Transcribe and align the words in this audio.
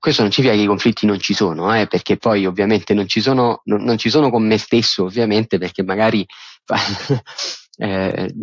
questo 0.00 0.22
non 0.22 0.32
significa 0.32 0.56
che 0.56 0.64
i 0.64 0.66
conflitti 0.66 1.04
non 1.04 1.20
ci 1.20 1.34
sono, 1.34 1.74
eh, 1.78 1.86
perché 1.86 2.16
poi 2.16 2.46
ovviamente 2.46 2.94
non 2.94 3.06
ci 3.06 3.20
sono, 3.20 3.60
non, 3.64 3.82
non 3.84 3.98
ci 3.98 4.08
sono 4.08 4.30
con 4.30 4.46
me 4.46 4.56
stesso, 4.56 5.04
ovviamente, 5.04 5.58
perché 5.58 5.82
magari 5.82 6.26
eh, 7.76 8.34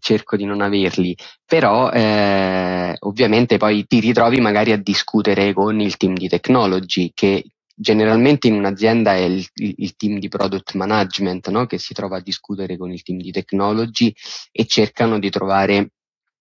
cerco 0.00 0.36
di 0.36 0.44
non 0.44 0.60
averli, 0.60 1.16
però 1.46 1.90
eh, 1.90 2.96
ovviamente 2.98 3.56
poi 3.56 3.86
ti 3.86 4.00
ritrovi 4.00 4.40
magari 4.40 4.72
a 4.72 4.76
discutere 4.76 5.52
con 5.52 5.80
il 5.80 5.96
team 5.96 6.14
di 6.14 6.28
technology 6.28 7.12
che 7.14 7.44
generalmente 7.72 8.48
in 8.48 8.54
un'azienda 8.54 9.14
è 9.14 9.20
il, 9.20 9.46
il 9.54 9.96
team 9.96 10.18
di 10.18 10.28
product 10.28 10.74
management 10.74 11.48
no? 11.48 11.66
che 11.66 11.78
si 11.78 11.94
trova 11.94 12.16
a 12.16 12.20
discutere 12.20 12.76
con 12.76 12.92
il 12.92 13.02
team 13.02 13.18
di 13.20 13.30
technology 13.30 14.12
e 14.50 14.66
cercano 14.66 15.18
di 15.18 15.30
trovare 15.30 15.92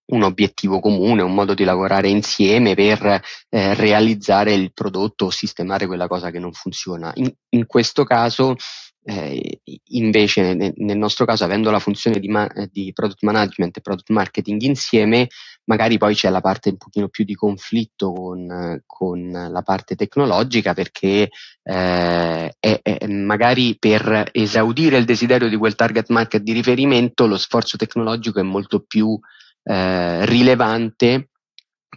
un 0.10 0.24
obiettivo 0.24 0.80
comune, 0.80 1.22
un 1.22 1.34
modo 1.34 1.54
di 1.54 1.64
lavorare 1.64 2.10
insieme 2.10 2.76
per 2.76 3.22
eh, 3.50 3.74
realizzare 3.74 4.54
il 4.54 4.74
prodotto 4.74 5.26
o 5.26 5.30
sistemare 5.30 5.88
quella 5.88 6.08
cosa 6.08 6.32
che 6.32 6.40
non 6.40 6.54
funziona. 6.54 7.12
In, 7.16 7.32
in 7.50 7.66
questo 7.66 8.04
caso 8.04 8.56
eh, 9.10 9.62
invece 9.88 10.54
nel, 10.54 10.74
nel, 10.76 10.98
nostro 10.98 11.26
caso 11.26 11.44
avendo 11.44 11.72
la 11.72 11.80
funzione 11.80 12.20
di, 12.20 12.28
ma- 12.28 12.50
di, 12.70 12.92
product 12.94 13.24
management 13.24 13.78
e 13.78 13.82
product 13.82 14.10
marketing 14.10 14.62
insieme 14.62 15.28
magari 15.66 15.98
poi 15.98 16.14
c'è 16.14 16.30
la 16.30 16.42
parte 16.42 16.70
un 16.70 16.78
pochino 16.78 17.08
più 17.08 17.24
di 17.24 17.34
conflitto 17.34 18.12
con, 18.12 18.82
con 18.86 19.30
la 19.30 19.62
parte 19.62 19.96
tecnologica 19.96 20.74
perché 20.74 21.30
eh, 21.64 22.54
è, 22.60 22.80
è 22.82 23.08
magari 23.08 23.78
per 23.80 24.30
esaudire 24.32 24.98
il 24.98 25.06
desiderio 25.06 25.48
di 25.48 25.56
quel 25.56 25.76
target 25.76 26.10
market 26.10 26.42
di 26.42 26.52
riferimento 26.52 27.26
lo 27.26 27.38
sforzo 27.38 27.78
tecnologico 27.78 28.40
è 28.40 28.44
molto 28.44 28.82
più 28.82 29.18
eh, 29.64 30.26
rilevante 30.26 31.30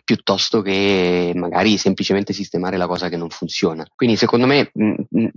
piuttosto 0.04 0.62
che 0.62 1.32
magari 1.34 1.76
semplicemente 1.78 2.32
sistemare 2.32 2.76
la 2.76 2.86
cosa 2.86 3.08
che 3.08 3.16
non 3.16 3.30
funziona. 3.30 3.86
Quindi 3.94 4.16
secondo 4.16 4.46
me 4.46 4.70
mh, 4.72 4.94
mh, 5.08 5.28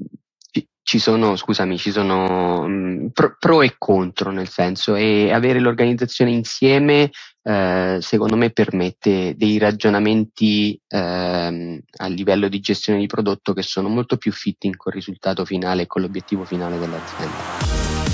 ci 0.81 0.99
sono, 0.99 1.35
scusami, 1.35 1.77
ci 1.77 1.91
sono 1.91 2.67
mh, 2.67 3.09
pro, 3.11 3.35
pro, 3.39 3.61
e 3.63 3.75
contro 3.77 4.31
nel 4.31 4.47
senso 4.47 4.95
e 4.95 5.31
avere 5.31 5.59
l'organizzazione 5.59 6.29
insieme 6.29 7.09
eh, 7.41 7.97
secondo 8.01 8.35
me 8.35 8.51
permette 8.51 9.35
dei 9.35 9.57
ragionamenti 9.57 10.79
ehm, 10.87 11.79
a 11.97 12.07
livello 12.07 12.47
di 12.47 12.59
gestione 12.59 12.99
di 12.99 13.07
prodotto 13.07 13.53
che 13.53 13.61
sono 13.63 13.87
molto 13.87 14.17
più 14.17 14.31
fitting 14.31 14.75
col 14.75 14.93
risultato 14.93 15.43
finale 15.43 15.83
e 15.83 15.87
con 15.87 16.01
l'obiettivo 16.01 16.43
finale 16.43 16.77
dell'azienda. 16.77 18.04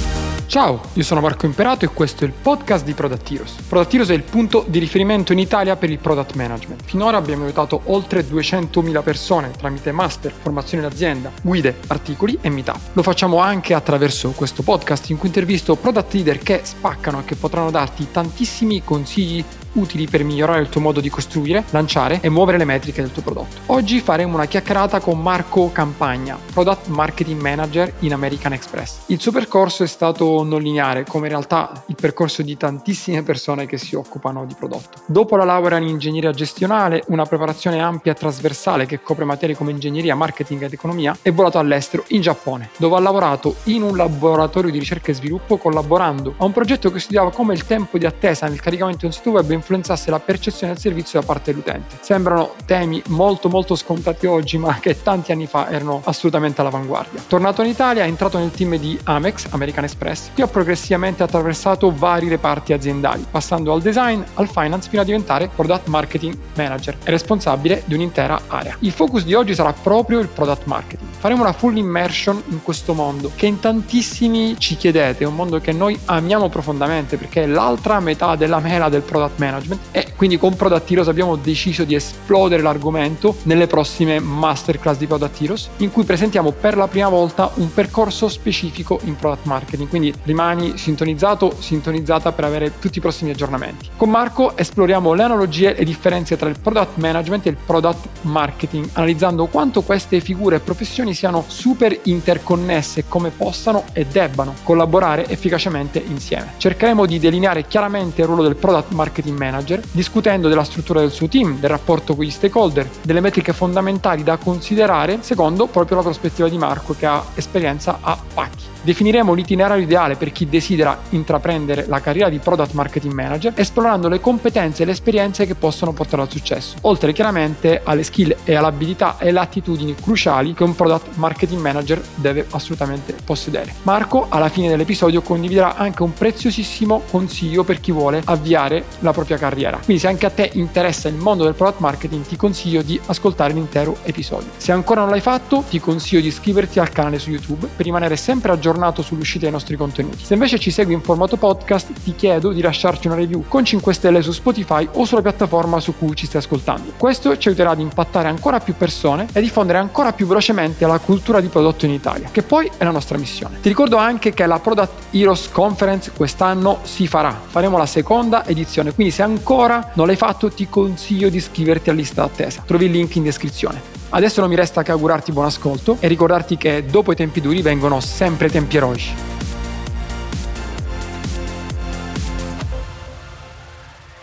Ciao, 0.52 0.82
io 0.96 1.04
sono 1.04 1.22
Marco 1.22 1.46
Imperato 1.46 1.86
e 1.86 1.88
questo 1.88 2.26
è 2.26 2.28
il 2.28 2.34
podcast 2.34 2.84
di 2.84 2.92
Product 2.92 3.32
Heroes. 3.32 3.54
Product 3.70 3.94
Heroes 3.94 4.10
è 4.10 4.14
il 4.14 4.24
punto 4.24 4.66
di 4.68 4.80
riferimento 4.80 5.32
in 5.32 5.40
Italia 5.40 5.78
per 5.78 5.90
il 5.90 5.98
product 5.98 6.36
management. 6.36 6.84
Finora 6.84 7.16
abbiamo 7.16 7.46
aiutato 7.46 7.84
oltre 7.86 8.28
200.000 8.28 9.02
persone 9.02 9.52
tramite 9.52 9.94
master, 9.94 10.34
formazione 10.38 10.84
in 10.84 10.92
azienda, 10.92 11.32
guide, 11.42 11.78
articoli 11.88 12.38
e 12.42 12.50
meetup. 12.50 12.80
Lo 12.92 13.02
facciamo 13.02 13.38
anche 13.38 13.74
attraverso 13.74 14.32
questo 14.32 14.62
podcast 14.62 15.10
in 15.12 15.18
cui 15.18 15.30
intervisto 15.30 15.78
product 15.78 16.14
leader 16.16 16.40
che 16.40 16.60
spaccano 16.64 17.22
e 17.22 17.24
che 17.24 17.36
potranno 17.36 17.72
darti 17.72 18.12
tantissimi 18.12 18.84
consigli 18.84 19.42
utili 19.74 20.08
per 20.08 20.24
migliorare 20.24 20.62
il 20.62 20.70
tuo 20.70 20.82
modo 20.82 21.00
di 21.00 21.10
costruire, 21.10 21.64
lanciare 21.70 22.20
e 22.22 22.30
muovere 22.30 22.58
le 22.58 22.66
metriche 22.66 23.02
del 23.02 23.12
tuo 23.12 23.22
prodotto. 23.22 23.58
Oggi 23.68 24.00
faremo 24.00 24.36
una 24.36 24.46
chiacchierata 24.46 25.00
con 25.00 25.22
Marco 25.22 25.72
Campagna, 25.72 26.38
Product 26.54 26.88
Marketing 26.88 27.40
Manager 27.40 27.94
in 28.00 28.14
American 28.14 28.54
Express. 28.54 29.04
Il 29.08 29.20
suo 29.20 29.32
percorso 29.32 29.84
è 29.84 29.88
stato 29.88 30.44
non 30.44 30.62
lineare, 30.62 31.06
come 31.06 31.28
in 31.28 31.34
realtà 31.34 31.84
il 31.88 31.96
percorso 31.96 32.42
di 32.42 32.58
tantissime 32.58 33.24
persone 33.24 33.66
che 33.66 33.78
si 33.78 33.96
occupano 33.96 34.46
di 34.46 34.56
prodotto. 34.58 35.02
Dopo 35.06 35.36
la 35.36 35.46
laurea 35.46 35.78
in 35.78 35.88
ingegneria 35.88 36.32
gestionale, 36.32 37.04
una 37.08 37.26
preparazione 37.26 37.80
ampia 37.80 38.12
e 38.12 38.16
trasversale 38.16 38.86
che 38.86 39.02
copre 39.02 39.26
materie 39.26 39.56
come 39.56 39.72
ingegneria, 39.72 40.16
marketing 40.16 40.64
ed 40.64 40.74
economia, 40.74 41.18
è 41.22 41.32
volato 41.32 41.60
all'estero, 41.60 42.04
in 42.10 42.22
Giappone, 42.22 42.70
dove 42.78 42.96
ha 42.96 43.00
lavorato 43.00 43.56
in 43.66 43.84
un 43.84 43.96
laboratorio 43.96 44.72
di 44.72 44.80
ricerca 44.80 45.12
e 45.12 45.16
sviluppo 45.16 45.58
collaborando 45.58 46.36
a 46.38 46.46
un 46.46 46.52
progetto 46.52 46.92
che 46.92 47.00
studiava 47.00 47.32
come 47.32 47.54
il 47.54 47.66
tempo 47.66 47.98
di 47.98 48.06
attesa 48.06 48.48
nel 48.48 48.62
caricamento 48.62 49.02
di 49.02 49.06
un 49.08 49.12
sito 49.12 49.32
web 49.32 49.52
influenzasse 49.62 50.10
la 50.10 50.20
percezione 50.20 50.74
del 50.74 50.82
servizio 50.82 51.20
da 51.20 51.26
parte 51.26 51.52
dell'utente. 51.52 51.98
Sembrano 52.02 52.56
temi 52.66 53.02
molto 53.08 53.48
molto 53.48 53.76
scontati 53.76 54.26
oggi, 54.26 54.58
ma 54.58 54.80
che 54.80 55.02
tanti 55.02 55.32
anni 55.32 55.46
fa 55.46 55.70
erano 55.70 56.02
assolutamente 56.04 56.62
all'avanguardia. 56.62 57.22
Tornato 57.28 57.62
in 57.62 57.70
Italia, 57.70 58.04
è 58.04 58.08
entrato 58.08 58.38
nel 58.38 58.52
team 58.52 58.76
di 58.78 59.00
Amex, 59.04 59.48
American 59.52 59.84
Express, 59.84 60.32
che 60.34 60.42
ha 60.42 60.48
progressivamente 60.48 61.24
attraversato 61.24 61.94
vari 61.96 62.28
reparti 62.28 62.74
aziendali, 62.74 63.26
passando 63.30 63.72
al 63.72 63.82
design, 63.82 64.22
al 64.36 64.50
finance, 64.50 64.90
fino 64.90 65.02
a 65.02 65.06
diventare 65.06 65.50
product 65.54 65.88
marketing 65.88 66.38
manager 66.56 66.98
e 67.04 67.12
responsabile 67.12 67.84
di 67.86 67.94
un'intera 67.94 68.42
area. 68.48 68.76
Il 68.80 68.92
focus 68.92 69.24
di 69.24 69.34
oggi 69.34 69.54
sarà 69.54 69.74
proprio 69.74 70.20
il 70.20 70.28
product 70.28 70.66
marketing. 70.66 71.10
Faremo 71.20 71.42
una 71.42 71.54
full 71.54 71.78
immersion 71.78 72.42
in 72.50 72.64
questo 72.64 72.94
mondo 72.94 73.32
che 73.36 73.46
in 73.46 73.60
tantissimi 73.60 74.56
ci 74.58 74.76
chiedete, 74.76 75.24
è 75.24 75.28
un 75.28 75.36
mondo 75.36 75.60
che 75.60 75.72
noi 75.72 75.98
amiamo 76.06 76.50
profondamente 76.50 77.18
perché 77.18 77.44
è 77.44 77.46
l'altra 77.46 78.00
metà 78.00 78.36
della 78.36 78.60
mela 78.60 78.90
del 78.90 79.02
product 79.02 79.38
management 79.40 79.50
management. 79.52 79.82
E 79.92 80.14
quindi 80.16 80.38
con 80.38 80.56
Product 80.56 80.90
Heroes 80.90 81.08
abbiamo 81.08 81.36
deciso 81.36 81.84
di 81.84 81.96
esplodere 81.96 82.62
l'argomento 82.62 83.36
nelle 83.44 83.68
prossime 83.68 84.20
masterclass 84.20 84.98
di 84.98 85.08
Product 85.08 85.42
Heroes 85.42 85.70
in 85.78 85.92
cui 85.92 86.04
presentiamo 86.04 86.52
per 86.52 86.78
la 86.78 86.88
prima 86.88 87.10
volta 87.10 87.52
un 87.56 87.74
percorso 87.74 88.30
specifico 88.30 89.00
in 89.04 89.16
product 89.16 89.46
marketing. 89.46 89.90
Quindi 89.90 90.14
rimani 90.24 90.78
sintonizzato 90.78 91.56
sintonizzata 91.60 92.32
per 92.32 92.46
avere 92.46 92.80
tutti 92.80 92.98
i 92.98 93.02
prossimi 93.02 93.32
aggiornamenti. 93.32 93.90
Con 93.98 94.10
Marco 94.10 94.56
esploriamo 94.56 95.14
le 95.14 95.24
analogie 95.24 95.76
e 95.76 95.84
differenze 95.84 96.38
tra 96.38 96.50
il 96.50 96.60
product 96.60 96.98
management 96.98 97.46
e 97.46 97.50
il 97.50 97.58
product 97.64 98.08
marketing 98.22 98.90
analizzando 98.94 99.48
quanto 99.48 99.82
queste 99.82 100.20
figure 100.20 100.58
e 100.58 100.60
professioni 100.60 101.14
siano 101.14 101.44
super 101.48 101.98
interconnesse 102.04 103.02
e 103.02 103.04
come 103.08 103.30
possano 103.30 103.86
e 103.94 104.06
debbano 104.06 104.56
collaborare 104.64 105.28
efficacemente 105.28 106.04
insieme. 106.08 106.54
Cercheremo 106.58 107.06
di 107.06 107.20
delineare 107.20 107.68
chiaramente 107.68 108.22
il 108.22 108.28
ruolo 108.28 108.44
del 108.44 108.56
product 108.56 108.92
marketing 108.92 109.38
manager, 109.42 109.82
discutendo 109.92 110.48
della 110.48 110.64
struttura 110.64 111.00
del 111.00 111.12
suo 111.12 111.28
team, 111.28 111.60
del 111.60 111.70
rapporto 111.70 112.16
con 112.16 112.24
gli 112.24 112.30
stakeholder, 112.30 112.88
delle 113.02 113.22
metriche 113.22 113.54
fondamentali 113.54 114.24
da 114.24 114.38
considerare 114.38 115.20
secondo 115.22 115.68
proprio 115.68 115.98
la 115.98 116.04
prospettiva 116.04 116.48
di 116.48 116.58
Marco 116.58 116.96
che 116.98 117.06
ha 117.06 117.24
esperienza 117.36 118.00
a 118.02 118.18
pacchi. 118.34 118.71
Definiremo 118.84 119.34
l'itinerario 119.34 119.84
ideale 119.84 120.16
per 120.16 120.32
chi 120.32 120.50
desidera 120.50 120.98
intraprendere 121.10 121.86
la 121.88 122.02
carriera 122.02 122.30
di 122.30 122.40
Product 122.40 122.74
Marketing 122.74 123.14
Manager, 123.14 123.54
esplorando 123.56 124.08
le 124.08 124.20
competenze 124.20 124.82
e 124.82 124.86
le 124.88 124.94
esperienze 124.94 125.46
che 125.46 125.54
possono 125.54 125.94
portare 125.94 126.24
al 126.24 126.32
successo, 126.32 126.78
oltre 126.82 127.14
chiaramente 127.14 127.82
alle 127.84 128.02
skill 128.02 128.36
e 128.44 128.56
alle 128.56 128.68
abilità 128.68 129.18
e 129.20 129.30
alle 129.30 129.40
attitudini 129.40 129.94
cruciali 129.94 130.56
che 130.56 130.64
un 130.64 130.76
Product 130.76 131.16
Marketing 131.18 131.62
Manager 131.62 132.02
deve 132.16 132.48
assolutamente 132.50 133.16
possedere. 133.24 133.72
Marco, 133.84 134.26
alla 134.30 134.50
fine 134.50 134.68
dell'episodio, 134.68 135.22
condividerà 135.22 135.76
anche 135.76 136.02
un 136.02 136.14
preziosissimo 136.14 137.04
consiglio 137.12 137.64
per 137.64 137.80
chi 137.80 137.92
vuole 137.92 138.20
avviare 138.26 138.86
la 139.00 139.12
propria 139.12 139.38
carriera. 139.38 139.78
Quindi 139.78 140.02
se 140.02 140.08
anche 140.08 140.26
a 140.26 140.32
te 140.32 140.50
interessa 140.54 141.08
il 141.08 141.16
mondo 141.16 141.44
del 141.44 141.54
Product 141.54 141.82
Marketing, 141.82 142.26
ti 142.26 142.36
consiglio 142.36 142.82
di 142.82 143.00
ascoltare 143.06 143.54
l'intero 143.54 143.98
episodio. 144.06 144.50
Se 144.58 144.72
ancora 144.72 145.02
non 145.02 145.12
l'hai 145.12 145.22
fatto, 145.22 145.64
ti 145.70 145.80
consiglio 145.80 146.22
di 146.22 146.28
iscriverti 146.28 146.80
al 146.80 146.90
canale 146.90 147.20
su 147.20 147.30
YouTube 147.30 147.68
per 147.76 147.86
rimanere 147.86 148.16
sempre 148.16 148.52
aggiornato 148.52 148.70
aggiornato 148.72 149.02
sull'uscita 149.02 149.44
dei 149.44 149.52
nostri 149.52 149.76
contenuti. 149.76 150.24
Se 150.24 150.34
invece 150.34 150.58
ci 150.58 150.72
segui 150.72 150.94
in 150.94 151.02
formato 151.02 151.38
podcast, 151.38 151.92
ti 152.04 152.16
chiedo 152.16 152.52
di 152.52 152.62
lasciarci 152.62 153.08
una 153.08 153.16
review 153.16 153.44
con 153.48 153.64
5 153.64 153.94
stelle 153.94 154.22
su 154.22 154.32
Spotify 154.32 154.88
o 154.94 155.06
sulla 155.06 155.22
piattaforma 155.22 155.80
su 155.80 155.98
cui 155.98 156.16
ci 156.16 156.26
stai 156.26 156.42
ascoltando. 156.42 156.94
Questo 156.98 157.38
ci 157.38 157.50
aiuterà 157.50 157.72
ad 157.72 157.80
impattare 157.80 158.30
ancora 158.30 158.60
più 158.60 158.76
persone 158.76 159.28
e 159.32 159.42
diffondere 159.42 159.78
ancora 159.78 160.14
più 160.14 160.26
velocemente 160.26 160.86
la 160.88 161.00
cultura 161.00 161.40
di 161.40 161.48
prodotto 161.48 161.86
in 161.86 161.92
Italia, 161.92 162.30
che 162.32 162.42
poi 162.42 162.72
è 162.78 162.84
la 162.84 162.92
nostra 162.92 163.18
missione. 163.18 163.60
Ti 163.62 163.68
ricordo 163.68 163.98
anche 163.98 164.34
che 164.34 164.46
la 164.46 164.60
Product 164.60 164.92
Heroes 165.12 165.50
Conference 165.52 166.12
quest'anno 166.16 166.80
si 166.84 167.08
farà. 167.08 167.40
Faremo 167.46 167.78
la 167.78 167.86
seconda 167.86 168.46
edizione, 168.48 168.94
quindi 168.94 169.14
se 169.14 169.22
ancora 169.22 169.92
non 169.96 170.08
l'hai 170.08 170.16
fatto 170.16 170.50
ti 170.50 170.68
consiglio 170.70 171.30
di 171.30 171.38
iscriverti 171.38 171.90
a 171.90 171.94
lista 171.94 172.22
d'attesa. 172.22 172.64
Trovi 172.66 172.86
il 172.86 172.92
link 172.92 173.16
in 173.16 173.24
descrizione. 173.24 174.01
Adesso 174.14 174.42
non 174.42 174.50
mi 174.50 174.58
resta 174.58 174.84
che 174.84 174.92
augurarti 174.92 175.32
buon 175.32 175.46
ascolto 175.46 175.96
e 176.02 176.10
ricordarti 176.10 176.58
che 176.58 176.86
dopo 176.86 177.14
i 177.14 177.16
tempi 177.16 177.40
duri 177.40 177.62
vengono 177.62 178.02
sempre 178.02 178.50
tempi 178.50 178.76
eroici. 178.76 179.14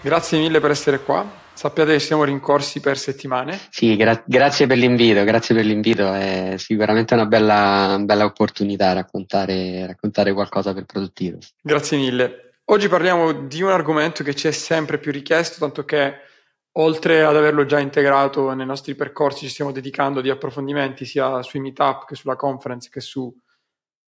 Grazie 0.02 0.38
mille 0.38 0.60
per 0.60 0.72
essere 0.72 1.00
qua. 1.00 1.26
Sappiate 1.54 1.92
che 1.92 2.00
siamo 2.00 2.24
rincorsi 2.24 2.80
per 2.80 2.98
settimane. 2.98 3.58
Sì, 3.70 3.96
gra- 3.96 4.22
grazie 4.26 4.66
per 4.66 4.76
l'invito, 4.76 5.24
grazie 5.24 5.54
per 5.54 5.64
l'invito. 5.64 6.12
È 6.12 6.54
sicuramente 6.58 7.14
una 7.14 7.24
bella, 7.24 7.96
bella 7.98 8.26
opportunità 8.26 8.92
raccontare, 8.92 9.86
raccontare 9.86 10.34
qualcosa 10.34 10.74
per 10.74 10.84
produttivo. 10.84 11.38
Grazie 11.62 11.96
mille. 11.96 12.52
Oggi 12.66 12.88
parliamo 12.88 13.32
di 13.32 13.62
un 13.62 13.70
argomento 13.70 14.22
che 14.22 14.34
ci 14.34 14.48
è 14.48 14.50
sempre 14.50 14.98
più 14.98 15.10
richiesto, 15.10 15.56
tanto 15.58 15.86
che 15.86 16.26
oltre 16.72 17.24
ad 17.24 17.36
averlo 17.36 17.64
già 17.64 17.78
integrato 17.78 18.52
nei 18.52 18.66
nostri 18.66 18.94
percorsi, 18.94 19.46
ci 19.46 19.50
stiamo 19.50 19.72
dedicando 19.72 20.20
di 20.20 20.30
approfondimenti 20.30 21.04
sia 21.04 21.42
sui 21.42 21.60
meetup 21.60 22.06
che 22.06 22.14
sulla 22.14 22.36
conference 22.36 22.88
che 22.90 23.00
sulle 23.00 23.34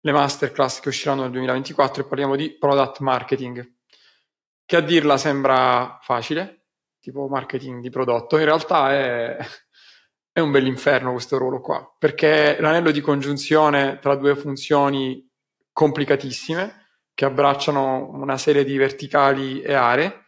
masterclass 0.00 0.80
che 0.80 0.88
usciranno 0.88 1.22
nel 1.22 1.30
2024 1.32 2.02
e 2.02 2.06
parliamo 2.06 2.36
di 2.36 2.56
product 2.56 3.00
marketing, 3.00 3.72
che 4.64 4.76
a 4.76 4.80
dirla 4.80 5.18
sembra 5.18 5.98
facile, 6.00 6.66
tipo 7.00 7.26
marketing 7.28 7.80
di 7.80 7.90
prodotto, 7.90 8.38
in 8.38 8.44
realtà 8.44 8.92
è, 8.92 9.36
è 10.32 10.40
un 10.40 10.50
bell'inferno 10.50 11.12
questo 11.12 11.36
ruolo 11.36 11.60
qua, 11.60 11.94
perché 11.98 12.56
l'anello 12.60 12.90
di 12.90 13.00
congiunzione 13.00 13.98
tra 14.00 14.14
due 14.14 14.34
funzioni 14.36 15.30
complicatissime 15.70 16.82
che 17.12 17.24
abbracciano 17.24 18.10
una 18.10 18.38
serie 18.38 18.64
di 18.64 18.76
verticali 18.76 19.60
e 19.60 19.74
aree 19.74 20.23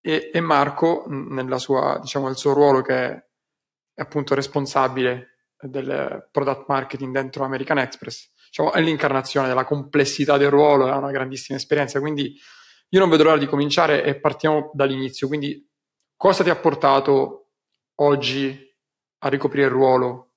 e, 0.00 0.30
e 0.32 0.40
Marco, 0.40 1.04
sua, 1.58 1.98
diciamo, 2.00 2.26
nel 2.26 2.36
suo 2.36 2.52
ruolo 2.52 2.82
che 2.82 2.94
è, 2.94 3.24
è 3.94 4.00
appunto 4.02 4.34
responsabile 4.34 5.36
del 5.60 6.28
product 6.30 6.64
marketing 6.68 7.12
dentro 7.12 7.44
American 7.44 7.78
Express, 7.78 8.30
diciamo, 8.46 8.72
è 8.72 8.80
l'incarnazione 8.80 9.48
della 9.48 9.64
complessità 9.64 10.36
del 10.36 10.50
ruolo, 10.50 10.86
ha 10.86 10.96
una 10.96 11.10
grandissima 11.10 11.58
esperienza, 11.58 12.00
quindi 12.00 12.34
io 12.88 12.98
non 12.98 13.08
vedo 13.08 13.24
l'ora 13.24 13.38
di 13.38 13.46
cominciare 13.46 14.02
e 14.02 14.18
partiamo 14.18 14.70
dall'inizio, 14.72 15.28
quindi 15.28 15.68
cosa 16.16 16.42
ti 16.42 16.50
ha 16.50 16.56
portato 16.56 17.50
oggi 17.96 18.68
a 19.22 19.28
ricoprire 19.28 19.66
il 19.66 19.72
ruolo 19.72 20.29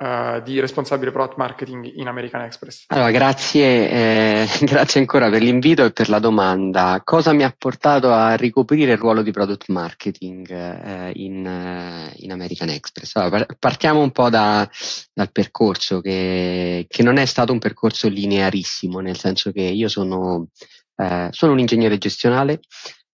uh, 0.00 0.40
di 0.42 0.58
responsabile 0.58 1.12
product 1.12 1.36
marketing 1.36 1.92
in 1.96 2.08
American 2.08 2.42
Express? 2.42 2.84
Allora, 2.88 3.10
grazie, 3.10 3.90
eh, 3.90 4.48
grazie 4.64 5.00
ancora 5.00 5.28
per 5.28 5.42
l'invito 5.42 5.84
e 5.84 5.92
per 5.92 6.08
la 6.08 6.18
domanda. 6.18 7.00
Cosa 7.04 7.32
mi 7.32 7.44
ha 7.44 7.54
portato 7.56 8.12
a 8.12 8.34
ricoprire 8.34 8.92
il 8.92 8.98
ruolo 8.98 9.22
di 9.22 9.30
product 9.30 9.68
marketing 9.68 10.50
eh, 10.50 11.12
in, 11.14 11.46
eh, 11.46 12.12
in, 12.16 12.32
American 12.32 12.70
Express? 12.70 13.16
Allora, 13.16 13.46
partiamo 13.58 14.00
un 14.00 14.10
po' 14.10 14.30
da, 14.30 14.68
dal 15.12 15.30
percorso 15.30 16.00
che, 16.00 16.86
che, 16.88 17.02
non 17.02 17.18
è 17.18 17.26
stato 17.26 17.52
un 17.52 17.58
percorso 17.58 18.08
linearissimo, 18.08 19.00
nel 19.00 19.18
senso 19.18 19.52
che 19.52 19.62
io 19.62 19.88
sono, 19.88 20.48
eh, 20.96 21.28
sono 21.30 21.52
un 21.52 21.58
ingegnere 21.58 21.98
gestionale, 21.98 22.60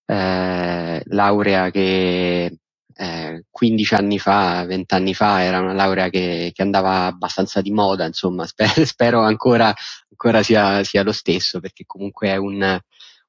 eh, 0.06 1.02
laurea 1.04 1.70
che 1.70 2.58
eh, 2.96 3.44
15 3.50 3.94
anni 3.94 4.18
fa, 4.18 4.64
20 4.64 4.94
anni 4.94 5.14
fa 5.14 5.42
era 5.42 5.60
una 5.60 5.74
laurea 5.74 6.08
che, 6.08 6.50
che 6.54 6.62
andava 6.62 7.04
abbastanza 7.04 7.60
di 7.60 7.70
moda, 7.70 8.06
insomma, 8.06 8.46
spero, 8.48 8.84
spero 8.84 9.20
ancora, 9.20 9.74
ancora 10.10 10.42
sia, 10.42 10.82
sia, 10.84 11.02
lo 11.02 11.12
stesso 11.12 11.60
perché 11.60 11.84
comunque 11.86 12.28
è 12.28 12.36
un, 12.36 12.78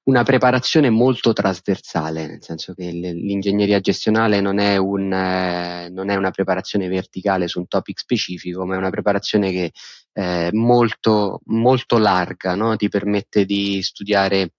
una 0.03 0.23
preparazione 0.23 0.89
molto 0.89 1.33
trasversale, 1.33 2.27
nel 2.27 2.43
senso 2.43 2.73
che 2.73 2.89
l'ingegneria 2.91 3.81
gestionale 3.81 4.39
non 4.39 4.59
è, 4.59 4.77
un, 4.77 5.11
eh, 5.11 5.89
non 5.89 6.09
è, 6.09 6.15
una 6.15 6.31
preparazione 6.31 6.87
verticale 6.87 7.47
su 7.47 7.59
un 7.59 7.67
topic 7.67 7.99
specifico, 7.99 8.65
ma 8.65 8.75
è 8.75 8.77
una 8.77 8.89
preparazione 8.89 9.51
che 9.51 9.71
è 10.13 10.49
molto, 10.53 11.41
molto 11.47 11.97
larga, 11.97 12.55
no? 12.55 12.75
ti 12.77 12.87
permette 12.87 13.45
di 13.45 13.81
studiare 13.81 14.53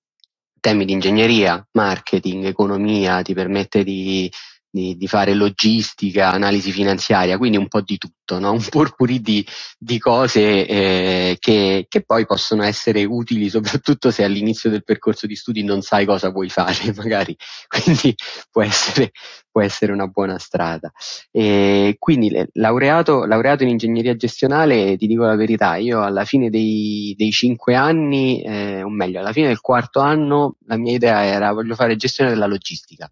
temi 0.60 0.84
di 0.84 0.92
ingegneria, 0.92 1.66
marketing, 1.72 2.44
economia, 2.44 3.22
ti 3.22 3.32
permette 3.32 3.84
di 3.84 4.30
di, 4.78 4.96
di, 4.96 5.06
fare 5.08 5.34
logistica, 5.34 6.30
analisi 6.30 6.70
finanziaria, 6.70 7.36
quindi 7.36 7.56
un 7.56 7.66
po' 7.66 7.80
di 7.80 7.98
tutto, 7.98 8.38
no? 8.38 8.52
un 8.58 8.64
purpurì 8.68 9.20
di, 9.20 9.44
di 9.76 9.98
cose 9.98 10.66
eh, 10.66 11.36
che, 11.40 11.86
che, 11.88 12.02
poi 12.04 12.26
possono 12.26 12.62
essere 12.62 13.04
utili 13.04 13.48
soprattutto 13.48 14.10
se 14.10 14.22
all'inizio 14.22 14.70
del 14.70 14.84
percorso 14.84 15.26
di 15.26 15.34
studi 15.34 15.64
non 15.64 15.82
sai 15.82 16.06
cosa 16.06 16.30
vuoi 16.30 16.48
fare, 16.48 16.92
magari, 16.96 17.36
quindi 17.66 18.14
può 18.50 18.62
essere, 18.62 19.10
può 19.50 19.60
essere 19.60 19.92
una 19.92 20.06
buona 20.06 20.38
strada. 20.38 20.92
E 21.30 21.96
quindi 21.98 22.30
laureato, 22.52 23.24
laureato, 23.24 23.64
in 23.64 23.70
ingegneria 23.70 24.14
gestionale, 24.14 24.96
ti 24.96 25.06
dico 25.06 25.24
la 25.24 25.36
verità, 25.36 25.76
io 25.76 26.02
alla 26.02 26.24
fine 26.24 26.50
dei, 26.50 27.14
dei 27.16 27.32
cinque 27.32 27.74
anni, 27.74 28.42
eh, 28.42 28.82
o 28.82 28.88
meglio, 28.88 29.18
alla 29.18 29.32
fine 29.32 29.48
del 29.48 29.60
quarto 29.60 30.00
anno, 30.00 30.56
la 30.66 30.76
mia 30.76 30.92
idea 30.92 31.24
era 31.24 31.52
voglio 31.52 31.74
fare 31.74 31.96
gestione 31.96 32.30
della 32.30 32.46
logistica 32.46 33.10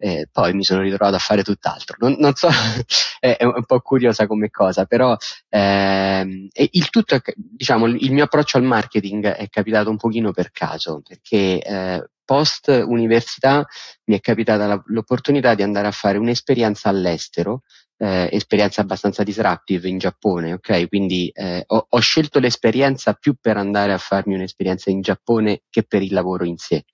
eh, 0.00 0.28
poi 0.32 0.54
mi 0.54 0.64
sono 0.64 0.80
ritrovato 0.80 1.16
a 1.16 1.18
fare 1.18 1.42
tutt'altro. 1.42 1.96
Non, 2.00 2.16
non 2.18 2.34
so, 2.34 2.48
è, 3.20 3.36
un 3.44 3.64
po' 3.66 3.80
curiosa 3.80 4.26
come 4.26 4.50
cosa, 4.50 4.86
però 4.86 5.14
ehm, 5.48 6.48
il 6.52 6.88
tutto, 6.88 7.14
è, 7.14 7.20
diciamo, 7.36 7.86
il 7.86 8.12
mio 8.12 8.24
approccio 8.24 8.56
al 8.56 8.64
marketing 8.64 9.26
è 9.26 9.48
capitato 9.48 9.90
un 9.90 9.98
pochino 9.98 10.32
per 10.32 10.50
caso, 10.50 11.02
perché 11.06 11.60
eh, 11.62 12.08
post 12.24 12.68
università 12.68 13.66
mi 14.04 14.16
è 14.16 14.20
capitata 14.20 14.66
la, 14.66 14.82
l'opportunità 14.86 15.54
di 15.54 15.62
andare 15.62 15.88
a 15.88 15.92
fare 15.92 16.16
un'esperienza 16.16 16.88
all'estero, 16.88 17.62
eh, 17.98 18.30
esperienza 18.32 18.80
abbastanza 18.80 19.22
disruptive 19.22 19.86
in 19.86 19.98
Giappone, 19.98 20.54
ok? 20.54 20.88
Quindi 20.88 21.28
eh, 21.34 21.62
ho, 21.66 21.86
ho, 21.90 21.98
scelto 21.98 22.38
l'esperienza 22.38 23.12
più 23.12 23.34
per 23.38 23.58
andare 23.58 23.92
a 23.92 23.98
farmi 23.98 24.34
un'esperienza 24.34 24.88
in 24.90 25.02
Giappone 25.02 25.62
che 25.68 25.82
per 25.82 26.00
il 26.00 26.14
lavoro 26.14 26.46
in 26.46 26.56
sé. 26.56 26.84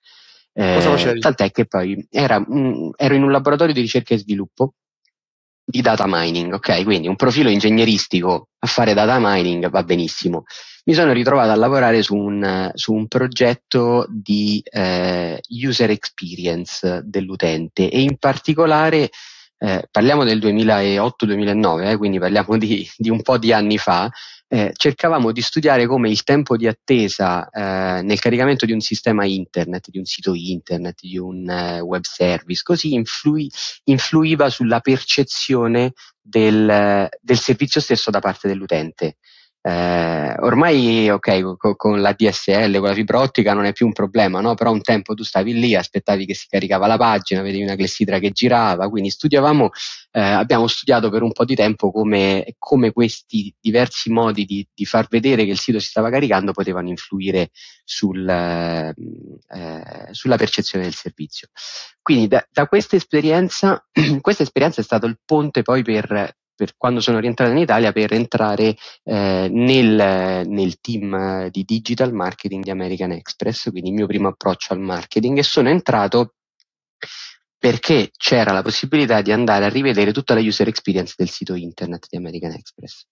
Eh, 0.59 1.19
tant'è 1.19 1.51
che 1.51 1.65
poi 1.67 2.07
era, 2.09 2.39
mh, 2.39 2.93
ero 2.95 3.13
in 3.13 3.21
un 3.21 3.31
laboratorio 3.31 3.75
di 3.75 3.81
ricerca 3.81 4.15
e 4.15 4.17
sviluppo 4.17 4.73
di 5.63 5.81
data 5.81 6.05
mining, 6.07 6.53
ok? 6.53 6.83
Quindi 6.83 7.07
un 7.07 7.15
profilo 7.15 7.49
ingegneristico 7.49 8.47
a 8.57 8.65
fare 8.65 8.95
data 8.95 9.17
mining 9.19 9.69
va 9.69 9.83
benissimo. 9.83 10.45
Mi 10.85 10.95
sono 10.95 11.11
ritrovato 11.11 11.51
a 11.51 11.55
lavorare 11.55 12.01
su 12.01 12.15
un, 12.15 12.71
su 12.73 12.93
un 12.93 13.07
progetto 13.07 14.07
di 14.09 14.59
eh, 14.63 15.39
user 15.63 15.91
experience 15.91 17.01
dell'utente 17.03 17.91
e 17.91 18.01
in 18.01 18.17
particolare 18.17 19.11
eh, 19.59 19.87
parliamo 19.91 20.23
del 20.23 20.39
2008-2009, 20.39 21.89
eh, 21.89 21.97
quindi 21.97 22.17
parliamo 22.17 22.57
di, 22.57 22.89
di, 22.97 23.09
un 23.11 23.21
po' 23.21 23.37
di 23.37 23.53
anni 23.53 23.77
fa, 23.77 24.09
eh, 24.49 24.71
cercavamo 24.75 25.31
di 25.31 25.41
studiare 25.41 25.85
come 25.85 26.09
il 26.09 26.23
tempo 26.23 26.55
di 26.55 26.67
attesa 26.67 27.49
eh, 27.49 28.01
nel 28.01 28.19
caricamento 28.19 28.65
di 28.65 28.71
un 28.71 28.79
sistema 28.79 29.25
internet, 29.25 29.89
di 29.89 29.97
un 29.97 30.05
sito 30.05 30.33
internet, 30.33 31.01
di 31.01 31.17
un 31.17 31.49
eh, 31.49 31.79
web 31.81 32.03
service, 32.03 32.63
così 32.63 32.93
influi, 32.93 33.51
influiva 33.85 34.49
sulla 34.49 34.79
percezione 34.79 35.93
del, 36.21 37.09
del 37.21 37.37
servizio 37.37 37.81
stesso 37.81 38.09
da 38.09 38.19
parte 38.19 38.47
dell'utente. 38.47 39.17
Eh, 39.67 40.35
ormai, 40.39 41.09
ok, 41.09 41.57
con, 41.57 41.75
con, 41.75 41.99
la 41.99 42.13
DSL, 42.13 42.77
con 42.77 42.87
la 42.87 42.93
fibra 42.93 43.19
ottica 43.19 43.53
non 43.53 43.65
è 43.65 43.73
più 43.73 43.85
un 43.85 43.91
problema, 43.91 44.39
no? 44.39 44.55
Però 44.55 44.71
un 44.71 44.81
tempo 44.81 45.13
tu 45.13 45.23
stavi 45.23 45.59
lì, 45.59 45.75
aspettavi 45.75 46.25
che 46.25 46.33
si 46.35 46.47
caricava 46.47 46.87
la 46.87 46.95
pagina, 46.95 47.41
vedevi 47.41 47.63
una 47.63 47.75
clessidra 47.75 48.17
che 48.19 48.31
girava, 48.31 48.87
quindi 48.87 49.09
studiavamo, 49.09 49.69
eh, 50.11 50.21
abbiamo 50.21 50.67
studiato 50.67 51.09
per 51.09 51.21
un 51.21 51.33
po' 51.33 51.43
di 51.43 51.53
tempo 51.55 51.91
come, 51.91 52.55
come 52.57 52.93
questi 52.93 53.53
diversi 53.59 54.09
modi 54.09 54.45
di, 54.45 54.65
di, 54.73 54.85
far 54.85 55.07
vedere 55.09 55.43
che 55.43 55.51
il 55.51 55.59
sito 55.59 55.79
si 55.79 55.87
stava 55.87 56.09
caricando 56.09 56.53
potevano 56.53 56.87
influire 56.87 57.49
sul, 57.83 58.25
eh, 58.25 58.93
sulla 60.11 60.37
percezione 60.37 60.85
del 60.85 60.93
servizio. 60.93 61.49
Quindi 62.01 62.29
da, 62.29 62.47
da 62.49 62.67
questa 62.67 62.95
esperienza, 62.95 63.85
questa 64.21 64.43
esperienza 64.43 64.79
è 64.79 64.85
stato 64.85 65.07
il 65.07 65.19
ponte 65.25 65.61
poi 65.61 65.83
per 65.83 66.35
per 66.57 66.75
quando 66.75 66.99
sono 66.99 67.19
rientrato 67.19 67.51
in 67.51 67.59
Italia 67.59 67.91
per 67.91 68.11
entrare 68.13 68.75
eh, 69.03 69.47
nel, 69.49 70.43
nel, 70.47 70.79
team 70.81 71.49
di 71.49 71.63
digital 71.63 72.11
marketing 72.11 72.63
di 72.63 72.71
American 72.71 73.11
Express, 73.11 73.69
quindi 73.69 73.89
il 73.89 73.95
mio 73.95 74.07
primo 74.07 74.29
approccio 74.29 74.73
al 74.73 74.79
marketing 74.79 75.37
e 75.37 75.43
sono 75.43 75.69
entrato 75.69 76.33
perché 77.59 78.09
c'era 78.17 78.51
la 78.51 78.61
possibilità 78.63 79.21
di 79.21 79.31
andare 79.31 79.65
a 79.65 79.69
rivedere 79.69 80.11
tutta 80.11 80.33
la 80.33 80.41
user 80.41 80.67
experience 80.67 81.13
del 81.15 81.29
sito 81.29 81.53
internet 81.53 82.07
di 82.09 82.17
American 82.17 82.51
Express. 82.51 83.05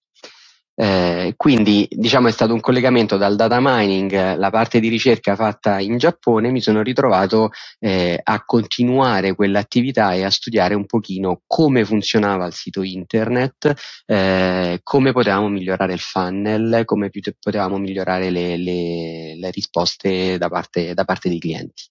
Eh, 1.26 1.34
quindi 1.36 1.88
diciamo 1.90 2.28
è 2.28 2.32
stato 2.32 2.54
un 2.54 2.60
collegamento 2.60 3.18
dal 3.18 3.36
data 3.36 3.58
mining, 3.60 4.36
la 4.36 4.50
parte 4.52 4.80
di 4.80 4.90
ricerca 4.90 5.36
fatta 5.36 5.80
in 5.80 5.98
Giappone, 5.98 6.52
mi 6.52 6.62
sono 6.62 6.82
ritrovato 6.82 7.50
eh, 7.80 8.20
a 8.22 8.44
continuare 8.46 9.34
quell'attività 9.34 10.14
e 10.14 10.24
a 10.24 10.30
studiare 10.30 10.76
un 10.76 10.86
pochino 10.86 11.42
come 11.48 11.84
funzionava 11.84 12.46
il 12.46 12.54
sito 12.54 12.84
internet, 12.84 13.74
eh, 14.06 14.80
come 14.84 15.12
potevamo 15.12 15.50
migliorare 15.50 15.94
il 15.94 16.00
funnel, 16.00 16.84
come 16.86 17.10
potevamo 17.40 17.78
migliorare 17.78 18.30
le, 18.30 18.58
le, 18.58 19.36
le 19.36 19.52
risposte 19.52 20.38
da 20.38 20.50
parte, 20.50 20.94
da 20.94 21.06
parte 21.06 21.30
dei 21.30 21.40
clienti. 21.40 21.84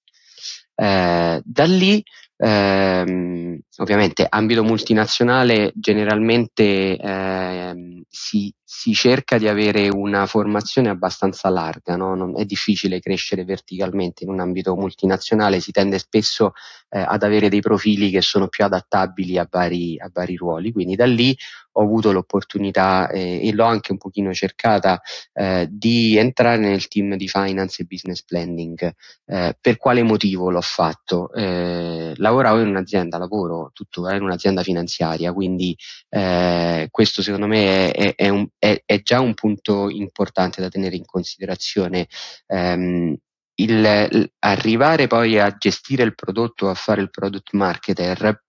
Eh, 0.76 1.40
da 1.44 1.64
lì 1.64 2.02
ehm, 2.36 3.58
ovviamente 3.78 4.26
ambito 4.28 4.64
multinazionale 4.64 5.72
generalmente 5.74 6.96
ehm, 6.96 8.02
si, 8.08 8.52
si, 8.64 8.94
cerca 8.94 9.36
di 9.36 9.46
avere 9.46 9.88
una 9.88 10.26
formazione 10.26 10.88
abbastanza 10.88 11.50
larga, 11.50 11.96
no? 11.96 12.14
non, 12.14 12.38
è 12.38 12.44
difficile 12.44 13.00
crescere 13.00 13.44
verticalmente 13.44 14.24
in 14.24 14.30
un 14.30 14.40
ambito 14.40 14.74
multinazionale, 14.74 15.60
si 15.60 15.70
tende 15.70 15.98
spesso 15.98 16.52
eh, 16.88 16.98
ad 17.00 17.22
avere 17.22 17.48
dei 17.48 17.60
profili 17.60 18.10
che 18.10 18.22
sono 18.22 18.48
più 18.48 18.64
adattabili 18.64 19.36
a 19.38 19.46
vari, 19.50 19.98
a 20.00 20.10
vari 20.12 20.36
ruoli, 20.36 20.72
quindi 20.72 20.96
da 20.96 21.06
lì 21.06 21.36
ho 21.76 21.82
avuto 21.82 22.12
l'opportunità 22.12 23.08
eh, 23.08 23.46
e 23.46 23.52
l'ho 23.52 23.64
anche 23.64 23.92
un 23.92 23.98
pochino 23.98 24.32
cercata 24.32 25.00
eh, 25.32 25.66
di 25.70 26.16
entrare 26.16 26.58
nel 26.58 26.86
team 26.88 27.16
di 27.16 27.28
finance 27.28 27.82
e 27.82 27.86
business 27.86 28.22
planning. 28.22 28.92
Eh, 29.26 29.56
per 29.60 29.76
quale 29.76 30.02
motivo 30.02 30.50
l'ho 30.50 30.60
fatto? 30.60 31.32
Eh, 31.32 32.12
lavoravo 32.16 32.60
in 32.60 32.68
un'azienda, 32.68 33.18
lavoro 33.18 33.70
tuttora 33.72 34.14
in 34.14 34.22
un'azienda 34.22 34.62
finanziaria, 34.62 35.32
quindi 35.32 35.76
eh, 36.10 36.88
questo 36.90 37.22
secondo 37.22 37.46
me 37.46 37.90
è, 37.90 38.14
è, 38.14 38.28
un, 38.28 38.46
è, 38.64 38.82
è, 38.86 39.02
già 39.02 39.20
un 39.20 39.34
punto 39.34 39.90
importante 39.90 40.62
da 40.62 40.70
tenere 40.70 40.96
in 40.96 41.04
considerazione. 41.04 42.08
Um, 42.46 43.14
il, 43.56 44.32
arrivare 44.38 45.06
poi 45.06 45.38
a 45.38 45.54
gestire 45.56 46.02
il 46.02 46.14
prodotto, 46.14 46.70
a 46.70 46.74
fare 46.74 47.02
il 47.02 47.10
product 47.10 47.52
marketer, 47.52 48.42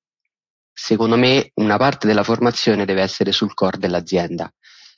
secondo 0.74 1.18
me 1.18 1.52
una 1.56 1.78
parte 1.78 2.08
della 2.08 2.24
formazione 2.24 2.86
deve 2.86 3.02
essere 3.02 3.32
sul 3.32 3.54
core 3.54 3.78
dell'azienda 3.78 4.52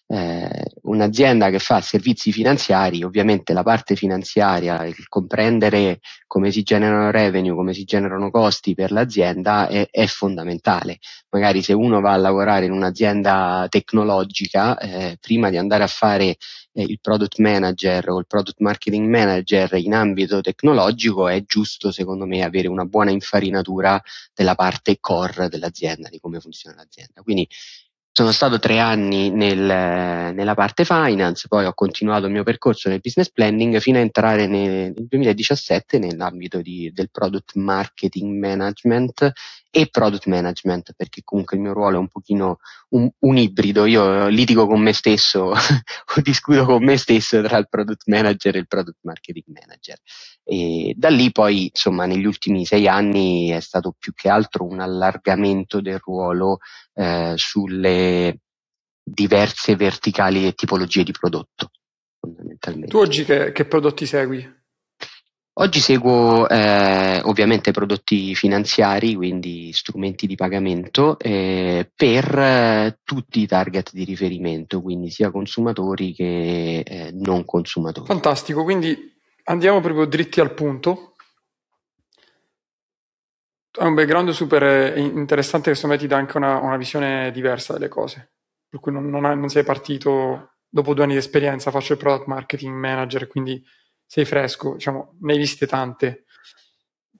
eh, 0.09 0.63
un'azienda 0.83 1.49
che 1.49 1.59
fa 1.59 1.81
servizi 1.81 2.31
finanziari, 2.31 3.03
ovviamente 3.03 3.51
la 3.53 3.63
parte 3.63 3.95
finanziaria, 3.95 4.85
il 4.85 5.07
comprendere 5.09 5.99
come 6.25 6.51
si 6.51 6.63
generano 6.63 7.11
revenue, 7.11 7.53
come 7.53 7.73
si 7.73 7.83
generano 7.83 8.31
costi 8.31 8.73
per 8.73 8.91
l'azienda 8.91 9.67
è, 9.67 9.87
è 9.91 10.05
fondamentale. 10.05 10.99
Magari 11.29 11.61
se 11.61 11.73
uno 11.73 11.99
va 11.99 12.13
a 12.13 12.17
lavorare 12.17 12.65
in 12.65 12.71
un'azienda 12.71 13.67
tecnologica, 13.69 14.77
eh, 14.77 15.17
prima 15.19 15.49
di 15.49 15.57
andare 15.57 15.83
a 15.83 15.87
fare 15.87 16.37
eh, 16.73 16.83
il 16.83 16.99
product 17.01 17.39
manager 17.39 18.09
o 18.09 18.19
il 18.19 18.27
product 18.27 18.59
marketing 18.59 19.09
manager 19.09 19.73
in 19.73 19.93
ambito 19.93 20.39
tecnologico, 20.39 21.27
è 21.27 21.43
giusto 21.43 21.91
secondo 21.91 22.25
me 22.25 22.43
avere 22.43 22.69
una 22.69 22.85
buona 22.85 23.11
infarinatura 23.11 24.01
della 24.33 24.55
parte 24.55 24.99
core 25.01 25.49
dell'azienda, 25.49 26.07
di 26.07 26.19
come 26.19 26.39
funziona 26.39 26.77
l'azienda. 26.77 27.21
Quindi 27.23 27.47
sono 28.17 28.31
stato 28.31 28.57
tre 28.57 28.79
anni 28.79 29.29
nel, 29.29 29.59
nella 30.33 30.55
parte 30.55 30.85
finance, 30.85 31.47
poi 31.47 31.65
ho 31.65 31.73
continuato 31.75 32.25
il 32.25 32.31
mio 32.31 32.41
percorso 32.41 32.89
nel 32.89 32.99
business 32.99 33.29
planning 33.29 33.77
fino 33.77 33.99
a 33.99 34.01
entrare 34.01 34.47
nel, 34.47 34.91
nel 34.91 35.05
2017 35.07 35.99
nell'ambito 35.99 36.59
di, 36.59 36.91
del 36.91 37.11
product 37.11 37.53
marketing 37.57 38.39
management 38.39 39.31
e 39.77 39.89
product 39.91 40.25
management, 40.25 40.93
perché 40.95 41.21
comunque 41.23 41.55
il 41.55 41.61
mio 41.61 41.73
ruolo 41.73 41.97
è 41.97 41.99
un 41.99 42.07
pochino 42.07 42.57
un, 42.89 43.07
un 43.19 43.37
ibrido, 43.37 43.85
io 43.85 44.25
litigo 44.27 44.65
con 44.65 44.81
me 44.81 44.91
stesso 44.91 45.51
o 45.53 46.21
discuto 46.23 46.65
con 46.65 46.83
me 46.83 46.97
stesso 46.97 47.43
tra 47.43 47.57
il 47.59 47.69
product 47.69 48.07
manager 48.07 48.55
e 48.55 48.59
il 48.59 48.67
product 48.67 48.97
marketing 49.01 49.45
manager. 49.45 49.99
E 50.43 50.95
da 50.97 51.09
lì 51.09 51.31
poi, 51.31 51.65
insomma, 51.65 52.07
negli 52.07 52.25
ultimi 52.25 52.65
sei 52.65 52.87
anni 52.87 53.49
è 53.49 53.59
stato 53.59 53.93
più 53.95 54.13
che 54.15 54.29
altro 54.29 54.65
un 54.65 54.79
allargamento 54.79 55.79
del 55.79 55.99
ruolo 56.03 56.57
eh, 56.95 57.33
sulle 57.35 58.39
diverse 59.03 59.75
verticali 59.75 60.47
e 60.47 60.53
tipologie 60.53 61.03
di 61.03 61.11
prodotto, 61.11 61.69
fondamentalmente. 62.19 62.87
Tu 62.87 62.97
oggi 62.97 63.23
che, 63.25 63.51
che 63.51 63.65
prodotti 63.65 64.07
segui? 64.07 64.55
Oggi 65.59 65.79
seguo 65.79 66.47
eh, 66.47 67.19
ovviamente 67.23 67.71
prodotti 67.71 68.35
finanziari, 68.35 69.15
quindi 69.15 69.73
strumenti 69.73 70.27
di 70.27 70.35
pagamento, 70.35 71.17
eh, 71.17 71.89
per 71.95 72.37
eh, 72.37 72.99
tutti 73.03 73.41
i 73.41 73.47
target 73.47 73.91
di 73.91 74.03
riferimento, 74.03 74.83
quindi 74.83 75.09
sia 75.09 75.31
consumatori 75.31 76.13
che 76.13 76.83
eh, 76.85 77.11
non 77.11 77.43
consumatori. 77.43 78.05
Fantastico, 78.05 78.63
quindi 78.63 78.95
andiamo 79.45 79.81
proprio 79.81 80.05
dritti 80.05 80.39
al 80.39 80.53
punto. 80.53 81.15
È 83.71 83.83
un 83.83 83.95
background 83.95 84.29
super 84.29 84.95
interessante 84.95 85.71
che 85.71 85.97
ti 85.97 86.05
dà 86.05 86.17
anche 86.17 86.37
una, 86.37 86.59
una 86.59 86.77
visione 86.77 87.31
diversa 87.31 87.73
delle 87.73 87.87
cose, 87.87 88.33
per 88.69 88.79
cui 88.79 88.91
non, 88.91 89.09
non, 89.09 89.25
hai, 89.25 89.35
non 89.35 89.49
sei 89.49 89.63
partito 89.63 90.57
dopo 90.69 90.93
due 90.93 91.03
anni 91.03 91.13
di 91.13 91.19
esperienza, 91.19 91.71
faccio 91.71 91.93
il 91.93 91.99
product 91.99 92.27
marketing 92.27 92.75
manager, 92.75 93.25
quindi 93.25 93.59
sei 94.07 94.25
fresco, 94.25 94.73
diciamo, 94.73 95.17
ne 95.19 95.33
hai 95.33 95.37
viste 95.37 95.67
tante. 95.67 96.25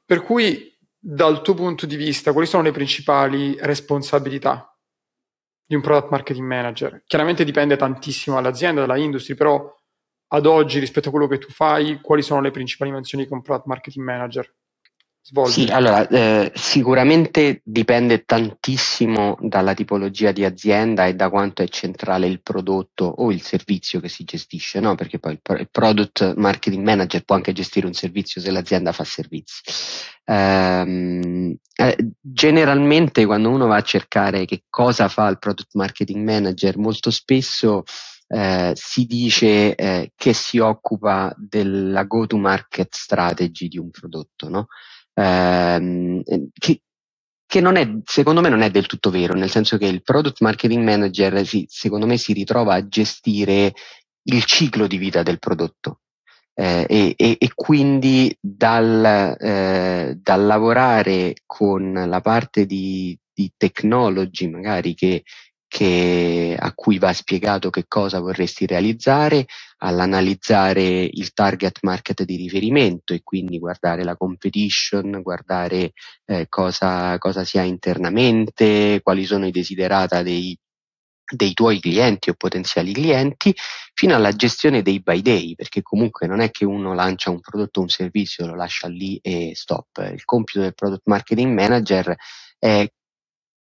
Per 0.03 0.23
cui, 0.23 0.75
dal 0.97 1.41
tuo 1.41 1.53
punto 1.53 1.85
di 1.85 1.97
vista, 1.97 2.31
quali 2.31 2.47
sono 2.47 2.63
le 2.63 2.71
principali 2.71 3.55
responsabilità 3.59 4.73
di 5.65 5.75
un 5.75 5.81
product 5.81 6.09
marketing 6.09 6.47
manager? 6.47 7.03
Chiaramente 7.05 7.43
dipende 7.43 7.75
tantissimo 7.75 8.37
dall'azienda, 8.37 8.81
dalla 8.81 8.97
industria, 8.97 9.35
però 9.35 9.75
ad 10.29 10.45
oggi, 10.45 10.79
rispetto 10.79 11.09
a 11.09 11.11
quello 11.11 11.27
che 11.27 11.37
tu 11.37 11.49
fai, 11.49 11.99
quali 12.01 12.21
sono 12.21 12.41
le 12.41 12.51
principali 12.51 12.91
mansioni 12.91 13.27
che 13.27 13.33
un 13.33 13.41
product 13.41 13.67
marketing 13.67 14.05
manager 14.05 14.55
svolge? 15.27 15.51
Sì, 15.51 15.71
allora, 15.71 16.07
eh, 16.07 16.51
sicuramente 16.55 17.61
dipende 17.65 18.23
tantissimo 18.23 19.37
dalla 19.41 19.73
tipologia 19.73 20.31
di 20.31 20.45
azienda 20.45 21.05
e 21.05 21.15
da 21.15 21.29
quanto 21.29 21.63
è 21.63 21.67
centrale 21.67 22.27
il 22.27 22.41
prodotto 22.41 23.03
o 23.03 23.29
il 23.31 23.41
servizio 23.41 23.99
che 23.99 24.07
si 24.07 24.23
gestisce, 24.23 24.79
no? 24.79 24.95
Perché 24.95 25.19
poi 25.19 25.33
il 25.33 25.69
product 25.69 26.35
marketing 26.35 26.83
manager 26.83 27.23
può 27.25 27.35
anche 27.35 27.51
gestire 27.51 27.87
un 27.87 27.93
servizio 27.93 28.39
se 28.39 28.51
l'azienda 28.51 28.93
fa 28.93 29.03
servizi. 29.03 29.61
Um, 30.23 31.55
eh, 31.75 31.97
generalmente 32.21 33.25
quando 33.25 33.49
uno 33.49 33.67
va 33.67 33.77
a 33.77 33.81
cercare 33.81 34.45
che 34.45 34.63
cosa 34.69 35.09
fa 35.09 35.27
il 35.27 35.39
product 35.39 35.73
marketing 35.73 36.23
manager, 36.23 36.77
molto 36.77 37.11
spesso 37.11 37.83
eh, 38.29 38.71
si 38.75 39.05
dice 39.05 39.75
eh, 39.75 40.11
che 40.15 40.33
si 40.33 40.59
occupa 40.59 41.33
della 41.37 42.03
go-to-market 42.03 42.93
strategy 42.93 43.67
di 43.67 43.77
un 43.77 43.89
prodotto, 43.89 44.49
no? 44.49 44.67
Ehm, 45.19 46.21
che, 46.53 46.81
che 47.45 47.61
non 47.61 47.75
è, 47.75 47.89
secondo 48.03 48.41
me 48.41 48.49
non 48.49 48.61
è 48.61 48.69
del 48.69 48.85
tutto 48.85 49.09
vero, 49.09 49.33
nel 49.33 49.49
senso 49.49 49.77
che 49.77 49.87
il 49.87 50.03
product 50.03 50.41
marketing 50.41 50.83
manager 50.83 51.45
si, 51.45 51.65
secondo 51.67 52.05
me 52.05 52.17
si 52.17 52.33
ritrova 52.33 52.75
a 52.75 52.87
gestire 52.87 53.73
il 54.23 54.43
ciclo 54.43 54.85
di 54.85 54.97
vita 54.97 55.23
del 55.23 55.39
prodotto. 55.39 56.01
Eh, 56.53 56.85
e, 56.89 57.13
e, 57.15 57.35
e, 57.39 57.51
quindi 57.53 58.35
dal, 58.39 59.35
eh, 59.39 60.17
dal, 60.19 60.45
lavorare 60.45 61.35
con 61.45 61.93
la 61.93 62.19
parte 62.19 62.65
di, 62.65 63.15
di 63.31 63.51
technology 63.55 64.49
magari 64.49 64.95
che 64.95 65.23
che, 65.67 66.55
a 66.57 66.73
cui 66.73 66.97
va 66.97 67.11
spiegato 67.13 67.69
che 67.69 67.85
cosa 67.87 68.19
vorresti 68.19 68.65
realizzare, 68.65 69.45
all'analizzare 69.79 71.03
il 71.03 71.33
target 71.33 71.79
market 71.81 72.23
di 72.23 72.35
riferimento 72.35 73.13
e 73.13 73.21
quindi 73.23 73.59
guardare 73.59 74.03
la 74.03 74.15
competition, 74.15 75.21
guardare 75.21 75.91
eh, 76.25 76.47
cosa, 76.49 77.17
cosa 77.17 77.43
si 77.43 77.57
ha 77.59 77.63
internamente, 77.63 79.01
quali 79.03 79.25
sono 79.25 79.45
i 79.45 79.51
desiderata 79.51 80.23
dei, 80.23 80.57
dei 81.29 81.53
tuoi 81.53 81.79
clienti 81.79 82.29
o 82.29 82.35
potenziali 82.35 82.93
clienti, 82.93 83.53
fino 83.93 84.15
alla 84.15 84.31
gestione 84.31 84.81
dei 84.81 85.01
by 85.01 85.21
day, 85.21 85.55
perché 85.55 85.81
comunque 85.81 86.27
non 86.27 86.39
è 86.39 86.49
che 86.49 86.65
uno 86.65 86.93
lancia 86.93 87.29
un 87.29 87.41
prodotto 87.41 87.79
o 87.79 87.83
un 87.83 87.89
servizio, 87.89 88.47
lo 88.47 88.55
lascia 88.55 88.87
lì 88.87 89.19
e 89.21 89.51
stop. 89.53 90.09
Il 90.13 90.23
compito 90.23 90.61
del 90.61 90.73
product 90.73 91.03
marketing 91.05 91.53
manager 91.53 92.15
è 92.57 92.87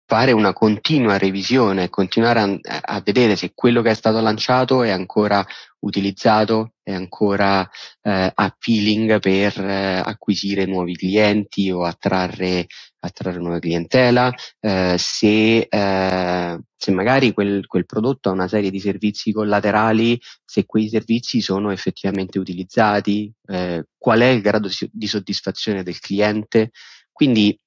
fare 0.08 0.32
una 0.32 0.54
continua 0.54 1.18
revisione, 1.18 1.90
continuare 1.90 2.40
a, 2.40 2.80
a, 2.82 3.02
vedere 3.02 3.36
se 3.36 3.52
quello 3.54 3.82
che 3.82 3.90
è 3.90 3.94
stato 3.94 4.22
lanciato 4.22 4.82
è 4.82 4.90
ancora 4.90 5.46
utilizzato, 5.80 6.76
è 6.82 6.94
ancora 6.94 7.70
eh, 8.02 8.32
appealing 8.34 9.20
per 9.20 9.60
eh, 9.60 10.02
acquisire 10.04 10.66
nuovi 10.66 10.96
clienti 10.96 11.70
o 11.72 11.84
attrarre, 11.84 12.68
attrarre 13.00 13.40
nuova 13.40 13.60
clientela, 13.60 14.34
eh, 14.62 14.96
se, 14.98 15.68
eh, 15.70 16.60
se, 16.74 16.92
magari 16.92 17.34
quel, 17.34 17.68
quel 17.68 17.86
prodotto 17.86 18.30
ha 18.30 18.32
una 18.32 18.48
serie 18.48 18.72
di 18.72 18.80
servizi 18.80 19.34
collaterali, 19.34 20.18
se 20.46 20.66
quei 20.66 20.88
servizi 20.88 21.42
sono 21.42 21.70
effettivamente 21.72 22.40
utilizzati, 22.40 23.30
eh, 23.46 23.84
qual 23.98 24.22
è 24.22 24.28
il 24.28 24.40
grado 24.40 24.70
di 24.90 25.08
soddisfazione 25.08 25.84
del 25.84 26.00
cliente. 26.00 26.72
Quindi 27.12 27.60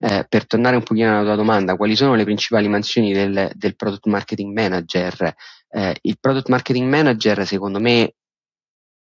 eh, 0.00 0.26
per 0.28 0.46
tornare 0.46 0.76
un 0.76 0.82
pochino 0.82 1.10
alla 1.10 1.24
tua 1.24 1.34
domanda, 1.34 1.76
quali 1.76 1.96
sono 1.96 2.14
le 2.14 2.24
principali 2.24 2.68
mansioni 2.68 3.12
del, 3.12 3.50
del 3.54 3.76
product 3.76 4.06
marketing 4.06 4.52
manager? 4.54 5.34
Eh, 5.70 5.96
il 6.02 6.18
product 6.20 6.48
marketing 6.48 6.88
manager, 6.88 7.46
secondo 7.46 7.80
me, 7.80 8.14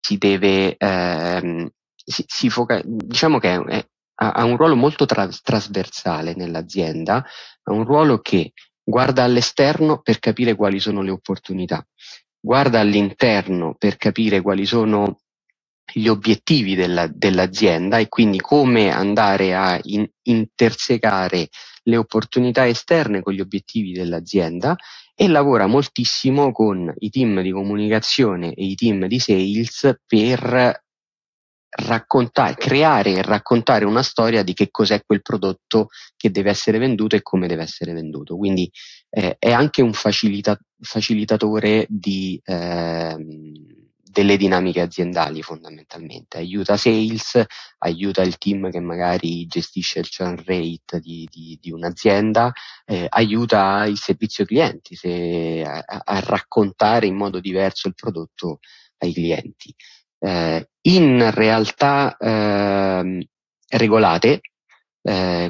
si 0.00 0.18
deve, 0.18 0.76
ehm, 0.76 1.68
si, 1.94 2.24
si 2.26 2.48
foca- 2.50 2.82
diciamo 2.84 3.38
che 3.38 3.54
è, 3.54 3.86
ha, 4.18 4.32
ha, 4.32 4.44
un 4.44 4.56
ruolo 4.56 4.76
molto 4.76 5.04
tra- 5.06 5.28
trasversale 5.28 6.34
nell'azienda, 6.36 7.24
ha 7.62 7.72
un 7.72 7.84
ruolo 7.84 8.20
che 8.20 8.52
guarda 8.82 9.24
all'esterno 9.24 10.00
per 10.00 10.20
capire 10.20 10.54
quali 10.54 10.78
sono 10.78 11.02
le 11.02 11.10
opportunità, 11.10 11.84
guarda 12.38 12.78
all'interno 12.80 13.74
per 13.76 13.96
capire 13.96 14.40
quali 14.40 14.64
sono 14.64 15.18
gli 15.92 16.08
obiettivi 16.08 16.74
della, 16.74 17.06
dell'azienda 17.06 17.98
e 17.98 18.08
quindi 18.08 18.40
come 18.40 18.90
andare 18.90 19.54
a 19.54 19.78
in, 19.82 20.06
intersecare 20.22 21.48
le 21.84 21.96
opportunità 21.96 22.66
esterne 22.66 23.22
con 23.22 23.32
gli 23.32 23.40
obiettivi 23.40 23.92
dell'azienda 23.92 24.76
e 25.14 25.28
lavora 25.28 25.66
moltissimo 25.66 26.52
con 26.52 26.92
i 26.98 27.10
team 27.10 27.40
di 27.40 27.50
comunicazione 27.50 28.52
e 28.52 28.64
i 28.64 28.74
team 28.74 29.06
di 29.06 29.18
sales 29.18 29.96
per 30.06 30.84
raccontare, 31.78 32.54
creare 32.54 33.14
e 33.14 33.22
raccontare 33.22 33.84
una 33.84 34.02
storia 34.02 34.42
di 34.42 34.54
che 34.54 34.70
cos'è 34.70 35.02
quel 35.04 35.22
prodotto 35.22 35.88
che 36.16 36.30
deve 36.30 36.50
essere 36.50 36.78
venduto 36.78 37.16
e 37.16 37.22
come 37.22 37.46
deve 37.46 37.62
essere 37.62 37.92
venduto. 37.92 38.36
Quindi 38.36 38.70
eh, 39.10 39.36
è 39.38 39.52
anche 39.52 39.82
un 39.82 39.92
facilita- 39.92 40.58
facilitatore 40.80 41.86
di, 41.88 42.40
eh, 42.44 43.16
delle 44.16 44.38
dinamiche 44.38 44.80
aziendali 44.80 45.42
fondamentalmente, 45.42 46.38
aiuta 46.38 46.78
sales, 46.78 47.44
aiuta 47.80 48.22
il 48.22 48.38
team 48.38 48.70
che 48.70 48.80
magari 48.80 49.44
gestisce 49.44 49.98
il 49.98 50.08
churn 50.08 50.36
rate 50.42 51.00
di, 51.00 51.28
di, 51.30 51.58
di 51.60 51.70
un'azienda, 51.70 52.50
eh, 52.86 53.04
aiuta 53.10 53.84
il 53.84 53.98
servizio 53.98 54.46
clienti 54.46 54.96
se, 54.96 55.62
a, 55.66 55.84
a, 56.02 56.20
raccontare 56.20 57.04
in 57.04 57.14
modo 57.14 57.40
diverso 57.40 57.88
il 57.88 57.94
prodotto 57.94 58.60
ai 58.98 59.12
clienti. 59.12 59.74
Eh, 60.18 60.66
in 60.80 61.30
realtà 61.34 62.16
eh, 62.16 63.28
regolate, 63.68 64.40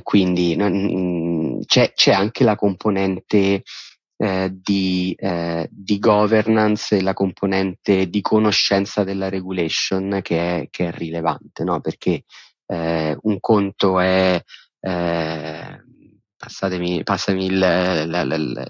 quindi 0.02 0.54
non, 0.54 1.62
c'è, 1.64 1.92
c'è, 1.94 2.12
anche 2.12 2.44
la 2.44 2.56
componente 2.56 3.62
eh, 4.16 4.50
di, 4.52 5.14
eh, 5.18 5.68
di, 5.70 5.99
governance 5.99 6.96
e 6.96 7.02
la 7.02 7.12
componente 7.12 8.08
di 8.08 8.20
conoscenza 8.20 9.04
della 9.04 9.28
regulation 9.28 10.20
che 10.23 10.61
è, 10.62 10.68
che 10.70 10.88
è 10.88 10.92
rilevante, 10.92 11.64
no? 11.64 11.80
perché 11.80 12.25
eh, 12.66 13.16
un 13.20 13.40
conto 13.40 14.00
è, 14.00 14.42
eh, 14.80 15.85
passatemi, 16.37 17.02
passami 17.02 17.44
il, 17.46 17.58
la, 17.58 18.06
la, 18.06 18.25
la, 18.25 18.68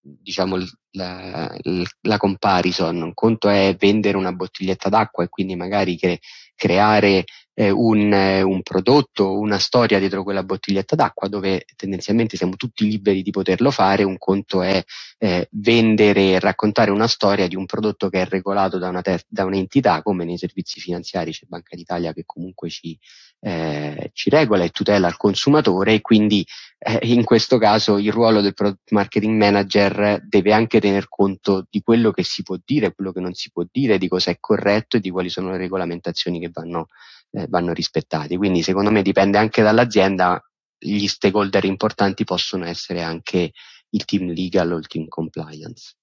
diciamo 0.00 0.58
la, 0.92 1.56
la, 2.02 2.16
comparison, 2.18 3.02
un 3.02 3.14
conto 3.14 3.48
è 3.48 3.74
vendere 3.78 4.16
una 4.16 4.32
bottiglietta 4.32 4.88
d'acqua 4.88 5.24
e 5.24 5.28
quindi 5.28 5.56
magari 5.56 5.96
che 5.96 6.20
creare 6.54 7.24
eh, 7.54 7.70
un, 7.70 8.12
eh, 8.12 8.42
un, 8.42 8.62
prodotto, 8.62 9.38
una 9.38 9.58
storia 9.58 9.98
dietro 9.98 10.22
quella 10.22 10.42
bottiglietta 10.42 10.96
d'acqua 10.96 11.28
dove 11.28 11.64
tendenzialmente 11.76 12.36
siamo 12.36 12.56
tutti 12.56 12.86
liberi 12.86 13.22
di 13.22 13.30
poterlo 13.30 13.70
fare, 13.70 14.02
un 14.02 14.18
conto 14.18 14.62
è 14.62 14.82
eh, 15.18 15.48
vendere 15.52 16.32
e 16.32 16.40
raccontare 16.40 16.90
una 16.90 17.06
storia 17.06 17.48
di 17.48 17.56
un 17.56 17.66
prodotto 17.66 18.08
che 18.08 18.22
è 18.22 18.26
regolato 18.26 18.78
da, 18.78 18.88
una 18.88 19.02
ter- 19.02 19.26
da 19.28 19.44
un'entità 19.44 20.02
come 20.02 20.24
nei 20.24 20.38
servizi 20.38 20.80
finanziari 20.80 21.30
c'è 21.32 21.46
Banca 21.46 21.76
d'Italia 21.76 22.12
che 22.12 22.24
comunque 22.26 22.68
ci, 22.68 22.98
eh, 23.46 24.10
ci 24.14 24.30
regola 24.30 24.64
e 24.64 24.70
tutela 24.70 25.06
il 25.06 25.18
consumatore 25.18 25.92
e 25.92 26.00
quindi 26.00 26.46
eh, 26.78 26.98
in 27.02 27.24
questo 27.24 27.58
caso 27.58 27.98
il 27.98 28.10
ruolo 28.10 28.40
del 28.40 28.54
product 28.54 28.90
marketing 28.92 29.36
manager 29.36 30.22
deve 30.26 30.54
anche 30.54 30.80
tener 30.80 31.08
conto 31.10 31.66
di 31.68 31.82
quello 31.82 32.10
che 32.10 32.22
si 32.22 32.42
può 32.42 32.56
dire, 32.64 32.94
quello 32.94 33.12
che 33.12 33.20
non 33.20 33.34
si 33.34 33.50
può 33.52 33.62
dire, 33.70 33.98
di 33.98 34.08
cosa 34.08 34.30
è 34.30 34.38
corretto 34.40 34.96
e 34.96 35.00
di 35.00 35.10
quali 35.10 35.28
sono 35.28 35.50
le 35.50 35.58
regolamentazioni 35.58 36.40
che 36.40 36.48
vanno 36.50 36.88
eh, 37.32 37.46
vanno 37.48 37.74
rispettati. 37.74 38.36
Quindi 38.36 38.62
secondo 38.62 38.90
me 38.90 39.02
dipende 39.02 39.36
anche 39.36 39.62
dall'azienda, 39.62 40.42
gli 40.78 41.06
stakeholder 41.06 41.64
importanti 41.64 42.24
possono 42.24 42.64
essere 42.64 43.02
anche 43.02 43.52
il 43.90 44.04
team 44.06 44.32
legal 44.32 44.72
o 44.72 44.78
il 44.78 44.86
team 44.86 45.06
compliance. 45.06 45.96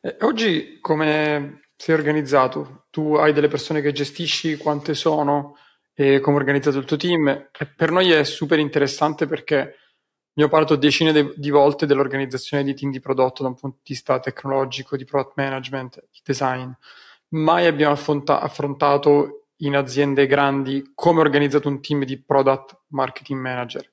Eh, 0.00 0.16
oggi 0.20 0.78
come 0.80 1.70
sei 1.76 1.94
organizzato? 1.94 2.86
Tu 2.90 3.14
hai 3.14 3.32
delle 3.32 3.48
persone 3.48 3.80
che 3.80 3.92
gestisci, 3.92 4.56
quante 4.56 4.94
sono 4.94 5.56
e 5.98 6.20
come 6.20 6.36
è 6.36 6.40
organizzato 6.40 6.76
il 6.76 6.84
tuo 6.84 6.98
team? 6.98 7.48
Per 7.74 7.90
noi 7.90 8.10
è 8.10 8.22
super 8.22 8.58
interessante 8.58 9.26
perché 9.26 9.76
ho 10.38 10.48
parlato 10.48 10.76
decine 10.76 11.10
de- 11.10 11.32
di 11.36 11.48
volte 11.48 11.86
dell'organizzazione 11.86 12.62
di 12.62 12.74
team 12.74 12.92
di 12.92 13.00
prodotto 13.00 13.42
da 13.42 13.48
un 13.48 13.54
punto 13.54 13.78
di 13.82 13.94
vista 13.94 14.20
tecnologico, 14.20 14.94
di 14.94 15.06
product 15.06 15.32
management, 15.36 15.98
di 16.12 16.20
design. 16.22 16.70
Mai 17.28 17.66
abbiamo 17.66 17.94
affronta- 17.94 18.40
affrontato 18.40 19.46
in 19.60 19.74
aziende 19.74 20.26
grandi, 20.26 20.92
come 20.94 21.22
è 21.22 21.24
organizzato 21.24 21.68
un 21.68 21.80
team 21.80 22.04
di 22.04 22.20
product 22.20 22.78
marketing 22.88 23.40
manager? 23.40 23.90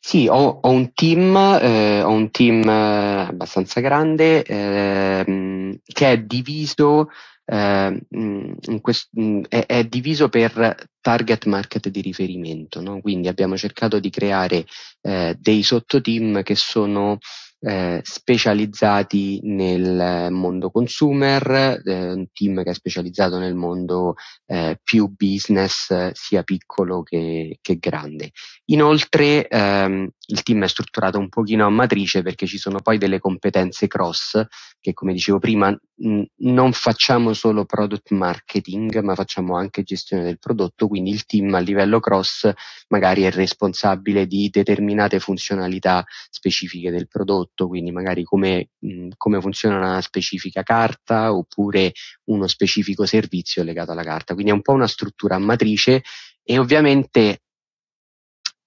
Sì, 0.00 0.26
ho, 0.26 0.60
ho 0.62 0.70
un 0.70 0.94
team, 0.94 1.36
eh, 1.36 2.02
ho 2.02 2.10
un 2.10 2.30
team 2.30 2.66
eh, 2.66 3.26
abbastanza 3.28 3.80
grande 3.80 4.42
eh, 4.42 5.80
che 5.82 6.10
è 6.10 6.18
diviso, 6.18 7.10
ehm, 7.44 8.80
quest- 8.80 9.10
è, 9.48 9.66
è, 9.66 9.84
diviso 9.84 10.28
per 10.28 10.88
target 11.00 11.46
market 11.46 11.88
di 11.88 12.00
riferimento, 12.00 12.80
no? 12.80 13.00
quindi 13.00 13.28
abbiamo 13.28 13.56
cercato 13.56 13.98
di 13.98 14.10
creare 14.10 14.64
eh, 15.02 15.36
dei 15.38 15.62
sottoteam 15.62 16.42
che 16.42 16.54
sono 16.54 17.18
eh, 17.66 18.00
specializzati 18.02 19.40
nel 19.42 20.28
mondo 20.30 20.70
consumer, 20.70 21.80
eh, 21.82 22.12
un 22.12 22.26
team 22.32 22.62
che 22.62 22.70
è 22.70 22.74
specializzato 22.74 23.38
nel 23.38 23.54
mondo 23.54 24.14
eh, 24.46 24.78
più 24.82 25.08
business, 25.08 26.10
sia 26.12 26.42
piccolo 26.42 27.02
che, 27.02 27.58
che 27.62 27.78
grande. 27.78 28.32
Inoltre 28.66 29.48
ehm, 29.48 30.10
il 30.26 30.42
team 30.42 30.64
è 30.64 30.68
strutturato 30.68 31.18
un 31.18 31.28
pochino 31.28 31.66
a 31.66 31.70
matrice 31.70 32.22
perché 32.22 32.46
ci 32.46 32.58
sono 32.58 32.80
poi 32.80 32.98
delle 32.98 33.18
competenze 33.18 33.86
cross 33.86 34.42
che 34.80 34.92
come 34.92 35.12
dicevo 35.12 35.38
prima 35.38 35.70
mh, 35.70 36.22
non 36.38 36.72
facciamo 36.72 37.32
solo 37.32 37.64
product 37.64 38.10
marketing 38.12 39.00
ma 39.00 39.14
facciamo 39.14 39.56
anche 39.56 39.82
gestione 39.82 40.22
del 40.22 40.38
prodotto, 40.38 40.88
quindi 40.88 41.10
il 41.10 41.24
team 41.24 41.54
a 41.54 41.58
livello 41.58 42.00
cross 42.00 42.50
magari 42.88 43.22
è 43.22 43.30
responsabile 43.30 44.26
di 44.26 44.48
determinate 44.50 45.20
funzionalità 45.20 46.04
specifiche 46.30 46.90
del 46.90 47.08
prodotto 47.08 47.68
quindi 47.68 47.90
magari 47.92 48.22
come, 48.24 48.70
mh, 48.78 49.08
come 49.16 49.40
funziona 49.40 49.76
una 49.76 50.00
specifica 50.00 50.62
carta 50.62 51.34
oppure 51.34 51.92
uno 52.24 52.46
specifico 52.46 53.06
servizio 53.06 53.62
legato 53.62 53.92
alla 53.92 54.02
carta. 54.02 54.34
Quindi 54.34 54.52
è 54.52 54.54
un 54.54 54.62
po' 54.62 54.72
una 54.72 54.86
struttura 54.86 55.36
a 55.36 55.38
matrice 55.38 56.02
e 56.42 56.58
ovviamente 56.58 57.43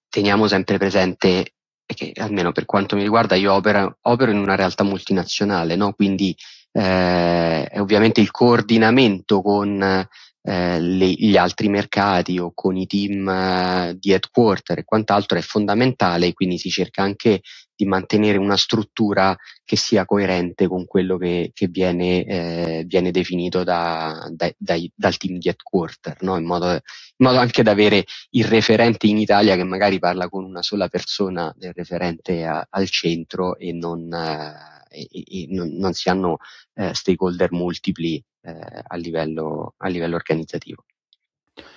teniamo 0.10 0.48
sempre 0.48 0.78
presente 0.78 1.54
che 1.86 2.12
almeno 2.17 2.52
per 2.52 2.65
quanto 2.65 2.96
mi 2.96 3.04
riguarda 3.04 3.36
io 3.36 3.54
opero, 3.54 3.98
opero 4.02 4.32
in 4.32 4.38
una 4.38 4.56
realtà 4.56 4.84
multinazionale, 4.84 5.76
no? 5.76 5.93
quindi 5.93 6.36
eh, 6.74 7.72
ovviamente 7.76 8.20
il 8.20 8.30
coordinamento 8.30 9.41
con 9.41 9.82
eh, 9.82 10.80
le, 10.80 11.06
gli 11.08 11.38
altri 11.38 11.70
mercati 11.70 12.38
o 12.39 12.52
con 12.54 12.76
i 12.76 12.86
team 12.88 13.28
eh, 13.28 13.96
di 13.98 14.12
headquarter 14.12 14.80
e 14.80 14.84
quant'altro 14.84 15.38
è 15.38 15.41
fondamentale, 15.41 16.34
quindi 16.34 16.58
si 16.58 16.70
cerca 16.70 17.04
anche 17.04 17.41
di 17.78 17.86
mantenere 17.86 18.40
una 18.40 18.58
struttura 18.58 19.38
che 19.63 19.76
sia 19.76 20.06
coerente 20.06 20.68
con 20.68 20.86
quello 20.88 21.18
che, 21.18 21.52
che 21.54 21.68
viene, 21.68 22.26
eh, 22.26 22.84
viene, 22.88 23.12
definito 23.12 23.63
da, 23.63 24.28
da, 24.32 24.52
dai, 24.58 24.92
dal 24.96 25.16
team 25.18 25.38
di 25.38 25.48
headquarter, 25.48 26.18
no? 26.22 26.38
in, 26.38 26.46
modo, 26.46 26.72
in, 26.72 26.80
modo, 27.18 27.38
anche 27.38 27.62
da 27.62 27.72
avere 27.72 28.04
il 28.32 28.46
referente 28.46 29.06
in 29.06 29.20
Italia 29.20 29.56
che 29.56 29.63
magari 29.63 30.00
parla 30.00 30.28
con 30.28 30.44
una 30.44 30.63
sola 30.63 30.88
persona 30.88 31.54
del 31.56 31.74
referente 31.74 32.44
a, 32.44 32.66
al 32.68 32.90
centro 32.90 33.58
e 33.58 33.72
non, 33.74 34.12
eh, 34.12 35.08
e, 35.12 35.44
e 35.44 35.48
non, 35.52 35.70
non, 35.76 35.94
si 35.94 36.10
hanno 36.10 36.38
eh, 36.74 36.96
stakeholder 36.96 37.52
multipli 37.52 38.22
eh, 38.42 38.84
a 38.88 38.96
livello, 38.96 39.76
a 39.78 39.88
livello 39.88 40.16
organizzativo. 40.16 40.84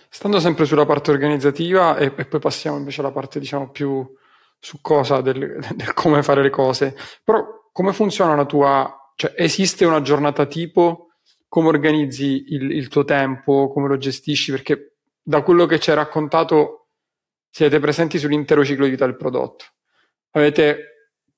Stando 0.08 0.40
sempre 0.40 0.64
sulla 0.64 0.86
parte 0.86 1.10
organizzativa 1.10 1.98
e, 1.98 2.12
e, 2.16 2.24
poi 2.24 2.40
passiamo 2.40 2.78
invece 2.78 3.00
alla 3.00 3.12
parte 3.12 3.38
diciamo 3.38 3.70
più 3.70 4.18
su 4.60 4.80
cosa 4.80 5.20
del, 5.22 5.58
del 5.74 5.94
come 5.94 6.22
fare 6.22 6.42
le 6.42 6.50
cose. 6.50 6.94
Però 7.24 7.70
come 7.72 7.92
funziona 7.92 8.34
la 8.34 8.44
tua, 8.44 9.12
cioè 9.16 9.34
esiste 9.36 9.84
una 9.84 10.02
giornata 10.02 10.46
tipo? 10.46 11.08
Come 11.48 11.68
organizzi 11.68 12.44
il, 12.48 12.70
il 12.70 12.88
tuo 12.88 13.04
tempo? 13.04 13.68
Come 13.72 13.88
lo 13.88 13.96
gestisci? 13.96 14.52
Perché 14.52 14.98
da 15.22 15.42
quello 15.42 15.66
che 15.66 15.80
ci 15.80 15.90
hai 15.90 15.96
raccontato 15.96 16.88
siete 17.50 17.80
presenti 17.80 18.18
sull'intero 18.18 18.64
ciclo 18.64 18.84
di 18.84 18.90
vita 18.90 19.06
del 19.06 19.16
prodotto. 19.16 19.64
Avete 20.32 20.90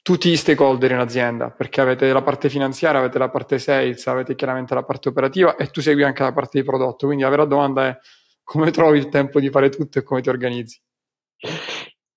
tutti 0.03 0.29
gli 0.29 0.37
stakeholder 0.37 0.91
in 0.91 0.99
azienda, 0.99 1.51
perché 1.51 1.81
avete 1.81 2.13
la 2.13 2.23
parte 2.23 2.51
finanziaria, 2.51 2.99
avete 2.99 3.19
la 3.19 3.31
parte 3.31 3.59
sales, 3.59 4.07
avete 4.09 4.35
chiaramente 4.35 4.75
la 4.75 4.83
parte 4.83 5.09
operativa 5.09 5.57
e 5.57 5.69
tu 5.69 5.81
segui 5.81 6.03
anche 6.03 6.23
la 6.23 6.33
parte 6.33 6.59
di 6.59 6.65
prodotto. 6.67 7.07
Quindi 7.07 7.23
la 7.23 7.31
vera 7.31 7.45
domanda 7.45 7.87
è 7.87 7.99
come 8.43 8.71
trovi 8.71 8.99
il 8.99 9.09
tempo 9.09 9.41
di 9.41 9.49
fare 9.49 9.71
tutto 9.71 9.99
e 9.99 10.03
come 10.03 10.21
ti 10.21 10.29
organizzi? 10.29 10.81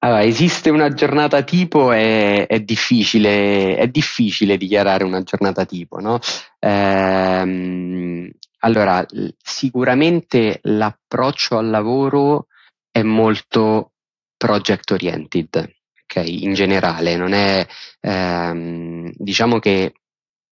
Allora, 0.06 0.24
esiste 0.24 0.70
una 0.70 0.94
giornata 0.94 1.42
tipo, 1.42 1.92
è, 1.92 2.46
è, 2.46 2.60
difficile, 2.60 3.76
è 3.76 3.88
difficile 3.88 4.56
dichiarare 4.56 5.04
una 5.04 5.24
giornata 5.24 5.66
tipo, 5.66 6.00
no? 6.00 6.20
Ehm, 6.60 8.30
allora, 8.60 9.04
sicuramente 9.42 10.60
l'approccio 10.62 11.58
al 11.58 11.72
lavoro 11.72 12.46
è 12.92 13.02
molto 13.02 13.94
project 14.38 14.92
oriented, 14.92 15.56
ok? 16.04 16.24
In 16.24 16.54
generale, 16.54 17.16
non 17.16 17.34
è, 17.34 17.66
ehm, 18.02 19.12
diciamo 19.12 19.58
che 19.58 19.92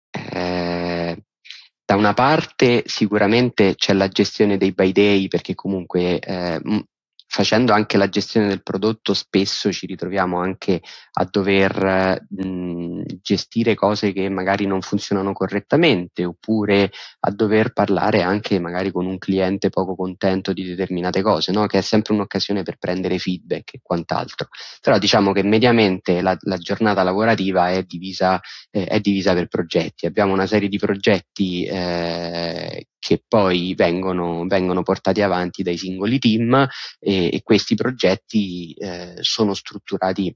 eh, 0.10 1.24
da 1.86 1.96
una 1.96 2.14
parte 2.16 2.84
sicuramente 2.88 3.76
c'è 3.76 3.94
la 3.94 4.08
gestione 4.08 4.58
dei 4.58 4.72
by 4.72 4.92
day 4.92 5.28
perché 5.28 5.54
comunque 5.54 6.18
eh, 6.18 6.60
facendo 7.34 7.74
anche 7.74 7.98
la 7.98 8.10
gestione 8.10 8.48
del 8.48 8.62
prodotto 8.62 9.16
spesso 9.16 9.72
ci 9.72 9.88
ritroviamo 9.88 10.38
anche 10.38 10.84
a 11.14 11.28
dover 11.28 12.28
mh, 12.30 13.02
gestire 13.24 13.74
cose 13.74 14.14
che 14.14 14.30
magari 14.30 14.68
non 14.68 14.82
funzionano 14.82 15.34
correttamente 15.34 16.26
oppure 16.26 16.92
a 17.22 17.32
dover 17.32 17.74
parlare 17.74 18.22
anche 18.22 18.60
magari 18.60 18.92
con 18.92 19.08
un 19.08 19.18
cliente 19.18 19.70
poco 19.70 19.96
contento 19.96 20.54
di 20.54 20.64
determinate 20.64 21.24
cose, 21.24 21.52
no? 21.52 21.66
che 21.66 21.80
è 21.80 21.82
sempre 21.82 22.14
un'occasione 22.14 22.62
per 22.62 22.78
prendere 22.78 23.18
feedback 23.18 23.74
e 23.74 23.80
quant'altro. 23.82 24.50
Però 24.80 25.00
diciamo 25.00 25.32
che 25.32 25.42
mediamente 25.42 26.22
la, 26.22 26.38
la 26.42 26.58
giornata 26.58 27.02
lavorativa 27.02 27.72
è 27.72 27.82
divisa, 27.82 28.40
eh, 28.70 28.86
è 28.86 29.00
divisa, 29.00 29.34
per 29.34 29.48
progetti. 29.48 30.06
Abbiamo 30.06 30.34
una 30.34 30.46
serie 30.46 30.70
di 30.70 30.78
progetti 30.78 31.66
eh, 31.66 32.86
che 33.04 33.22
poi 33.28 33.74
vengono, 33.76 34.46
vengono, 34.48 34.82
portati 34.82 35.22
avanti 35.22 35.62
dai 35.62 35.78
singoli 35.78 36.20
team 36.20 36.66
e, 37.00 37.23
e 37.30 37.42
questi 37.44 37.76
progetti 37.76 38.74
eh, 38.74 39.18
sono 39.22 39.54
strutturati 39.54 40.36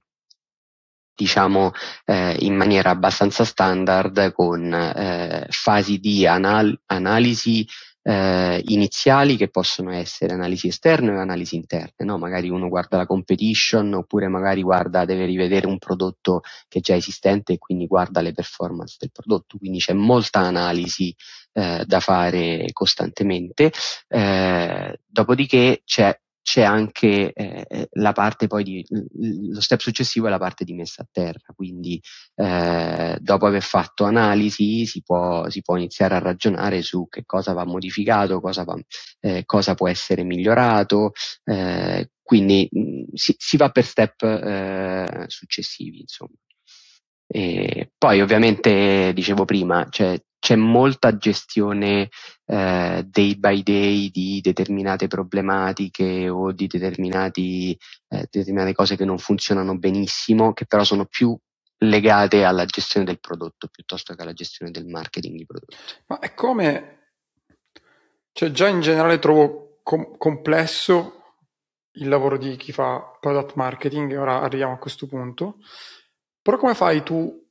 diciamo 1.17 1.71
eh, 2.05 2.37
in 2.41 2.55
maniera 2.55 2.91
abbastanza 2.91 3.43
standard 3.43 4.31
con 4.33 4.71
eh, 4.71 5.47
fasi 5.49 5.97
di 5.97 6.27
anal- 6.27 6.79
analisi 6.85 7.65
eh, 8.07 8.61
iniziali 8.67 9.35
che 9.35 9.49
possono 9.49 9.91
essere 9.91 10.33
analisi 10.33 10.67
esterne 10.67 11.11
o 11.11 11.19
analisi 11.19 11.57
interne, 11.57 12.05
no? 12.05 12.17
magari 12.17 12.49
uno 12.49 12.69
guarda 12.69 12.95
la 12.95 13.05
competition 13.05 13.93
oppure 13.95 14.29
magari 14.29 14.61
guarda, 14.61 15.03
deve 15.03 15.25
rivedere 15.25 15.67
un 15.67 15.77
prodotto 15.77 16.39
che 16.69 16.79
è 16.79 16.81
già 16.81 16.95
esistente 16.95 17.53
e 17.53 17.57
quindi 17.57 17.85
guarda 17.85 18.21
le 18.21 18.31
performance 18.31 18.95
del 18.97 19.11
prodotto, 19.11 19.57
quindi 19.57 19.79
c'è 19.79 19.91
molta 19.91 20.39
analisi 20.39 21.13
eh, 21.51 21.83
da 21.85 21.99
fare 21.99 22.67
costantemente, 22.71 23.73
eh, 24.07 24.99
dopodiché 25.05 25.81
c'è 25.83 26.17
c'è 26.47 26.61
anche 26.61 27.33
eh, 27.33 27.65
eh, 27.67 27.89
la 27.95 28.13
parte 28.13 28.47
poi 28.47 28.63
di, 28.63 28.85
lo 29.51 29.59
step 29.59 29.81
successivo 29.81 30.27
è 30.27 30.29
la 30.29 30.37
parte 30.37 30.63
di 30.63 30.73
messa 30.73 31.01
a 31.01 31.07
terra, 31.11 31.53
quindi 31.53 32.01
eh, 32.35 33.17
dopo 33.19 33.47
aver 33.47 33.61
fatto 33.61 34.05
analisi 34.05 34.85
si 34.85 35.03
può, 35.03 35.49
si 35.49 35.61
può, 35.61 35.75
iniziare 35.75 36.15
a 36.15 36.19
ragionare 36.19 36.81
su 36.83 37.09
che 37.09 37.25
cosa 37.25 37.51
va 37.51 37.65
modificato, 37.65 38.39
cosa, 38.39 38.63
va, 38.63 38.79
eh, 39.19 39.43
cosa 39.45 39.73
può 39.75 39.89
essere 39.89 40.23
migliorato, 40.23 41.11
eh, 41.43 42.11
quindi 42.23 42.69
mh, 42.71 43.13
si, 43.13 43.35
si, 43.37 43.57
va 43.57 43.69
per 43.69 43.83
step 43.83 44.23
eh, 44.23 45.25
successivi, 45.27 45.99
insomma. 45.99 46.37
E 47.27 47.91
poi 47.97 48.21
ovviamente, 48.21 49.11
dicevo 49.13 49.43
prima, 49.43 49.85
cioè, 49.89 50.17
c'è 50.39 50.55
molta 50.55 51.17
gestione 51.17 52.09
eh, 52.45 53.05
day 53.07 53.35
by 53.37 53.63
day 53.63 54.09
di 54.09 54.39
determinate 54.41 55.07
problematiche 55.07 56.29
o 56.29 56.51
di 56.51 56.65
eh, 56.65 58.27
determinate 58.29 58.73
cose 58.73 58.95
che 58.95 59.05
non 59.05 59.17
funzionano 59.17 59.77
benissimo, 59.77 60.53
che 60.53 60.65
però 60.65 60.83
sono 60.83 61.05
più 61.05 61.37
legate 61.79 62.43
alla 62.43 62.65
gestione 62.65 63.05
del 63.05 63.19
prodotto 63.19 63.67
piuttosto 63.67 64.15
che 64.15 64.21
alla 64.21 64.33
gestione 64.33 64.71
del 64.71 64.87
marketing 64.87 65.37
di 65.37 65.45
prodotto. 65.45 65.75
Ma 66.07 66.19
è 66.19 66.33
come, 66.33 67.11
cioè 68.31 68.51
già 68.51 68.67
in 68.67 68.81
generale 68.81 69.19
trovo 69.19 69.79
com- 69.83 70.17
complesso 70.17 71.13
il 71.93 72.07
lavoro 72.09 72.37
di 72.37 72.55
chi 72.57 72.71
fa 72.71 72.99
product 73.19 73.55
marketing, 73.55 74.11
e 74.11 74.17
ora 74.17 74.41
arriviamo 74.41 74.73
a 74.73 74.77
questo 74.77 75.07
punto, 75.07 75.57
però 76.41 76.57
come 76.57 76.75
fai 76.75 77.03
tu 77.03 77.46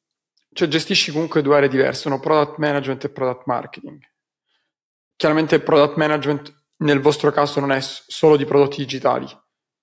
cioè 0.56 0.68
gestisci 0.68 1.12
comunque 1.12 1.42
due 1.42 1.56
aree 1.56 1.68
diverse, 1.68 2.08
no? 2.08 2.18
product 2.18 2.56
management 2.56 3.04
e 3.04 3.10
product 3.10 3.42
marketing. 3.44 4.00
Chiaramente 5.14 5.56
il 5.56 5.62
product 5.62 5.96
management 5.96 6.64
nel 6.78 7.00
vostro 7.00 7.30
caso 7.30 7.60
non 7.60 7.72
è 7.72 7.80
solo 7.80 8.36
di 8.36 8.46
prodotti 8.46 8.78
digitali, 8.78 9.26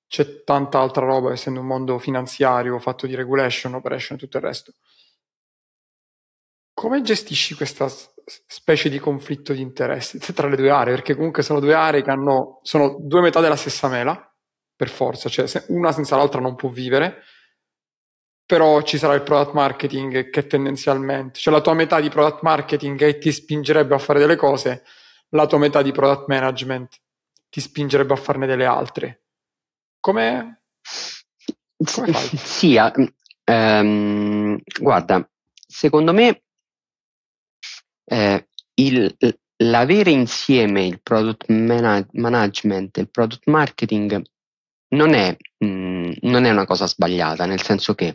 c'è 0.07 0.43
tanta 0.43 0.79
altra 0.79 1.05
roba, 1.05 1.31
essendo 1.31 1.59
un 1.59 1.67
mondo 1.67 1.99
finanziario, 1.99 2.79
fatto 2.79 3.05
di 3.05 3.13
regulation, 3.13 3.75
operation 3.75 4.17
e 4.17 4.19
tutto 4.19 4.38
il 4.38 4.43
resto. 4.43 4.73
Come 6.73 7.03
gestisci 7.03 7.53
questa 7.53 7.88
specie 8.25 8.89
di 8.89 8.97
conflitto 8.97 9.53
di 9.53 9.62
interessi 9.62 10.17
tra 10.33 10.47
le 10.47 10.55
due 10.55 10.71
aree? 10.71 10.95
Perché 10.95 11.15
comunque 11.15 11.43
sono 11.43 11.59
due 11.59 11.75
aree 11.75 12.01
che 12.01 12.09
hanno, 12.09 12.59
sono 12.63 12.97
due 12.99 13.21
metà 13.21 13.41
della 13.41 13.55
stessa 13.55 13.88
mela, 13.88 14.27
per 14.75 14.89
forza, 14.89 15.29
cioè 15.29 15.45
una 15.67 15.91
senza 15.91 16.15
l'altra 16.15 16.41
non 16.41 16.55
può 16.55 16.69
vivere, 16.69 17.21
però 18.45 18.82
ci 18.82 18.97
sarà 18.97 19.13
il 19.13 19.23
product 19.23 19.53
marketing 19.53 20.29
che 20.29 20.47
tendenzialmente, 20.47 21.39
cioè 21.39 21.53
la 21.53 21.62
tua 21.62 21.73
metà 21.73 21.99
di 21.99 22.10
product 22.10 22.41
marketing 22.41 22.97
che 22.97 23.17
ti 23.17 23.32
spingerebbe 23.32 23.95
a 23.95 23.99
fare 23.99 24.19
delle 24.19 24.36
cose, 24.36 24.84
la 25.29 25.45
tua 25.45 25.58
metà 25.58 25.82
di 25.82 25.91
product 25.91 26.27
management 26.27 26.99
ti 27.49 27.62
spingerebbe 27.62 28.13
a 28.13 28.17
farne 28.17 28.45
delle 28.45 28.65
altre. 28.65 29.23
Come, 29.99 30.63
come 31.77 32.12
fai? 32.12 32.38
Sì, 32.38 32.79
um, 33.45 34.60
guarda, 34.79 35.29
secondo 35.67 36.13
me 36.13 36.43
eh, 38.06 38.47
il, 38.75 39.15
l'avere 39.58 40.12
insieme 40.12 40.86
il 40.86 41.01
product 41.01 41.49
man- 41.49 42.08
management 42.12 42.97
e 42.97 43.01
il 43.01 43.10
product 43.10 43.47
marketing 43.47 44.21
non 44.93 45.13
è, 45.13 45.36
mh, 45.58 45.65
mm, 45.65 46.12
non 46.21 46.45
è 46.45 46.51
una 46.51 46.65
cosa 46.65 46.88
sbagliata, 46.88 47.45
nel 47.45 47.62
senso 47.62 47.93
che, 47.93 48.13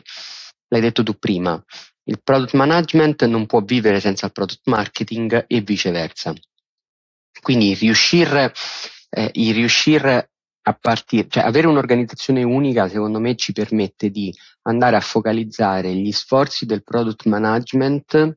l'hai 0.68 0.80
detto 0.80 1.02
tu 1.02 1.14
prima, 1.18 1.62
il 2.04 2.20
product 2.22 2.54
management 2.54 3.24
non 3.26 3.46
può 3.46 3.60
vivere 3.60 4.00
senza 4.00 4.26
il 4.26 4.32
product 4.32 4.62
marketing 4.64 5.44
e 5.46 5.60
viceversa. 5.60 6.32
Quindi 7.40 7.74
riuscire, 7.74 8.52
eh, 9.10 9.30
riuscire 9.34 10.30
a 10.62 10.72
partire, 10.74 11.28
cioè 11.28 11.44
avere 11.44 11.66
un'organizzazione 11.66 12.42
unica, 12.42 12.88
secondo 12.88 13.20
me, 13.20 13.36
ci 13.36 13.52
permette 13.52 14.10
di 14.10 14.34
andare 14.62 14.96
a 14.96 15.00
focalizzare 15.00 15.94
gli 15.94 16.12
sforzi 16.12 16.66
del 16.66 16.82
product 16.82 17.26
management 17.26 18.36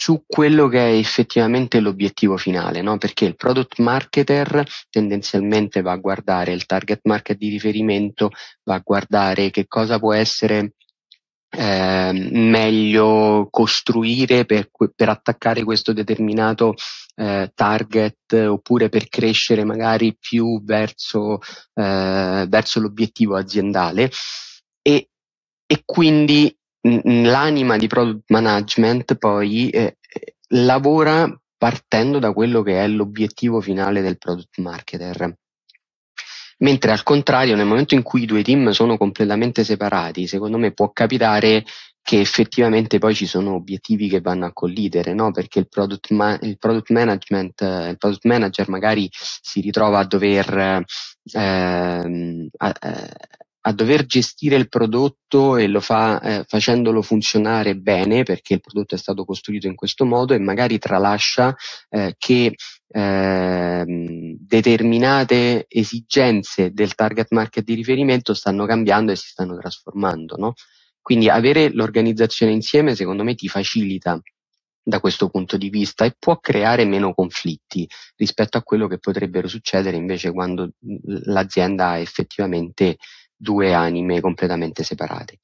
su 0.00 0.22
quello 0.28 0.68
che 0.68 0.78
è 0.78 0.92
effettivamente 0.92 1.80
l'obiettivo 1.80 2.36
finale, 2.36 2.82
no? 2.82 2.98
perché 2.98 3.24
il 3.24 3.34
product 3.34 3.80
marketer 3.80 4.64
tendenzialmente 4.90 5.82
va 5.82 5.90
a 5.90 5.96
guardare 5.96 6.52
il 6.52 6.66
target 6.66 7.00
market 7.02 7.36
di 7.36 7.48
riferimento, 7.48 8.30
va 8.62 8.74
a 8.74 8.82
guardare 8.84 9.50
che 9.50 9.66
cosa 9.66 9.98
può 9.98 10.14
essere 10.14 10.74
eh, 11.50 12.12
meglio 12.12 13.48
costruire 13.50 14.44
per, 14.44 14.70
per, 14.94 15.08
attaccare 15.08 15.64
questo 15.64 15.92
determinato 15.92 16.74
eh, 17.16 17.50
target 17.52 18.32
oppure 18.34 18.88
per 18.90 19.08
crescere 19.08 19.64
magari 19.64 20.16
più 20.16 20.62
verso, 20.62 21.40
eh, 21.74 22.46
verso 22.48 22.78
l'obiettivo 22.78 23.34
aziendale 23.34 24.12
e, 24.80 25.08
e 25.66 25.82
quindi 25.84 26.56
l'anima 26.82 27.76
di 27.76 27.86
product 27.86 28.30
management 28.30 29.16
poi 29.16 29.70
eh, 29.70 29.96
lavora 30.50 31.28
partendo 31.56 32.18
da 32.18 32.32
quello 32.32 32.62
che 32.62 32.82
è 32.82 32.86
l'obiettivo 32.86 33.60
finale 33.60 34.00
del 34.00 34.18
product 34.18 34.58
marketer. 34.58 35.36
Mentre 36.60 36.90
al 36.90 37.02
contrario, 37.02 37.54
nel 37.54 37.66
momento 37.66 37.94
in 37.94 38.02
cui 38.02 38.22
i 38.22 38.26
due 38.26 38.42
team 38.42 38.70
sono 38.70 38.96
completamente 38.96 39.62
separati, 39.62 40.26
secondo 40.26 40.58
me 40.58 40.72
può 40.72 40.90
capitare 40.90 41.64
che 42.02 42.20
effettivamente 42.20 42.98
poi 42.98 43.14
ci 43.14 43.26
sono 43.26 43.54
obiettivi 43.54 44.08
che 44.08 44.20
vanno 44.20 44.46
a 44.46 44.52
collidere, 44.52 45.12
no? 45.12 45.30
perché 45.30 45.58
il 45.58 45.68
product, 45.68 46.10
ma- 46.10 46.38
il 46.40 46.56
product 46.58 46.90
management, 46.90 47.60
il 47.60 47.96
product 47.98 48.24
manager 48.24 48.68
magari 48.70 49.08
si 49.12 49.60
ritrova 49.60 49.98
a 49.98 50.04
dover 50.06 50.84
eh, 51.32 52.50
a, 52.56 52.74
eh, 52.80 53.10
a 53.60 53.72
dover 53.72 54.06
gestire 54.06 54.56
il 54.56 54.68
prodotto 54.68 55.56
e 55.56 55.66
lo 55.66 55.80
fa 55.80 56.20
eh, 56.20 56.44
facendolo 56.46 57.02
funzionare 57.02 57.76
bene 57.76 58.22
perché 58.22 58.54
il 58.54 58.60
prodotto 58.60 58.94
è 58.94 58.98
stato 58.98 59.24
costruito 59.24 59.66
in 59.66 59.74
questo 59.74 60.04
modo 60.04 60.32
e 60.32 60.38
magari 60.38 60.78
tralascia 60.78 61.54
eh, 61.90 62.14
che 62.16 62.54
eh, 62.90 63.84
determinate 64.38 65.66
esigenze 65.68 66.72
del 66.72 66.94
target 66.94 67.28
market 67.30 67.64
di 67.64 67.74
riferimento 67.74 68.32
stanno 68.32 68.64
cambiando 68.64 69.12
e 69.12 69.16
si 69.16 69.28
stanno 69.28 69.58
trasformando. 69.58 70.36
No? 70.36 70.52
Quindi 71.02 71.28
avere 71.28 71.70
l'organizzazione 71.72 72.52
insieme 72.52 72.94
secondo 72.94 73.24
me 73.24 73.34
ti 73.34 73.48
facilita 73.48 74.20
da 74.88 75.00
questo 75.00 75.28
punto 75.28 75.58
di 75.58 75.68
vista 75.68 76.06
e 76.06 76.14
può 76.18 76.38
creare 76.38 76.86
meno 76.86 77.12
conflitti 77.12 77.86
rispetto 78.16 78.56
a 78.56 78.62
quello 78.62 78.86
che 78.86 78.98
potrebbero 78.98 79.46
succedere 79.46 79.98
invece 79.98 80.32
quando 80.32 80.70
l'azienda 81.24 81.88
ha 81.88 81.98
effettivamente 81.98 82.96
due 83.38 83.72
anime 83.72 84.20
completamente 84.20 84.82
separate. 84.82 85.38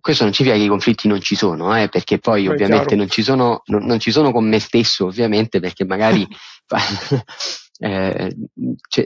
Questo 0.00 0.24
non 0.24 0.32
significa 0.32 0.58
che 0.58 0.64
i 0.64 0.68
conflitti 0.68 1.08
non 1.08 1.20
ci 1.20 1.36
sono, 1.36 1.76
eh, 1.76 1.88
perché 1.88 2.18
poi 2.18 2.44
Beh, 2.44 2.52
ovviamente 2.52 2.96
non 2.96 3.08
ci, 3.08 3.22
sono, 3.22 3.62
non, 3.66 3.84
non 3.84 3.98
ci, 3.98 4.10
sono, 4.10 4.32
con 4.32 4.48
me 4.48 4.58
stesso, 4.58 5.06
ovviamente, 5.06 5.60
perché 5.60 5.84
magari 5.84 6.26
eh, 7.80 8.36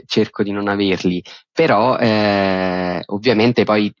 cerco 0.05 0.43
di 0.43 0.51
non 0.51 0.67
averli, 0.67 1.21
però 1.51 1.97
eh, 1.97 3.01
ovviamente 3.07 3.63
poi 3.63 3.93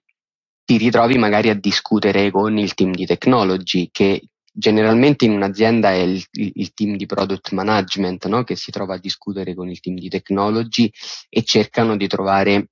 ti 0.63 0.77
ritrovi 0.77 1.17
magari 1.17 1.49
a 1.49 1.53
discutere 1.53 2.31
con 2.31 2.57
il 2.57 2.73
team 2.73 2.91
di 2.91 3.05
technology 3.05 3.89
che 3.91 4.29
generalmente 4.51 5.25
in 5.25 5.31
un'azienda 5.31 5.91
è 5.91 5.97
il, 5.97 6.23
il, 6.31 6.51
il 6.55 6.73
team 6.73 6.95
di 6.95 7.05
product 7.05 7.51
management 7.51 8.25
no? 8.27 8.43
che 8.43 8.55
si 8.55 8.71
trova 8.71 8.95
a 8.95 8.99
discutere 8.99 9.53
con 9.53 9.69
il 9.69 9.79
team 9.79 9.97
di 9.97 10.09
technology 10.09 10.89
e 11.29 11.43
cercano 11.43 11.97
di 11.97 12.07
trovare 12.07 12.69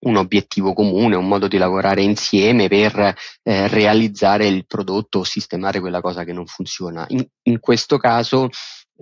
un 0.00 0.16
obiettivo 0.16 0.72
comune, 0.72 1.16
un 1.16 1.28
modo 1.28 1.48
di 1.48 1.58
lavorare 1.58 2.02
insieme 2.02 2.68
per 2.68 3.14
eh, 3.42 3.68
realizzare 3.68 4.46
il 4.46 4.66
prodotto 4.66 5.20
o 5.20 5.24
sistemare 5.24 5.80
quella 5.80 6.00
cosa 6.00 6.24
che 6.24 6.32
non 6.32 6.46
funziona. 6.46 7.04
In, 7.08 7.26
in 7.42 7.60
questo 7.60 7.98
caso, 7.98 8.48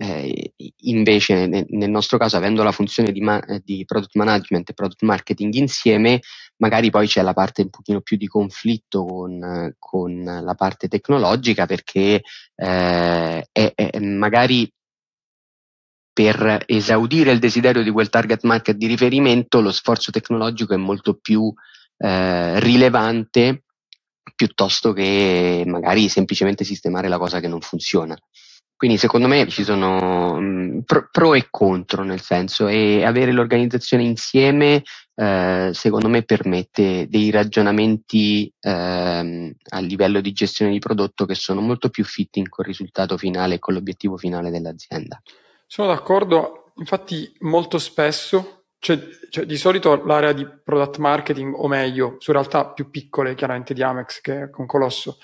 eh, 0.01 0.53
invece, 0.83 1.45
nel, 1.47 1.65
nel, 1.69 1.89
nostro 1.89 2.17
caso, 2.17 2.37
avendo 2.37 2.63
la 2.63 2.71
funzione 2.71 3.11
di, 3.11 3.21
ma- 3.21 3.43
di, 3.63 3.83
product 3.85 4.15
management 4.15 4.69
e 4.69 4.73
product 4.73 5.03
marketing 5.03 5.53
insieme, 5.55 6.19
magari 6.57 6.89
poi 6.89 7.07
c'è 7.07 7.21
la 7.21 7.33
parte 7.33 7.63
un 7.63 7.69
pochino 7.69 8.01
più 8.01 8.17
di 8.17 8.27
conflitto 8.27 9.05
con, 9.05 9.73
con 9.77 10.23
la 10.23 10.55
parte 10.55 10.87
tecnologica 10.87 11.65
perché 11.65 12.21
eh, 12.55 13.47
è, 13.51 13.73
è 13.75 13.99
magari 13.99 14.69
per 16.11 16.63
esaudire 16.65 17.31
il 17.31 17.39
desiderio 17.39 17.83
di 17.83 17.91
quel 17.91 18.09
target 18.09 18.43
market 18.43 18.75
di 18.75 18.87
riferimento, 18.87 19.61
lo 19.61 19.71
sforzo 19.71 20.11
tecnologico 20.11 20.73
è 20.73 20.77
molto 20.77 21.15
più 21.15 21.51
eh, 21.97 22.59
rilevante 22.59 23.63
piuttosto 24.35 24.93
che 24.93 25.63
magari 25.65 26.07
semplicemente 26.07 26.63
sistemare 26.63 27.07
la 27.07 27.17
cosa 27.17 27.39
che 27.39 27.47
non 27.47 27.61
funziona. 27.61 28.17
Quindi 28.75 28.97
secondo 28.97 29.27
me 29.27 29.45
ci 29.49 29.65
sono 29.65 30.39
mh, 30.39 30.83
pro, 30.85 31.09
pro, 31.11 31.33
e 31.33 31.47
contro, 31.49 32.03
nel 32.03 32.21
senso, 32.21 32.67
e 32.67 33.03
avere 33.03 33.33
l'organizzazione 33.33 34.03
insieme 34.03 34.83
eh, 35.15 35.71
secondo 35.73 36.07
me 36.07 36.23
permette 36.23 37.07
dei 37.09 37.29
ragionamenti 37.29 38.49
ehm, 38.57 39.53
a 39.71 39.79
livello 39.81 40.21
di 40.21 40.31
gestione 40.31 40.71
di 40.71 40.79
prodotto 40.79 41.25
che 41.25 41.35
sono 41.35 41.59
molto 41.59 41.89
più 41.89 42.05
fitting 42.05 42.47
col 42.47 42.63
risultato 42.63 43.17
finale 43.17 43.55
e 43.55 43.59
con 43.59 43.73
l'obiettivo 43.73 44.15
finale 44.15 44.49
dell'azienda. 44.49 45.21
Sono 45.71 45.89
d'accordo, 45.89 46.71
infatti 46.77 47.31
molto 47.41 47.77
spesso, 47.77 48.63
cioè, 48.79 48.97
cioè 49.29 49.45
di 49.45 49.55
solito 49.55 50.03
l'area 50.03 50.33
di 50.33 50.43
product 50.43 50.97
marketing, 50.97 51.53
o 51.55 51.67
meglio, 51.67 52.15
su 52.17 52.31
realtà 52.31 52.71
più 52.71 52.89
piccole 52.89 53.35
chiaramente 53.35 53.75
di 53.75 53.83
Amex 53.83 54.19
che 54.19 54.49
con 54.49 54.65
Colosso, 54.65 55.19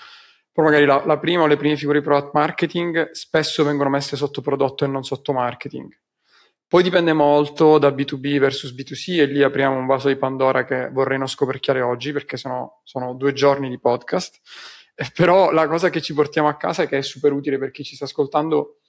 poi 0.52 0.66
magari 0.66 0.86
la, 0.86 1.04
la, 1.04 1.18
prima 1.18 1.42
o 1.42 1.48
le 1.48 1.58
prime 1.58 1.76
figure 1.76 1.98
di 1.98 2.06
product 2.06 2.36
marketing 2.36 3.10
spesso 3.10 3.64
vengono 3.64 3.90
messe 3.90 4.16
sotto 4.16 4.42
prodotto 4.42 4.86
e 4.86 4.88
non 4.88 5.04
sotto 5.04 5.34
marketing. 5.34 5.92
Poi 6.68 6.84
dipende 6.84 7.14
molto 7.14 7.80
da 7.80 7.90
B2B 7.90 8.38
versus 8.38 8.72
B2C 8.72 9.22
e 9.22 9.26
lì 9.26 9.42
apriamo 9.42 9.76
un 9.76 9.88
vaso 9.88 10.10
di 10.10 10.16
Pandora 10.16 10.64
che 10.64 10.92
vorrei 10.92 11.18
non 11.18 11.28
scoperchiare 11.28 11.82
oggi 11.82 12.12
perché 12.12 12.38
sono, 12.38 12.82
sono 12.84 13.16
due 13.16 13.34
giorni 13.34 13.68
di 13.68 13.80
podcast. 13.80 14.42
Però 15.16 15.50
la 15.50 15.68
cosa 15.68 15.90
che 15.90 16.02
ci 16.02 16.14
portiamo 16.14 16.48
a 16.48 16.56
casa 16.56 16.86
che 16.86 17.00
è 17.00 17.02
super 17.02 17.34
utile 17.34 17.58
per 17.58 17.72
chi 17.72 17.84
ci 17.84 17.96
sta 17.96 18.06
ascoltando 18.06 18.82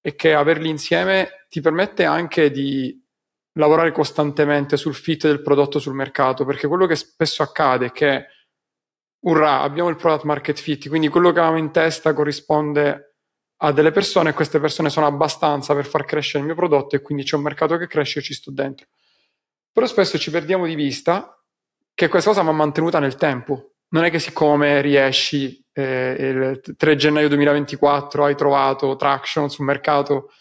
è 0.00 0.14
che 0.14 0.34
averli 0.34 0.68
insieme 0.68 1.46
ti 1.48 1.60
permette 1.60 2.04
anche 2.04 2.50
di 2.50 3.04
lavorare 3.58 3.92
costantemente 3.92 4.76
sul 4.76 4.94
fit 4.94 5.26
del 5.26 5.42
prodotto 5.42 5.78
sul 5.78 5.94
mercato 5.94 6.44
perché 6.44 6.68
quello 6.68 6.86
che 6.86 6.96
spesso 6.96 7.42
accade 7.42 7.86
è 7.86 7.92
che 7.92 8.26
urrà, 9.20 9.62
abbiamo 9.62 9.88
il 9.88 9.96
product 9.96 10.24
market 10.24 10.58
fit, 10.58 10.88
quindi 10.88 11.08
quello 11.08 11.32
che 11.32 11.40
avevamo 11.40 11.58
in 11.58 11.72
testa 11.72 12.12
corrisponde 12.12 13.16
a 13.60 13.72
delle 13.72 13.90
persone 13.90 14.30
e 14.30 14.34
queste 14.34 14.60
persone 14.60 14.90
sono 14.90 15.06
abbastanza 15.06 15.74
per 15.74 15.86
far 15.86 16.04
crescere 16.04 16.40
il 16.40 16.44
mio 16.44 16.54
prodotto 16.54 16.94
e 16.94 17.02
quindi 17.02 17.24
c'è 17.24 17.36
un 17.36 17.42
mercato 17.42 17.76
che 17.76 17.88
cresce 17.88 18.20
e 18.20 18.22
ci 18.22 18.34
sto 18.34 18.52
dentro. 18.52 18.86
Però 19.72 19.86
spesso 19.86 20.18
ci 20.18 20.30
perdiamo 20.30 20.66
di 20.66 20.76
vista 20.76 21.42
che 21.94 22.08
questa 22.08 22.30
cosa 22.30 22.42
va 22.42 22.52
mantenuta 22.52 23.00
nel 23.00 23.16
tempo. 23.16 23.72
Non 23.88 24.04
è 24.04 24.10
che 24.10 24.20
siccome 24.20 24.80
riesci 24.80 25.64
eh, 25.78 26.16
il 26.18 26.74
3 26.76 26.96
gennaio 26.96 27.28
2024 27.28 28.24
hai 28.24 28.34
trovato 28.34 28.96
traction 28.96 29.48
sul 29.48 29.64
mercato, 29.64 30.32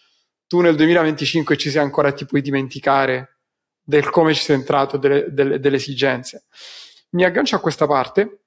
tu 0.47 0.61
nel 0.61 0.75
2025 0.75 1.55
ci 1.57 1.69
sei 1.69 1.81
ancora 1.81 2.11
ti 2.11 2.25
puoi 2.25 2.41
dimenticare 2.41 3.37
del 3.83 4.09
come 4.09 4.33
ci 4.33 4.41
sei 4.41 4.55
entrato, 4.55 4.97
delle, 4.97 5.25
delle, 5.29 5.59
delle 5.59 5.75
esigenze. 5.75 6.45
Mi 7.11 7.23
aggancio 7.23 7.55
a 7.55 7.59
questa 7.59 7.85
parte 7.85 8.45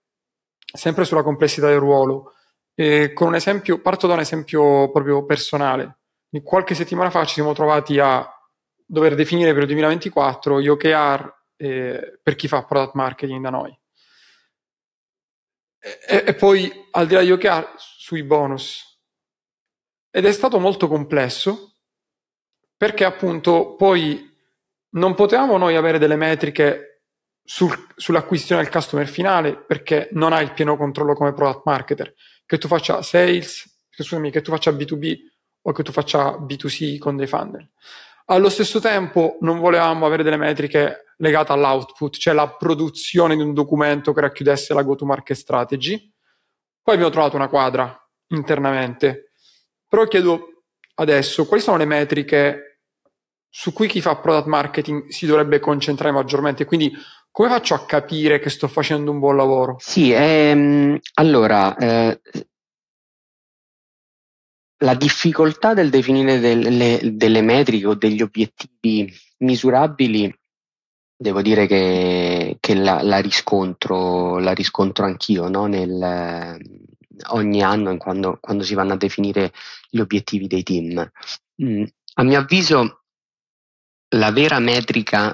sempre 0.72 1.05
sulla 1.05 1.22
complessità 1.22 1.68
del 1.68 1.79
ruolo. 1.79 2.35
E 2.74 3.12
con 3.12 3.29
un 3.29 3.35
esempio, 3.35 3.81
parto 3.81 4.07
da 4.07 4.14
un 4.14 4.20
esempio 4.20 4.90
proprio 4.90 5.24
personale. 5.24 5.98
Qualche 6.42 6.74
settimana 6.74 7.11
fa 7.11 7.24
ci 7.24 7.35
siamo 7.35 7.53
trovati 7.53 7.98
a 7.98 8.29
dover 8.85 9.14
definire 9.14 9.53
per 9.53 9.62
il 9.62 9.68
2024 9.68 10.61
gli 10.61 10.68
OKR 10.68 11.35
eh, 11.57 12.18
per 12.22 12.35
chi 12.35 12.48
fa 12.48 12.64
product 12.64 12.94
marketing 12.94 13.42
da 13.42 13.50
noi. 13.50 13.79
E, 15.80 16.24
e 16.26 16.34
poi 16.34 16.70
al 16.90 17.06
di 17.06 17.14
là 17.14 17.20
degli 17.20 17.30
OKR 17.30 17.74
sui 17.76 18.22
bonus. 18.22 18.86
Ed 20.10 20.26
è 20.26 20.32
stato 20.32 20.58
molto 20.58 20.88
complesso 20.88 21.76
perché 22.76 23.04
appunto 23.04 23.74
poi 23.76 24.28
non 24.90 25.14
potevamo 25.14 25.56
noi 25.56 25.76
avere 25.76 25.98
delle 25.98 26.16
metriche 26.16 26.90
sul, 27.42 27.72
sull'acquisizione 27.96 28.62
del 28.62 28.70
customer 28.70 29.06
finale 29.06 29.56
perché 29.56 30.08
non 30.12 30.32
hai 30.32 30.44
il 30.44 30.52
pieno 30.52 30.76
controllo 30.76 31.14
come 31.14 31.32
product 31.32 31.62
marketer. 31.64 32.14
Che 32.44 32.58
tu 32.58 32.68
faccia 32.68 33.02
sales, 33.02 33.82
scusami, 33.90 34.30
che 34.30 34.40
tu 34.40 34.50
faccia 34.50 34.72
B2B 34.72 35.16
o 35.62 35.72
che 35.72 35.82
tu 35.82 35.92
faccia 35.92 36.38
B2C 36.38 36.98
con 36.98 37.16
dei 37.16 37.26
funnel. 37.26 37.68
Allo 38.30 38.48
stesso 38.48 38.78
tempo 38.78 39.38
non 39.40 39.58
volevamo 39.58 40.06
avere 40.06 40.22
delle 40.22 40.36
metriche 40.36 41.14
legate 41.16 41.50
all'output, 41.50 42.16
cioè 42.16 42.32
la 42.32 42.48
produzione 42.48 43.34
di 43.34 43.42
un 43.42 43.52
documento 43.52 44.12
che 44.12 44.20
racchiudesse 44.20 44.72
la 44.72 44.84
go-to-market 44.84 45.36
strategy. 45.36 46.12
Poi 46.80 46.94
abbiamo 46.94 47.12
trovato 47.12 47.34
una 47.34 47.48
quadra 47.48 47.92
internamente. 48.28 49.32
Però 49.88 50.06
chiedo 50.06 50.62
adesso 50.94 51.44
quali 51.46 51.60
sono 51.60 51.76
le 51.76 51.86
metriche 51.86 52.82
su 53.48 53.72
cui 53.72 53.88
chi 53.88 54.00
fa 54.00 54.14
product 54.14 54.46
marketing 54.46 55.08
si 55.08 55.26
dovrebbe 55.26 55.58
concentrare 55.58 56.14
maggiormente. 56.14 56.64
Quindi 56.64 56.92
come 57.32 57.48
faccio 57.48 57.74
a 57.74 57.84
capire 57.84 58.38
che 58.38 58.48
sto 58.48 58.68
facendo 58.68 59.10
un 59.10 59.18
buon 59.18 59.34
lavoro? 59.34 59.74
Sì, 59.80 60.12
ehm, 60.12 61.00
allora, 61.14 61.76
eh, 61.76 62.20
la 64.82 64.94
difficoltà 64.94 65.74
del 65.74 65.90
definire 65.90 66.38
delle, 66.38 67.00
delle, 67.14 67.42
metriche 67.42 67.86
o 67.86 67.94
degli 67.94 68.22
obiettivi 68.22 69.12
misurabili, 69.38 70.34
devo 71.16 71.42
dire 71.42 71.66
che, 71.66 72.56
che 72.60 72.74
la, 72.74 73.02
la, 73.02 73.18
riscontro, 73.18 74.38
la 74.38 74.52
riscontro 74.52 75.04
anch'io 75.04 75.48
no? 75.48 75.66
Nel, 75.66 76.58
ogni 77.28 77.62
anno 77.62 77.96
quando, 77.98 78.38
quando, 78.40 78.64
si 78.64 78.74
vanno 78.74 78.94
a 78.94 78.96
definire 78.96 79.52
gli 79.90 80.00
obiettivi 80.00 80.46
dei 80.46 80.62
team. 80.62 81.10
Mm, 81.62 81.84
a 82.14 82.22
mio 82.22 82.38
avviso, 82.38 83.02
la 84.14 84.32
vera 84.32 84.58
metrica 84.58 85.32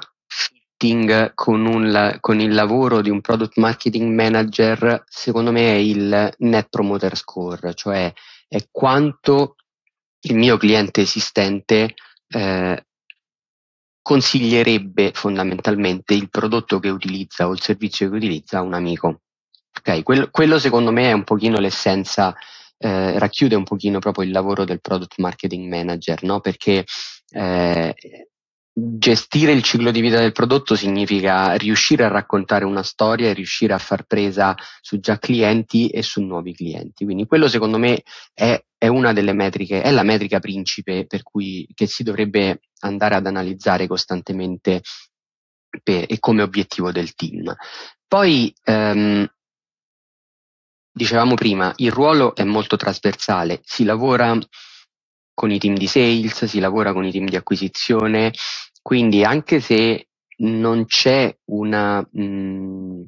marketing 0.77 1.33
con, 1.35 1.65
un, 1.65 2.19
con, 2.21 2.41
il 2.41 2.53
lavoro 2.53 3.01
di 3.01 3.11
un 3.11 3.21
product 3.21 3.57
marketing 3.57 4.13
manager, 4.13 5.05
secondo 5.09 5.51
me 5.51 5.73
è 5.73 5.77
il 5.77 6.35
net 6.39 6.69
promoter 6.69 7.17
score, 7.17 7.75
cioè 7.75 8.13
è 8.49 8.67
quanto 8.71 9.57
il 10.21 10.37
mio 10.37 10.57
cliente 10.57 11.03
esistente 11.03 11.95
eh, 12.29 12.87
consiglierebbe 14.03 15.11
fondamentalmente 15.13 16.15
il 16.15 16.31
prodotto 16.31 16.79
che 16.79 16.89
utilizza 16.91 17.49
o 17.49 17.53
il 17.53 17.61
servizio 17.61 18.09
che 18.09 18.17
utilizza 18.17 18.59
a 18.59 18.63
un 18.63 18.75
amico. 18.75 19.23
Okay? 19.79 20.03
Quello, 20.03 20.29
quello 20.31 20.59
secondo 20.59 20.93
me 20.93 21.11
è 21.11 21.13
un 21.13 21.25
pochino 21.25 21.59
l'essenza, 21.59 22.35
eh, 22.79 23.19
racchiude 23.19 23.57
un 23.57 23.65
pochino 23.65 23.99
proprio 23.99 24.25
il 24.25 24.31
lavoro 24.31 24.65
del 24.65 24.81
product 24.81 25.19
marketing 25.19 25.69
manager, 25.69 26.23
no? 26.23 26.41
perché 26.41 26.85
eh, 27.31 27.95
gestire 28.79 29.53
il 29.53 29.63
ciclo 29.63 29.91
di 29.91 30.03
vita 30.03 30.19
del 30.19 30.33
prodotto 30.33 30.75
significa 30.75 31.55
riuscire 31.55 32.05
a 32.05 32.09
raccontare 32.09 32.67
una 32.67 32.83
storia 32.83 33.31
e 33.31 33.33
riuscire 33.33 33.73
a 33.73 33.79
far 33.79 34.05
presa 34.05 34.55
su 34.83 35.01
già 35.01 35.19
clienti 35.19 35.89
e 35.89 36.03
su 36.03 36.21
nuovi 36.21 36.55
clienti. 36.55 37.07
Quindi 37.07 37.25
quello 37.25 37.49
secondo 37.49 37.79
me 37.79 38.03
è, 38.35 38.63
è 38.77 38.87
una 38.87 39.15
delle 39.15 39.33
metriche, 39.33 39.81
è 39.81 39.91
la 39.91 40.03
metrica 40.03 40.41
principe 40.41 41.07
per 41.07 41.23
cui 41.23 41.67
che 41.73 41.87
si 41.87 42.03
dovrebbe 42.03 42.61
andare 42.81 43.15
ad 43.15 43.27
analizzare 43.27 43.87
costantemente 43.87 44.83
per, 45.83 46.05
e 46.07 46.19
come 46.19 46.43
obiettivo 46.43 46.93
del 46.93 47.15
team. 47.15 47.57
Poi 48.07 48.55
ehm, 48.63 49.27
dicevamo 50.93 51.35
prima, 51.35 51.73
il 51.77 51.93
ruolo 51.93 52.35
è 52.35 52.45
molto 52.45 52.77
trasversale, 52.77 53.63
si 53.65 53.85
lavora 53.85 54.39
con 55.37 55.51
i 55.51 55.59
team 55.59 55.75
di 55.77 55.87
sales, 55.87 56.47
si 56.47 56.61
lavora 56.61 56.95
con 56.95 57.05
i 57.05 57.13
team 57.13 57.27
di 57.27 57.37
acquisizione, 57.37 58.33
quindi 58.81 59.23
anche 59.23 59.61
se 59.61 60.09
non 60.39 60.87
c'è 60.87 61.37
una, 61.51 62.01
mh, 62.01 62.23
mm, 62.23 63.03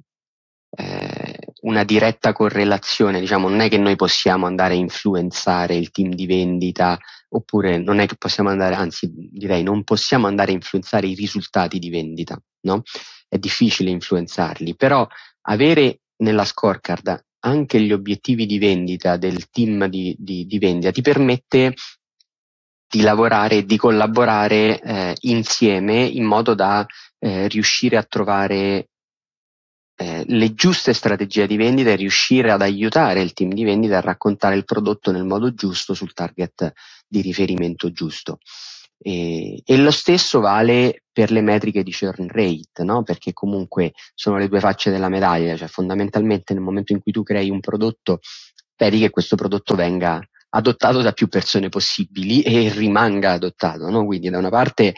eh, 0.77 1.38
una 1.62 1.85
diretta 1.85 2.35
correlazione, 2.35 3.19
diciamo, 3.19 3.49
non 3.49 3.61
è 3.61 3.71
che 3.71 3.79
noi 3.79 3.97
possiamo 3.97 4.45
andare 4.45 4.75
a 4.75 4.77
influenzare 4.77 5.75
il 5.75 5.91
team 5.91 6.12
di 6.12 6.27
vendita, 6.27 6.99
oppure 7.31 7.79
non 7.79 7.99
è 7.99 8.07
che 8.07 8.17
possiamo 8.17 8.51
andare, 8.51 8.75
anzi 8.75 9.11
direi 9.11 9.62
non 9.62 9.83
possiamo 9.83 10.27
andare 10.27 10.51
a 10.51 10.55
influenzare 10.55 11.07
i 11.07 11.14
risultati 11.14 11.79
di 11.79 11.88
vendita, 11.88 12.38
no? 12.67 12.83
È 13.27 13.38
difficile 13.38 13.88
influenzarli, 13.88 14.77
però 14.77 15.07
avere 15.47 16.01
nella 16.19 16.45
scorecard 16.45 17.25
anche 17.41 17.81
gli 17.81 17.93
obiettivi 17.93 18.45
di 18.45 18.59
vendita 18.59 19.17
del 19.17 19.49
team 19.49 19.87
di, 19.87 20.14
di, 20.19 20.45
di 20.45 20.59
vendita 20.59 20.91
ti 20.91 21.03
permette 21.03 21.73
di 22.88 23.03
lavorare 23.03 23.57
e 23.57 23.64
di 23.66 23.77
collaborare 23.77 24.81
eh, 24.81 25.14
insieme 25.20 26.05
in 26.05 26.24
modo 26.24 26.55
da 26.55 26.87
eh, 27.18 27.46
riuscire 27.48 27.96
a 27.96 28.03
trovare 28.03 28.88
eh, 30.01 30.24
le 30.27 30.55
giuste 30.55 30.94
strategie 30.94 31.46
di 31.46 31.57
vendita 31.57 31.90
e 31.90 31.96
riuscire 31.96 32.51
ad 32.51 32.62
aiutare 32.62 33.20
il 33.20 33.33
team 33.33 33.51
di 33.53 33.64
vendita 33.64 33.98
a 33.98 34.01
raccontare 34.01 34.55
il 34.55 34.64
prodotto 34.64 35.11
nel 35.11 35.24
modo 35.24 35.53
giusto 35.55 35.92
sul 35.92 36.14
target 36.14 36.72
di 37.07 37.20
riferimento 37.20 37.90
giusto. 37.92 38.38
E, 39.01 39.62
e 39.64 39.77
lo 39.77 39.90
stesso 39.90 40.40
vale 40.40 41.03
per 41.12 41.31
le 41.31 41.40
metriche 41.40 41.83
di 41.83 41.92
churn 41.92 42.29
rate, 42.29 42.85
no? 42.85 43.03
perché 43.03 43.33
comunque 43.33 43.92
sono 44.14 44.38
le 44.38 44.48
due 44.48 44.61
facce 44.61 44.90
della 44.90 45.09
medaglia, 45.09 45.57
cioè 45.57 45.68
fondamentalmente 45.68 46.55
nel 46.55 46.62
momento 46.62 46.92
in 46.92 47.03
cui 47.03 47.12
tu 47.12 47.22
crei 47.22 47.51
un 47.51 47.61
prodotto, 47.61 48.20
speri 48.22 49.01
che 49.01 49.11
questo 49.11 49.35
prodotto 49.35 49.74
venga 49.74 50.20
adottato 50.51 51.03
da 51.03 51.13
più 51.13 51.29
persone 51.29 51.69
possibili 51.69 52.43
e 52.43 52.71
rimanga 52.73 53.33
adottato. 53.33 53.89
No? 53.91 54.05
Quindi 54.05 54.31
da 54.31 54.39
una 54.39 54.51
parte 54.51 54.95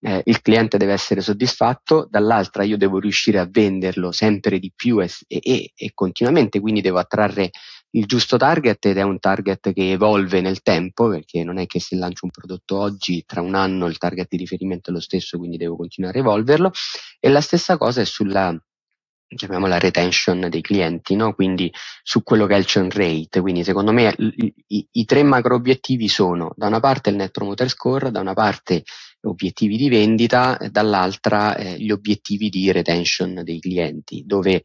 eh, 0.00 0.22
il 0.24 0.40
cliente 0.42 0.76
deve 0.76 0.92
essere 0.92 1.20
soddisfatto, 1.20 2.06
dall'altra 2.10 2.62
io 2.62 2.76
devo 2.76 2.98
riuscire 2.98 3.38
a 3.38 3.48
venderlo 3.50 4.12
sempre 4.12 4.58
di 4.58 4.72
più 4.74 5.02
e, 5.02 5.10
e, 5.26 5.72
e 5.74 5.90
continuamente, 5.94 6.60
quindi 6.60 6.80
devo 6.80 6.98
attrarre 6.98 7.50
il 7.94 8.06
giusto 8.06 8.36
target 8.36 8.84
ed 8.86 8.98
è 8.98 9.02
un 9.02 9.18
target 9.18 9.72
che 9.72 9.92
evolve 9.92 10.40
nel 10.40 10.62
tempo 10.62 11.08
perché 11.08 11.44
non 11.44 11.58
è 11.58 11.66
che 11.66 11.80
se 11.80 11.96
lancio 11.96 12.24
un 12.24 12.30
prodotto 12.32 12.76
oggi 12.76 13.22
tra 13.24 13.40
un 13.40 13.54
anno 13.54 13.86
il 13.86 13.98
target 13.98 14.26
di 14.28 14.36
riferimento 14.36 14.90
è 14.90 14.92
lo 14.92 15.00
stesso 15.00 15.38
quindi 15.38 15.56
devo 15.56 15.76
continuare 15.76 16.18
a 16.18 16.22
evolverlo 16.22 16.72
e 17.20 17.28
la 17.28 17.40
stessa 17.40 17.76
cosa 17.76 18.00
è 18.00 18.04
sulla 18.04 18.52
chiamiamola 19.34 19.78
retention 19.78 20.48
dei 20.48 20.60
clienti, 20.60 21.16
no? 21.16 21.34
quindi 21.34 21.72
su 22.02 22.22
quello 22.22 22.46
che 22.46 22.54
è 22.54 22.58
il 22.58 22.66
churn 22.70 22.90
rate. 22.90 23.40
Quindi 23.40 23.64
secondo 23.64 23.92
me 23.92 24.14
i, 24.68 24.86
i, 24.90 25.04
tre 25.04 25.22
macro 25.22 25.54
obiettivi 25.54 26.08
sono 26.08 26.52
da 26.56 26.66
una 26.66 26.80
parte 26.80 27.10
il 27.10 27.16
net 27.16 27.30
promoter 27.30 27.68
score, 27.68 28.10
da 28.10 28.20
una 28.20 28.34
parte 28.34 28.84
obiettivi 29.22 29.76
di 29.76 29.88
vendita, 29.88 30.58
dall'altra 30.70 31.56
eh, 31.56 31.78
gli 31.78 31.90
obiettivi 31.90 32.48
di 32.48 32.70
retention 32.72 33.40
dei 33.42 33.60
clienti, 33.60 34.22
dove 34.26 34.62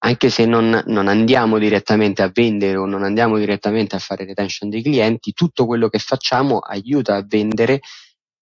anche 0.00 0.30
se 0.30 0.46
non, 0.46 0.82
non, 0.86 1.08
andiamo 1.08 1.58
direttamente 1.58 2.22
a 2.22 2.30
vendere 2.32 2.76
o 2.76 2.86
non 2.86 3.02
andiamo 3.02 3.36
direttamente 3.36 3.96
a 3.96 3.98
fare 3.98 4.24
retention 4.24 4.70
dei 4.70 4.82
clienti, 4.82 5.32
tutto 5.32 5.66
quello 5.66 5.88
che 5.88 5.98
facciamo 5.98 6.58
aiuta 6.58 7.16
a 7.16 7.24
vendere 7.26 7.80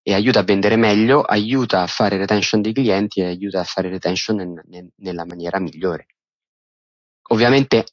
e 0.09 0.15
aiuta 0.15 0.39
a 0.39 0.45
vendere 0.45 0.77
meglio, 0.77 1.23
aiuta 1.23 1.83
a 1.83 1.89
fare 1.89 2.17
retention 2.17 2.63
dei 2.63 2.73
clienti 2.73 3.23
e 3.23 3.25
aiuta 3.25 3.59
a 3.59 3.65
fare 3.65 3.89
retention 3.89 4.37
nel, 4.37 4.63
nel, 4.67 4.89
nella 4.99 5.27
maniera 5.27 5.59
migliore. 5.59 6.07
Ovviamente 7.31 7.87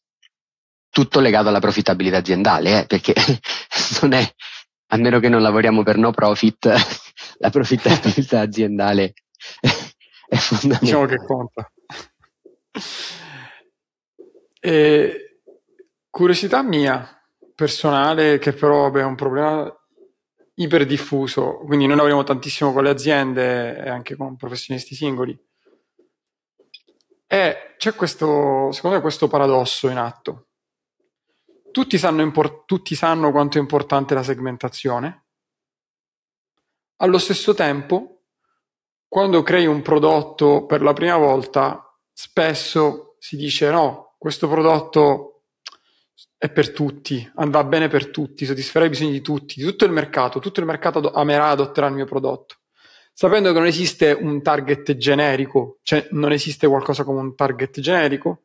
tutto 0.92 1.20
legato 1.20 1.48
alla 1.48 1.60
profittabilità 1.60 2.18
aziendale, 2.18 2.82
eh, 2.82 2.86
perché 2.86 3.16
non 4.02 4.14
è, 4.14 4.32
a 4.90 4.98
meno 4.98 5.20
che 5.20 5.28
non 5.28 5.42
lavoriamo 5.42 5.82
per 5.82 5.98
no 5.98 6.12
profit, 6.12 6.72
la 7.40 7.50
profittabilità 7.50 8.42
aziendale 8.46 9.14
è 10.28 10.36
fondamentale. 10.36 10.86
Diciamo 10.86 11.06
che 11.06 11.18
conta. 11.18 11.72
E 14.60 15.40
curiosità 16.12 16.62
mia, 16.62 17.10
personale, 17.56 18.38
che 18.38 18.54
però 18.54 18.84
vabbè, 18.84 19.00
è 19.00 19.04
un 19.04 19.16
problema 19.16 19.78
iperdiffuso, 20.56 21.58
quindi 21.66 21.86
noi 21.86 21.96
lavoriamo 21.96 22.24
tantissimo 22.24 22.74
con 22.74 22.84
le 22.84 22.90
aziende 22.90 23.78
e 23.78 23.90
anche 23.90 24.16
con 24.16 24.36
professionisti 24.36 24.96
singoli. 24.96 25.38
E 27.26 27.76
c'è 27.78 27.96
questo, 27.96 28.72
secondo 28.72 28.98
me, 28.98 29.02
questo 29.02 29.28
paradosso 29.28 29.90
in 29.90 29.98
atto. 29.98 30.48
Tutti 31.72 31.98
sanno, 31.98 32.22
import- 32.22 32.66
tutti 32.66 32.94
sanno 32.94 33.32
quanto 33.32 33.58
è 33.58 33.62
importante 33.62 34.14
la 34.14 34.22
segmentazione, 34.22 35.24
allo 36.98 37.18
stesso 37.18 37.54
tempo, 37.54 38.22
quando 39.08 39.44
crei 39.44 39.66
un 39.66 39.82
prodotto 39.82 40.66
per 40.66 40.82
la 40.82 40.94
prima 40.94 41.18
volta, 41.18 41.98
spesso 42.12 43.16
si 43.20 43.36
dice 43.36 43.70
no, 43.72 44.16
questo 44.18 44.48
prodotto 44.48 45.33
è 46.44 46.50
per 46.50 46.72
tutti, 46.72 47.32
andrà 47.36 47.64
bene 47.64 47.88
per 47.88 48.10
tutti, 48.10 48.44
soddisferà 48.44 48.84
i 48.84 48.90
bisogni 48.90 49.14
di 49.14 49.22
tutti, 49.22 49.62
di 49.62 49.64
tutto 49.64 49.86
il 49.86 49.94
mercato, 49.94 50.40
tutto 50.40 50.60
il 50.60 50.66
mercato 50.66 51.00
amerà, 51.10 51.48
adotterà 51.48 51.88
il 51.88 51.94
mio 51.94 52.04
prodotto. 52.04 52.56
Sapendo 53.14 53.54
che 53.54 53.60
non 53.60 53.66
esiste 53.66 54.12
un 54.12 54.42
target 54.42 54.98
generico, 54.98 55.80
cioè 55.84 56.06
non 56.12 56.34
esiste 56.34 56.68
qualcosa 56.68 57.06
come 57.06 57.22
un 57.22 57.34
target 57.34 57.80
generico, 57.80 58.42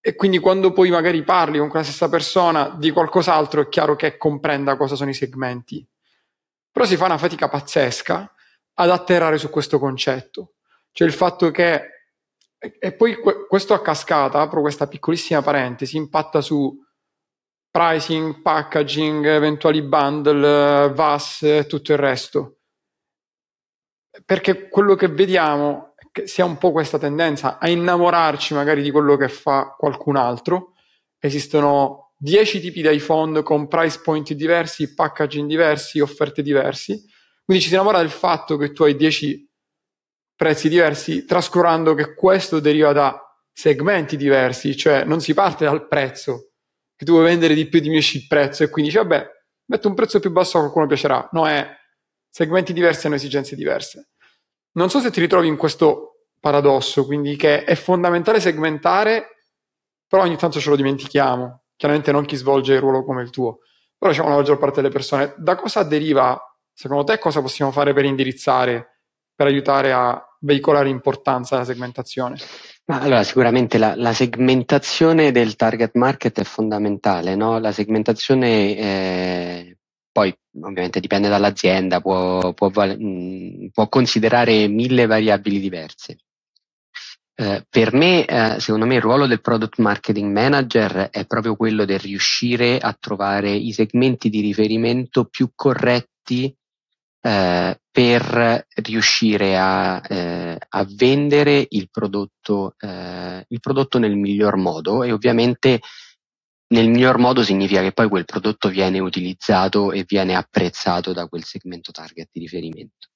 e 0.00 0.14
quindi 0.14 0.38
quando 0.38 0.72
poi 0.72 0.90
magari 0.90 1.24
parli 1.24 1.58
con 1.58 1.68
quella 1.68 1.84
stessa 1.84 2.08
persona 2.08 2.76
di 2.78 2.92
qualcos'altro 2.92 3.62
è 3.62 3.68
chiaro 3.68 3.96
che 3.96 4.16
comprenda 4.16 4.76
cosa 4.76 4.94
sono 4.94 5.10
i 5.10 5.14
segmenti. 5.14 5.84
Però 6.70 6.84
si 6.84 6.96
fa 6.96 7.06
una 7.06 7.18
fatica 7.18 7.48
pazzesca 7.48 8.32
ad 8.74 8.90
atterrare 8.90 9.38
su 9.38 9.50
questo 9.50 9.80
concetto. 9.80 10.52
Cioè 10.92 11.08
il 11.08 11.14
fatto 11.14 11.50
che 11.50 11.82
e, 12.78 12.92
poi 12.92 13.16
questo 13.48 13.74
a 13.74 13.82
cascata, 13.82 14.40
apro 14.40 14.60
questa 14.60 14.86
piccolissima 14.86 15.42
parentesi, 15.42 15.96
impatta 15.96 16.40
su 16.40 16.78
pricing, 17.72 18.42
packaging, 18.42 19.24
eventuali 19.26 19.82
bundle, 19.82 20.92
VAS 20.92 21.42
e 21.42 21.66
tutto 21.66 21.92
il 21.92 21.98
resto. 21.98 22.58
Perché 24.26 24.68
quello 24.68 24.94
che 24.94 25.08
vediamo 25.08 25.94
è 25.96 26.04
che 26.12 26.26
sia 26.26 26.44
un 26.44 26.58
po' 26.58 26.70
questa 26.70 26.98
tendenza 26.98 27.58
a 27.58 27.70
innamorarci 27.70 28.52
magari 28.52 28.82
di 28.82 28.90
quello 28.90 29.16
che 29.16 29.28
fa 29.28 29.74
qualcun 29.76 30.16
altro. 30.16 30.74
Esistono 31.18 32.12
10 32.18 32.60
tipi 32.60 32.82
di 32.82 32.94
iPhone 32.94 33.42
con 33.42 33.68
price 33.68 34.00
point 34.02 34.34
diversi, 34.34 34.92
packaging 34.92 35.48
diversi, 35.48 35.98
offerte 35.98 36.42
diversi. 36.42 37.02
Quindi 37.42 37.62
ci 37.62 37.70
si 37.70 37.74
innamora 37.74 37.98
del 37.98 38.10
fatto 38.10 38.58
che 38.58 38.72
tu 38.72 38.82
hai 38.82 38.94
10 38.94 39.50
prezzi 40.36 40.68
diversi, 40.68 41.24
trascurando 41.24 41.94
che 41.94 42.14
questo 42.14 42.60
deriva 42.60 42.92
da 42.92 43.18
segmenti 43.50 44.18
diversi, 44.18 44.76
cioè 44.76 45.04
non 45.04 45.20
si 45.20 45.32
parte 45.32 45.64
dal 45.64 45.88
prezzo, 45.88 46.51
che 47.04 47.10
vuoi 47.10 47.24
vendere 47.24 47.54
di 47.54 47.66
più 47.66 47.80
diminuisci 47.80 48.18
il 48.18 48.26
prezzo 48.26 48.62
e 48.62 48.70
quindi 48.70 48.90
dici 48.90 49.02
vabbè, 49.02 49.28
metto 49.66 49.88
un 49.88 49.94
prezzo 49.94 50.20
più 50.20 50.30
basso 50.30 50.56
a 50.56 50.60
qualcuno 50.60 50.86
piacerà. 50.86 51.28
No, 51.32 51.48
è 51.48 51.68
segmenti 52.28 52.72
diversi 52.72 53.06
hanno 53.06 53.16
esigenze 53.16 53.56
diverse. 53.56 54.10
Non 54.72 54.88
so 54.88 55.00
se 55.00 55.10
ti 55.10 55.20
ritrovi 55.20 55.48
in 55.48 55.56
questo 55.56 56.26
paradosso, 56.40 57.04
quindi 57.04 57.36
che 57.36 57.64
è 57.64 57.74
fondamentale 57.74 58.40
segmentare, 58.40 59.46
però 60.06 60.22
ogni 60.22 60.36
tanto 60.36 60.60
ce 60.60 60.70
lo 60.70 60.76
dimentichiamo. 60.76 61.64
Chiaramente 61.76 62.12
non 62.12 62.24
chi 62.24 62.36
svolge 62.36 62.74
il 62.74 62.80
ruolo 62.80 63.04
come 63.04 63.22
il 63.22 63.30
tuo, 63.30 63.58
però 63.98 64.10
diciamo 64.10 64.30
la 64.30 64.36
maggior 64.36 64.58
parte 64.58 64.80
delle 64.80 64.92
persone. 64.92 65.34
Da 65.36 65.56
cosa 65.56 65.82
deriva, 65.82 66.40
secondo 66.72 67.04
te, 67.04 67.18
cosa 67.18 67.40
possiamo 67.40 67.70
fare 67.70 67.92
per 67.92 68.04
indirizzare, 68.04 69.00
per 69.34 69.46
aiutare 69.46 69.92
a 69.92 70.20
veicolare 70.40 70.88
importanza 70.88 71.56
alla 71.56 71.64
segmentazione? 71.64 72.36
Ma 72.84 73.00
allora, 73.00 73.22
sicuramente 73.22 73.78
la, 73.78 73.94
la, 73.94 74.12
segmentazione 74.12 75.30
del 75.30 75.54
target 75.54 75.94
market 75.94 76.40
è 76.40 76.44
fondamentale, 76.44 77.36
no? 77.36 77.58
La 77.58 77.70
segmentazione 77.70 78.76
eh, 78.76 79.76
poi 80.10 80.36
ovviamente 80.60 81.00
dipende 81.00 81.28
dall'azienda, 81.28 82.00
può, 82.00 82.52
può, 82.52 82.70
mh, 82.70 82.96
mm, 83.02 83.66
può 83.72 83.88
considerare 83.88 84.68
mille 84.68 85.06
variabili 85.06 85.60
diverse. 85.60 86.18
Eh, 87.34 87.64
per 87.68 87.94
me, 87.94 88.26
eh, 88.26 88.60
secondo 88.60 88.84
me, 88.84 88.96
il 88.96 89.00
ruolo 89.00 89.26
del 89.26 89.40
product 89.40 89.78
marketing 89.78 90.30
manager 90.30 91.08
è 91.10 91.24
proprio 91.26 91.56
quello 91.56 91.84
del 91.84 91.98
riuscire 91.98 92.78
a 92.78 92.96
trovare 92.98 93.50
i 93.52 93.72
segmenti 93.72 94.28
di 94.28 94.40
riferimento 94.40 95.24
più 95.24 95.50
corretti 95.54 96.54
eh, 97.22 97.80
per 97.92 98.66
riuscire 98.76 99.58
a, 99.58 100.02
eh, 100.08 100.56
a, 100.66 100.86
vendere 100.88 101.66
il 101.68 101.90
prodotto, 101.90 102.74
eh, 102.78 103.44
il 103.46 103.60
prodotto 103.60 103.98
nel 103.98 104.16
miglior 104.16 104.56
modo 104.56 105.02
e 105.02 105.12
ovviamente 105.12 105.80
nel 106.68 106.88
miglior 106.88 107.18
modo 107.18 107.42
significa 107.42 107.82
che 107.82 107.92
poi 107.92 108.08
quel 108.08 108.24
prodotto 108.24 108.70
viene 108.70 108.98
utilizzato 108.98 109.92
e 109.92 110.04
viene 110.06 110.34
apprezzato 110.34 111.12
da 111.12 111.28
quel 111.28 111.44
segmento 111.44 111.92
target 111.92 112.30
di 112.32 112.40
riferimento. 112.40 113.08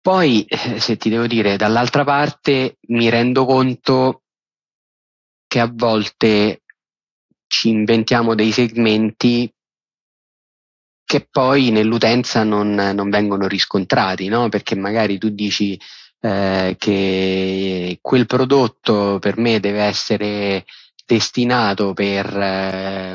Poi, 0.00 0.44
eh, 0.44 0.80
se 0.80 0.96
ti 0.96 1.08
devo 1.08 1.28
dire, 1.28 1.56
dall'altra 1.56 2.02
parte 2.02 2.78
mi 2.88 3.08
rendo 3.08 3.44
conto 3.44 4.22
che 5.46 5.60
a 5.60 5.70
volte 5.72 6.62
ci 7.46 7.68
inventiamo 7.68 8.34
dei 8.34 8.50
segmenti 8.50 9.52
che 11.10 11.26
poi 11.28 11.70
nell'utenza 11.72 12.44
non, 12.44 12.72
non 12.72 13.10
vengono 13.10 13.48
riscontrati, 13.48 14.28
no? 14.28 14.48
perché 14.48 14.76
magari 14.76 15.18
tu 15.18 15.30
dici 15.30 15.76
eh, 16.20 16.76
che 16.78 17.98
quel 18.00 18.26
prodotto 18.26 19.18
per 19.18 19.36
me 19.36 19.58
deve 19.58 19.82
essere 19.82 20.64
destinato 21.04 21.94
per, 21.94 22.26
eh, 22.32 23.12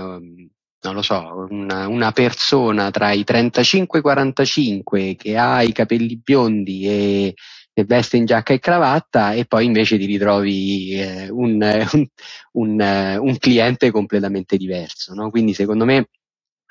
non 0.81 0.93
lo 0.93 1.01
so, 1.01 1.47
una, 1.49 1.87
una, 1.87 2.11
persona 2.11 2.91
tra 2.91 3.13
i 3.13 3.23
35 3.23 3.97
e 3.97 4.01
i 4.01 4.03
45 4.03 5.15
che 5.15 5.37
ha 5.37 5.61
i 5.61 5.71
capelli 5.71 6.19
biondi 6.21 6.85
e, 6.89 7.33
e 7.71 7.83
veste 7.85 8.17
in 8.17 8.25
giacca 8.25 8.53
e 8.53 8.59
cravatta 8.59 9.31
e 9.31 9.45
poi 9.45 9.63
invece 9.63 9.97
ti 9.97 10.05
ritrovi 10.05 10.99
eh, 10.99 11.29
un, 11.29 11.61
un, 11.93 12.07
un, 12.51 13.17
un, 13.21 13.37
cliente 13.37 13.89
completamente 13.89 14.57
diverso. 14.57 15.13
No? 15.13 15.29
Quindi 15.29 15.53
secondo 15.53 15.85
me 15.85 16.09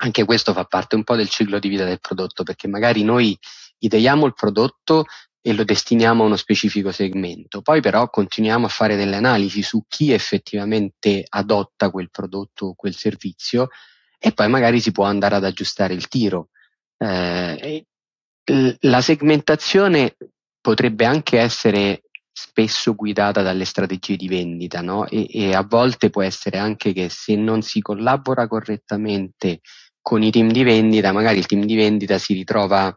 anche 0.05 0.23
questo 0.23 0.53
fa 0.53 0.65
parte 0.65 0.95
un 0.95 1.03
po' 1.03 1.15
del 1.15 1.29
ciclo 1.29 1.59
di 1.59 1.67
vita 1.67 1.83
del 1.83 1.99
prodotto, 1.99 2.43
perché 2.43 2.67
magari 2.67 3.03
noi 3.03 3.37
ideiamo 3.79 4.25
il 4.25 4.33
prodotto 4.33 5.05
e 5.41 5.53
lo 5.53 5.63
destiniamo 5.63 6.23
a 6.23 6.25
uno 6.27 6.35
specifico 6.37 6.91
segmento, 6.91 7.61
poi 7.61 7.81
però 7.81 8.09
continuiamo 8.09 8.65
a 8.65 8.69
fare 8.69 8.95
delle 8.95 9.15
analisi 9.15 9.61
su 9.61 9.83
chi 9.87 10.11
effettivamente 10.11 11.23
adotta 11.27 11.91
quel 11.91 12.09
prodotto 12.09 12.67
o 12.67 12.75
quel 12.75 12.95
servizio 12.95 13.69
e 14.17 14.31
poi 14.31 14.47
magari 14.47 14.79
si 14.79 14.91
può 14.91 15.05
andare 15.05 15.35
ad 15.35 15.43
aggiustare 15.43 15.93
il 15.93 16.07
tiro. 16.07 16.49
Eh, 16.97 17.85
la 18.81 19.01
segmentazione 19.01 20.17
potrebbe 20.61 21.05
anche 21.05 21.39
essere 21.39 22.05
spesso 22.31 22.95
guidata 22.95 23.41
dalle 23.41 23.65
strategie 23.65 24.17
di 24.17 24.27
vendita, 24.27 24.81
no? 24.81 25.07
E, 25.07 25.27
e, 25.29 25.53
a 25.53 25.63
volte 25.63 26.09
può 26.09 26.21
essere 26.21 26.57
anche 26.57 26.91
che 26.91 27.07
se 27.09 27.35
non 27.35 27.61
si 27.61 27.81
collabora 27.81 28.47
correttamente 28.47 29.61
con 30.05 30.21
i 30.21 30.29
team 30.29 30.51
di 30.51 30.61
vendita, 30.61 31.11
magari 31.11 31.39
il 31.39 31.47
team 31.47 31.65
di 31.65 31.75
vendita 31.75 32.19
si 32.19 32.35
ritrova 32.35 32.95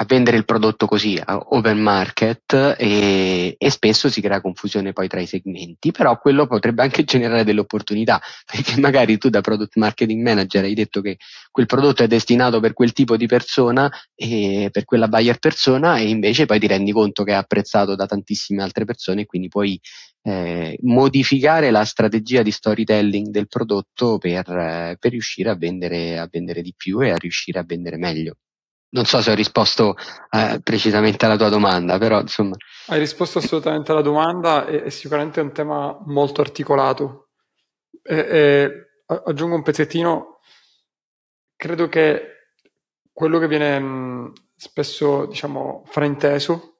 a 0.00 0.04
vendere 0.04 0.36
il 0.36 0.44
prodotto 0.44 0.86
così 0.86 1.20
a 1.22 1.36
open 1.36 1.80
market 1.80 2.76
e, 2.78 3.56
e, 3.58 3.70
spesso 3.70 4.08
si 4.08 4.20
crea 4.20 4.40
confusione 4.40 4.92
poi 4.92 5.08
tra 5.08 5.20
i 5.20 5.26
segmenti, 5.26 5.90
però 5.90 6.18
quello 6.18 6.46
potrebbe 6.46 6.82
anche 6.82 7.02
generare 7.02 7.42
delle 7.42 7.60
opportunità, 7.60 8.20
perché 8.46 8.78
magari 8.80 9.18
tu 9.18 9.28
da 9.28 9.40
product 9.40 9.76
marketing 9.76 10.22
manager 10.22 10.62
hai 10.62 10.74
detto 10.74 11.00
che 11.00 11.16
quel 11.50 11.66
prodotto 11.66 12.04
è 12.04 12.06
destinato 12.06 12.60
per 12.60 12.74
quel 12.74 12.92
tipo 12.92 13.16
di 13.16 13.26
persona 13.26 13.90
e 14.14 14.68
per 14.70 14.84
quella 14.84 15.08
buyer 15.08 15.38
persona 15.38 15.98
e 15.98 16.08
invece 16.08 16.46
poi 16.46 16.60
ti 16.60 16.68
rendi 16.68 16.92
conto 16.92 17.24
che 17.24 17.32
è 17.32 17.34
apprezzato 17.34 17.96
da 17.96 18.06
tantissime 18.06 18.62
altre 18.62 18.84
persone 18.84 19.22
e 19.22 19.26
quindi 19.26 19.48
puoi 19.48 19.80
eh, 20.22 20.78
modificare 20.82 21.70
la 21.72 21.84
strategia 21.84 22.42
di 22.42 22.52
storytelling 22.52 23.28
del 23.30 23.48
prodotto 23.48 24.18
per, 24.18 24.48
eh, 24.48 24.96
per 25.00 25.10
riuscire 25.10 25.50
a 25.50 25.56
vendere, 25.56 26.18
a 26.18 26.28
vendere 26.30 26.62
di 26.62 26.72
più 26.76 27.02
e 27.02 27.10
a 27.10 27.16
riuscire 27.16 27.58
a 27.58 27.64
vendere 27.66 27.96
meglio. 27.96 28.36
Non 28.90 29.04
so 29.04 29.20
se 29.20 29.30
ho 29.30 29.34
risposto 29.34 29.96
eh, 30.30 30.60
precisamente 30.62 31.26
alla 31.26 31.36
tua 31.36 31.50
domanda, 31.50 31.98
però 31.98 32.20
insomma. 32.20 32.56
Hai 32.86 32.98
risposto 32.98 33.38
assolutamente 33.38 33.92
alla 33.92 34.00
domanda 34.00 34.66
e, 34.66 34.84
è 34.84 34.90
sicuramente 34.90 35.40
un 35.40 35.52
tema 35.52 35.98
molto 36.06 36.40
articolato. 36.40 37.28
E, 38.02 38.16
e, 38.16 38.70
aggiungo 39.06 39.56
un 39.56 39.62
pezzettino, 39.62 40.40
credo 41.54 41.88
che 41.88 42.52
quello 43.12 43.38
che 43.38 43.48
viene 43.48 43.78
mh, 43.78 44.32
spesso 44.56 45.26
diciamo 45.26 45.82
frainteso 45.86 46.78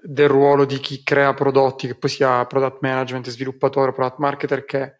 del 0.00 0.28
ruolo 0.28 0.64
di 0.64 0.78
chi 0.78 1.02
crea 1.02 1.34
prodotti, 1.34 1.88
che 1.88 1.96
poi 1.96 2.08
sia 2.08 2.46
product 2.46 2.78
management, 2.80 3.28
sviluppatore, 3.28 3.92
product 3.92 4.18
marketer, 4.18 4.64
che 4.64 4.96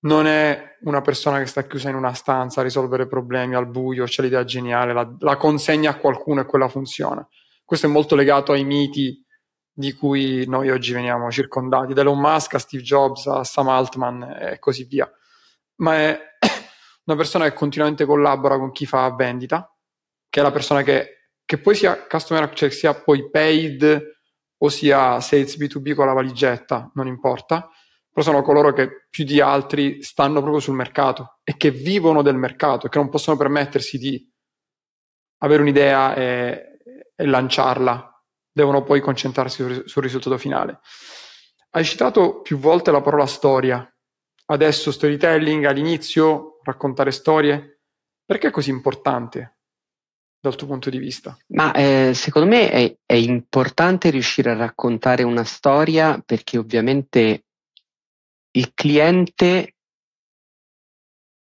non 0.00 0.26
è 0.26 0.76
una 0.82 1.00
persona 1.00 1.38
che 1.38 1.46
sta 1.46 1.66
chiusa 1.66 1.88
in 1.88 1.96
una 1.96 2.12
stanza 2.12 2.60
a 2.60 2.64
risolvere 2.64 3.08
problemi 3.08 3.54
al 3.54 3.68
buio, 3.68 4.04
c'è 4.04 4.22
l'idea 4.22 4.44
geniale, 4.44 4.92
la, 4.92 5.12
la 5.18 5.36
consegna 5.36 5.90
a 5.90 5.96
qualcuno 5.96 6.40
e 6.40 6.46
quella 6.46 6.68
funziona. 6.68 7.26
Questo 7.64 7.86
è 7.86 7.90
molto 7.90 8.14
legato 8.14 8.52
ai 8.52 8.64
miti 8.64 9.24
di 9.72 9.92
cui 9.92 10.44
noi 10.46 10.70
oggi 10.70 10.92
veniamo 10.92 11.30
circondati, 11.30 11.94
da 11.94 12.00
Elon 12.00 12.18
Musk 12.18 12.54
a 12.54 12.58
Steve 12.58 12.82
Jobs 12.82 13.26
a 13.26 13.44
Sam 13.44 13.68
Altman 13.68 14.22
e 14.40 14.58
così 14.58 14.84
via. 14.84 15.10
Ma 15.76 15.94
è 15.96 16.20
una 17.06 17.16
persona 17.16 17.44
che 17.44 17.54
continuamente 17.54 18.04
collabora 18.04 18.58
con 18.58 18.72
chi 18.72 18.86
fa 18.86 19.12
vendita, 19.14 19.72
che 20.28 20.40
è 20.40 20.42
la 20.42 20.50
persona 20.50 20.82
che, 20.82 21.30
che 21.44 21.58
poi 21.58 21.74
sia 21.74 22.06
customer, 22.06 22.52
cioè 22.54 22.70
sia 22.70 22.94
poi 22.94 23.30
paid 23.30 24.16
o 24.58 24.68
sia 24.68 25.20
sales 25.20 25.56
B2B 25.56 25.94
con 25.94 26.06
la 26.06 26.12
valigetta, 26.12 26.90
non 26.94 27.06
importa, 27.06 27.70
però 28.18 28.22
sono 28.22 28.42
coloro 28.42 28.72
che 28.72 29.06
più 29.08 29.24
di 29.24 29.40
altri 29.40 30.02
stanno 30.02 30.40
proprio 30.40 30.58
sul 30.60 30.74
mercato 30.74 31.38
e 31.44 31.56
che 31.56 31.70
vivono 31.70 32.20
del 32.22 32.34
mercato 32.34 32.86
e 32.86 32.88
che 32.88 32.98
non 32.98 33.08
possono 33.08 33.36
permettersi 33.36 33.96
di 33.96 34.28
avere 35.42 35.62
un'idea 35.62 36.16
e, 36.16 36.78
e 37.14 37.24
lanciarla, 37.26 38.24
devono 38.50 38.82
poi 38.82 39.00
concentrarsi 39.00 39.62
sul, 39.62 39.82
sul 39.86 40.02
risultato 40.02 40.36
finale. 40.36 40.80
Hai 41.70 41.84
citato 41.84 42.40
più 42.40 42.58
volte 42.58 42.90
la 42.90 43.00
parola 43.00 43.26
storia, 43.26 43.88
adesso 44.46 44.90
storytelling 44.90 45.64
all'inizio, 45.64 46.58
raccontare 46.64 47.12
storie. 47.12 47.82
Perché 48.24 48.48
è 48.48 48.50
così 48.50 48.70
importante 48.70 49.58
dal 50.40 50.56
tuo 50.56 50.66
punto 50.66 50.90
di 50.90 50.98
vista? 50.98 51.38
Ma 51.48 51.72
eh, 51.72 52.10
secondo 52.14 52.48
me 52.48 52.68
è, 52.68 52.96
è, 53.06 53.14
importante 53.14 54.10
riuscire 54.10 54.50
a 54.50 54.56
raccontare 54.56 55.22
una 55.22 55.44
storia 55.44 56.20
perché 56.24 56.58
ovviamente 56.58 57.44
il 58.58 58.72
cliente, 58.74 59.76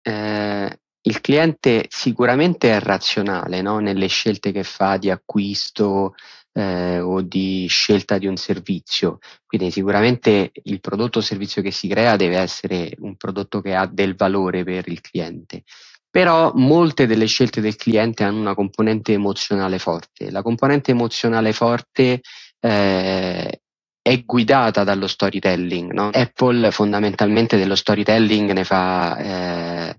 eh, 0.02 0.80
il 1.02 1.22
cliente 1.22 1.86
sicuramente 1.90 2.72
è 2.72 2.80
razionale 2.80 3.62
no? 3.62 3.80
nelle 3.80 4.08
scelte 4.08 4.52
che 4.52 4.64
fa 4.64 4.98
di 4.98 5.10
acquisto 5.10 6.14
eh, 6.54 7.00
o 7.00 7.22
di 7.22 7.66
scelta 7.68 8.18
di 8.20 8.28
un 8.28 8.36
servizio, 8.38 9.18
quindi 9.46 9.72
sicuramente 9.72 10.52
il 10.64 10.80
prodotto 10.80 11.20
o 11.20 11.22
servizio 11.22 11.62
che 11.64 11.72
si 11.72 11.88
crea 11.88 12.16
deve 12.16 12.38
essere 12.38 12.94
un 13.00 13.16
prodotto 13.16 13.60
che 13.62 13.74
ha 13.74 13.88
del 13.88 14.16
valore 14.16 14.64
per 14.64 14.88
il 14.88 15.02
cliente. 15.02 15.64
Però 16.12 16.52
molte 16.56 17.06
delle 17.06 17.28
scelte 17.28 17.62
del 17.62 17.76
cliente 17.76 18.24
hanno 18.24 18.40
una 18.40 18.56
componente 18.56 19.14
emozionale 19.14 19.78
forte. 19.78 20.32
La 20.32 20.42
componente 20.42 20.90
emozionale 20.90 21.54
forte 21.54 22.22
eh, 22.60 23.62
è 24.10 24.24
guidata 24.26 24.84
dallo 24.84 25.06
storytelling. 25.06 25.92
No? 25.92 26.10
Apple 26.12 26.72
fondamentalmente 26.72 27.58
dello 27.58 27.76
storytelling 27.76 28.52
ne 28.52 28.64
fa, 28.64 29.18
eh, 29.18 29.98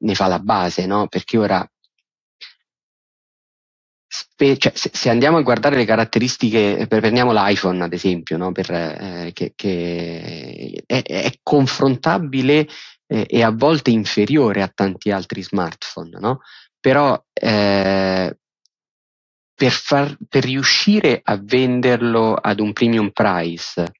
ne 0.00 0.14
fa 0.14 0.26
la 0.26 0.38
base, 0.38 0.84
no? 0.84 1.08
perché 1.08 1.38
ora 1.38 1.66
spe- 4.06 4.58
cioè, 4.58 4.72
se, 4.74 4.90
se, 4.92 5.08
andiamo 5.08 5.38
a 5.38 5.42
guardare 5.42 5.76
le 5.76 5.86
caratteristiche, 5.86 6.86
prendiamo 6.86 7.32
l'iPhone 7.32 7.82
ad 7.82 7.94
esempio, 7.94 8.36
no? 8.36 8.52
per, 8.52 8.70
eh, 8.70 9.30
che, 9.32 9.52
che 9.56 10.82
è, 10.84 11.02
è, 11.02 11.32
confrontabile 11.42 12.68
eh, 13.06 13.26
e 13.26 13.42
a 13.42 13.50
volte 13.50 13.90
inferiore 13.90 14.60
a 14.60 14.70
tanti 14.72 15.10
altri 15.10 15.42
smartphone, 15.42 16.18
no? 16.20 16.40
però 16.78 17.18
eh, 17.32 18.36
per, 19.62 19.70
far, 19.70 20.16
per 20.28 20.42
riuscire 20.42 21.20
a 21.22 21.38
venderlo 21.40 22.34
ad 22.34 22.58
un 22.58 22.72
premium 22.72 23.10
price 23.10 23.92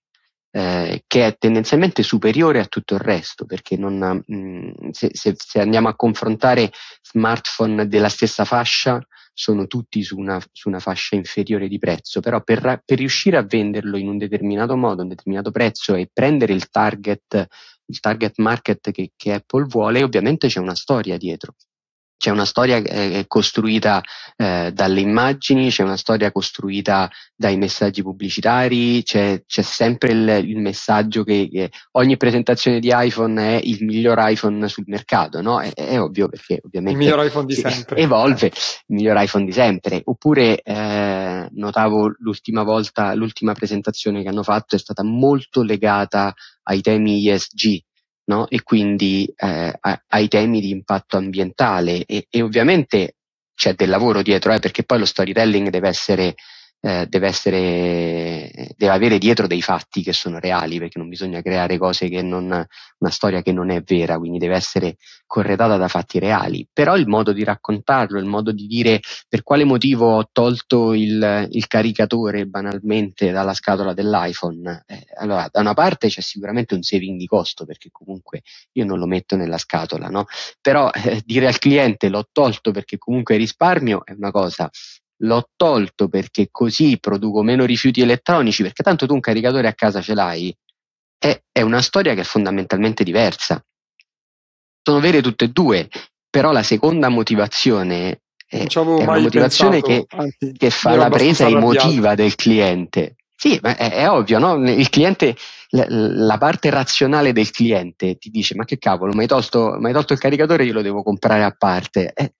eh, 0.50 1.04
che 1.06 1.24
è 1.24 1.36
tendenzialmente 1.38 2.02
superiore 2.02 2.58
a 2.58 2.64
tutto 2.64 2.94
il 2.94 3.00
resto, 3.00 3.46
perché 3.46 3.76
non, 3.76 4.24
mh, 4.26 4.34
mm, 4.34 4.70
se, 4.90 5.10
se, 5.12 5.36
se, 5.36 5.60
andiamo 5.60 5.86
a 5.86 5.94
confrontare 5.94 6.72
smartphone 7.00 7.86
della 7.86 8.08
stessa 8.08 8.44
fascia, 8.44 9.00
sono 9.32 9.68
tutti 9.68 10.02
su 10.02 10.18
una, 10.18 10.42
su 10.50 10.68
una 10.68 10.80
fascia 10.80 11.14
inferiore 11.14 11.68
di 11.68 11.78
prezzo, 11.78 12.18
però 12.18 12.42
per, 12.42 12.82
per, 12.84 12.98
riuscire 12.98 13.36
a 13.36 13.42
venderlo 13.42 13.96
in 13.96 14.08
un 14.08 14.18
determinato 14.18 14.76
modo, 14.76 15.02
un 15.02 15.08
determinato 15.10 15.52
prezzo 15.52 15.94
e 15.94 16.10
prendere 16.12 16.54
il 16.54 16.70
target, 16.70 17.46
il 17.84 18.00
target 18.00 18.32
market 18.38 18.90
che, 18.90 19.12
che 19.14 19.32
Apple 19.34 19.66
vuole, 19.66 20.02
ovviamente 20.02 20.48
c'è 20.48 20.58
una 20.58 20.74
storia 20.74 21.16
dietro 21.16 21.54
c'è 22.22 22.30
una 22.30 22.44
storia 22.44 22.76
eh, 22.76 23.24
costruita 23.26 24.00
eh, 24.36 24.70
dalle 24.72 25.00
immagini, 25.00 25.70
c'è 25.70 25.82
una 25.82 25.96
storia 25.96 26.30
costruita 26.30 27.10
dai 27.34 27.56
messaggi 27.56 28.00
pubblicitari, 28.00 29.02
c'è, 29.02 29.42
c'è 29.44 29.62
sempre 29.62 30.12
il, 30.12 30.48
il, 30.50 30.58
messaggio 30.58 31.24
che, 31.24 31.48
che, 31.50 31.72
ogni 31.96 32.16
presentazione 32.16 32.78
di 32.78 32.92
iPhone 32.92 33.58
è 33.58 33.60
il 33.64 33.84
miglior 33.84 34.18
iPhone 34.20 34.68
sul 34.68 34.84
mercato, 34.86 35.42
no? 35.42 35.60
È, 35.60 35.72
è 35.72 36.00
ovvio 36.00 36.28
perché 36.28 36.60
ovviamente 36.62 36.96
il 36.96 37.08
miglior 37.08 37.26
iPhone 37.26 37.46
di 37.46 37.54
sempre. 37.54 37.96
evolve, 38.00 38.46
il 38.46 38.94
miglior 38.94 39.20
iPhone 39.20 39.44
di 39.44 39.52
sempre. 39.52 40.00
Oppure 40.04 40.62
eh, 40.62 41.48
notavo 41.50 42.14
l'ultima 42.18 42.62
volta, 42.62 43.14
l'ultima 43.14 43.52
presentazione 43.52 44.22
che 44.22 44.28
hanno 44.28 44.44
fatto 44.44 44.76
è 44.76 44.78
stata 44.78 45.02
molto 45.02 45.64
legata 45.64 46.32
ai 46.62 46.82
temi 46.82 47.28
ESG, 47.28 47.82
no? 48.24 48.48
e 48.48 48.62
quindi 48.62 49.32
eh, 49.36 49.78
ai 50.08 50.28
temi 50.28 50.60
di 50.60 50.70
impatto 50.70 51.16
ambientale 51.16 52.04
e, 52.04 52.26
e, 52.28 52.42
ovviamente 52.42 53.16
c'è 53.54 53.74
del 53.74 53.88
lavoro 53.88 54.22
dietro 54.22 54.52
eh, 54.52 54.58
perché 54.58 54.84
poi 54.84 55.00
lo 55.00 55.04
storytelling 55.04 55.68
deve 55.68 55.88
essere 55.88 56.34
eh, 56.84 57.06
deve, 57.08 57.28
essere, 57.28 58.50
deve 58.76 58.92
avere 58.92 59.18
dietro 59.18 59.46
dei 59.46 59.62
fatti 59.62 60.02
che 60.02 60.12
sono 60.12 60.40
reali, 60.40 60.78
perché 60.78 60.98
non 60.98 61.08
bisogna 61.08 61.40
creare 61.40 61.78
cose 61.78 62.08
che 62.08 62.22
non, 62.22 62.44
una 62.46 63.10
storia 63.10 63.40
che 63.40 63.52
non 63.52 63.70
è 63.70 63.82
vera, 63.82 64.18
quindi 64.18 64.38
deve 64.38 64.56
essere 64.56 64.96
corredata 65.24 65.76
da 65.76 65.86
fatti 65.86 66.18
reali. 66.18 66.66
Però 66.72 66.96
il 66.96 67.06
modo 67.06 67.32
di 67.32 67.44
raccontarlo, 67.44 68.18
il 68.18 68.26
modo 68.26 68.50
di 68.50 68.66
dire 68.66 69.00
per 69.28 69.44
quale 69.44 69.62
motivo 69.62 70.16
ho 70.16 70.28
tolto 70.32 70.92
il, 70.92 71.46
il 71.52 71.66
caricatore 71.68 72.46
banalmente 72.46 73.30
dalla 73.30 73.54
scatola 73.54 73.94
dell'iPhone, 73.94 74.82
eh, 74.86 75.06
allora 75.18 75.48
da 75.50 75.60
una 75.60 75.74
parte 75.74 76.08
c'è 76.08 76.20
sicuramente 76.20 76.74
un 76.74 76.82
saving 76.82 77.16
di 77.16 77.26
costo, 77.26 77.64
perché 77.64 77.90
comunque 77.92 78.42
io 78.72 78.84
non 78.84 78.98
lo 78.98 79.06
metto 79.06 79.36
nella 79.36 79.58
scatola, 79.58 80.08
no? 80.08 80.24
Però 80.60 80.90
eh, 80.92 81.22
dire 81.24 81.46
al 81.46 81.58
cliente 81.58 82.08
l'ho 82.08 82.28
tolto 82.32 82.72
perché 82.72 82.98
comunque 82.98 83.36
risparmio 83.36 84.04
è 84.04 84.12
una 84.12 84.32
cosa, 84.32 84.68
l'ho 85.22 85.48
tolto 85.56 86.08
perché 86.08 86.48
così 86.50 86.98
produco 86.98 87.42
meno 87.42 87.64
rifiuti 87.64 88.00
elettronici, 88.00 88.62
perché 88.62 88.82
tanto 88.82 89.06
tu 89.06 89.14
un 89.14 89.20
caricatore 89.20 89.68
a 89.68 89.74
casa 89.74 90.00
ce 90.00 90.14
l'hai, 90.14 90.54
è, 91.18 91.40
è 91.50 91.62
una 91.62 91.80
storia 91.80 92.14
che 92.14 92.20
è 92.20 92.24
fondamentalmente 92.24 93.04
diversa. 93.04 93.64
Sono 94.82 95.00
vere 95.00 95.22
tutte 95.22 95.44
e 95.44 95.48
due, 95.48 95.88
però 96.28 96.50
la 96.50 96.62
seconda 96.62 97.08
motivazione 97.08 98.22
è, 98.46 98.66
è 98.66 98.78
una 98.78 99.18
motivazione 99.20 99.80
pensato, 99.80 100.06
che, 100.06 100.16
anzi, 100.16 100.52
che, 100.56 100.70
fa 100.70 100.96
la 100.96 101.08
presa 101.08 101.46
emotiva 101.46 102.14
del 102.14 102.34
cliente. 102.34 103.16
Sì, 103.34 103.58
ma 103.62 103.76
è, 103.76 103.92
è 103.92 104.10
ovvio, 104.10 104.38
no? 104.38 104.54
Il 104.68 104.88
cliente, 104.88 105.36
la, 105.70 105.84
la, 105.88 106.38
parte 106.38 106.70
razionale 106.70 107.32
del 107.32 107.50
cliente 107.50 108.16
ti 108.16 108.30
dice: 108.30 108.54
Ma 108.54 108.64
che 108.64 108.78
cavolo, 108.78 109.12
mi 109.14 109.22
hai 109.22 109.26
tolto, 109.26 109.78
tolto, 109.80 110.12
il 110.12 110.18
caricatore, 110.18 110.64
io 110.64 110.72
lo 110.72 110.82
devo 110.82 111.02
comprare 111.02 111.44
a 111.44 111.54
parte. 111.56 112.12
Eh, 112.12 112.34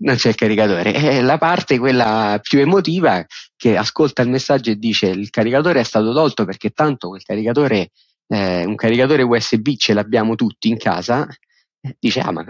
non 0.00 0.16
c'è 0.16 0.28
il 0.30 0.34
caricatore. 0.34 0.92
È 0.92 1.20
la 1.20 1.38
parte, 1.38 1.78
quella 1.78 2.38
più 2.42 2.60
emotiva, 2.60 3.24
che 3.56 3.76
ascolta 3.76 4.22
il 4.22 4.30
messaggio 4.30 4.70
e 4.70 4.76
dice 4.76 5.06
il 5.06 5.30
caricatore 5.30 5.80
è 5.80 5.84
stato 5.84 6.12
tolto 6.12 6.44
perché 6.44 6.70
tanto 6.70 7.08
quel 7.08 7.22
caricatore, 7.22 7.90
eh, 8.28 8.64
un 8.64 8.74
caricatore 8.74 9.22
USB 9.22 9.70
ce 9.76 9.94
l'abbiamo 9.94 10.34
tutti 10.34 10.68
in 10.68 10.76
casa. 10.76 11.26
Dice, 11.98 12.20
ah, 12.20 12.30
ma 12.30 12.44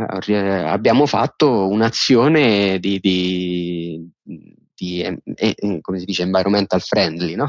abbiamo 0.72 1.07
fatto 1.07 1.68
un'azione 1.68 2.80
di, 2.80 2.98
di, 2.98 4.11
prodotti, 4.80 5.01
e, 5.03 5.55
e, 5.57 5.80
come 5.80 5.98
si 5.98 6.05
dice, 6.05 6.22
environmental 6.22 6.80
friendly, 6.80 7.34
no? 7.34 7.48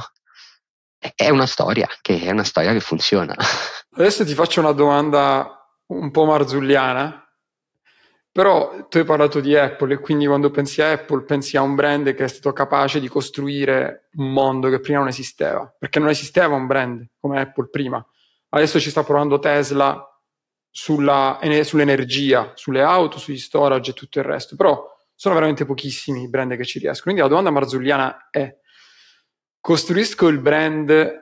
È 0.98 1.30
una 1.30 1.48
storia 1.48 1.88
che, 2.02 2.22
è 2.22 2.32
una 2.32 2.44
storia 2.44 2.74
che 2.74 2.80
funziona. 2.80 3.36
Adesso 3.96 4.26
ti 4.26 4.34
faccio 4.34 4.60
una 4.60 4.72
domanda 4.72 5.66
un 5.88 6.12
po' 6.12 6.26
marzulliana, 6.26 7.31
però 8.32 8.88
tu 8.88 8.98
hai 8.98 9.04
parlato 9.04 9.42
di 9.42 9.58
Apple 9.58 9.96
e 9.96 10.00
quindi 10.00 10.26
quando 10.26 10.52
pensi 10.52 10.82
a 10.82 10.92
Apple 10.92 11.24
pensi 11.24 11.58
a 11.58 11.62
un 11.62 11.76
brand 11.76 12.14
che 12.14 12.24
è 12.24 12.28
stato 12.28 12.54
capace 12.54 13.02
di 13.02 13.10
costruire 13.10 14.08
un 14.14 14.32
mondo 14.32 14.70
che 14.70 14.80
prima 14.80 15.00
non 15.00 15.10
esisteva, 15.10 15.74
perché 15.78 16.00
non 16.00 16.10
esisteva 16.10 16.56
un 16.56 16.66
brand 16.66 17.06
come 17.20 17.42
Apple 17.42 17.68
prima. 17.70 18.06
Adesso 18.50 18.80
ci 18.80 18.90
sta 18.90 19.04
provando 19.04 19.40
Tesla 19.40 20.06
sulla, 20.70 21.40
sull'energia, 21.64 22.54
sulle 22.56 22.82
auto, 22.82 23.18
sugli 23.18 23.38
storage 23.38 23.92
e 23.92 23.94
tutto 23.94 24.20
il 24.20 24.26
resto, 24.26 24.56
però 24.56 24.90
sono 25.14 25.36
veramente 25.36 25.66
pochissimi 25.66 26.24
i 26.24 26.30
brand 26.30 26.56
che 26.56 26.66
ci 26.66 26.80
riescono. 26.80 27.14
Quindi 27.14 27.22
la 27.22 27.28
domanda 27.28 27.52
marzulliana 27.52 28.30
è, 28.30 28.58
costruisco 29.60 30.28
il 30.28 30.40
brand 30.40 31.20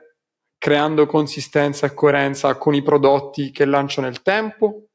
creando 0.56 1.06
consistenza 1.06 1.86
e 1.86 1.94
coerenza 1.94 2.54
con 2.56 2.74
i 2.74 2.82
prodotti 2.82 3.50
che 3.50 3.64
lancio 3.64 4.00
nel 4.00 4.22
tempo 4.22 4.89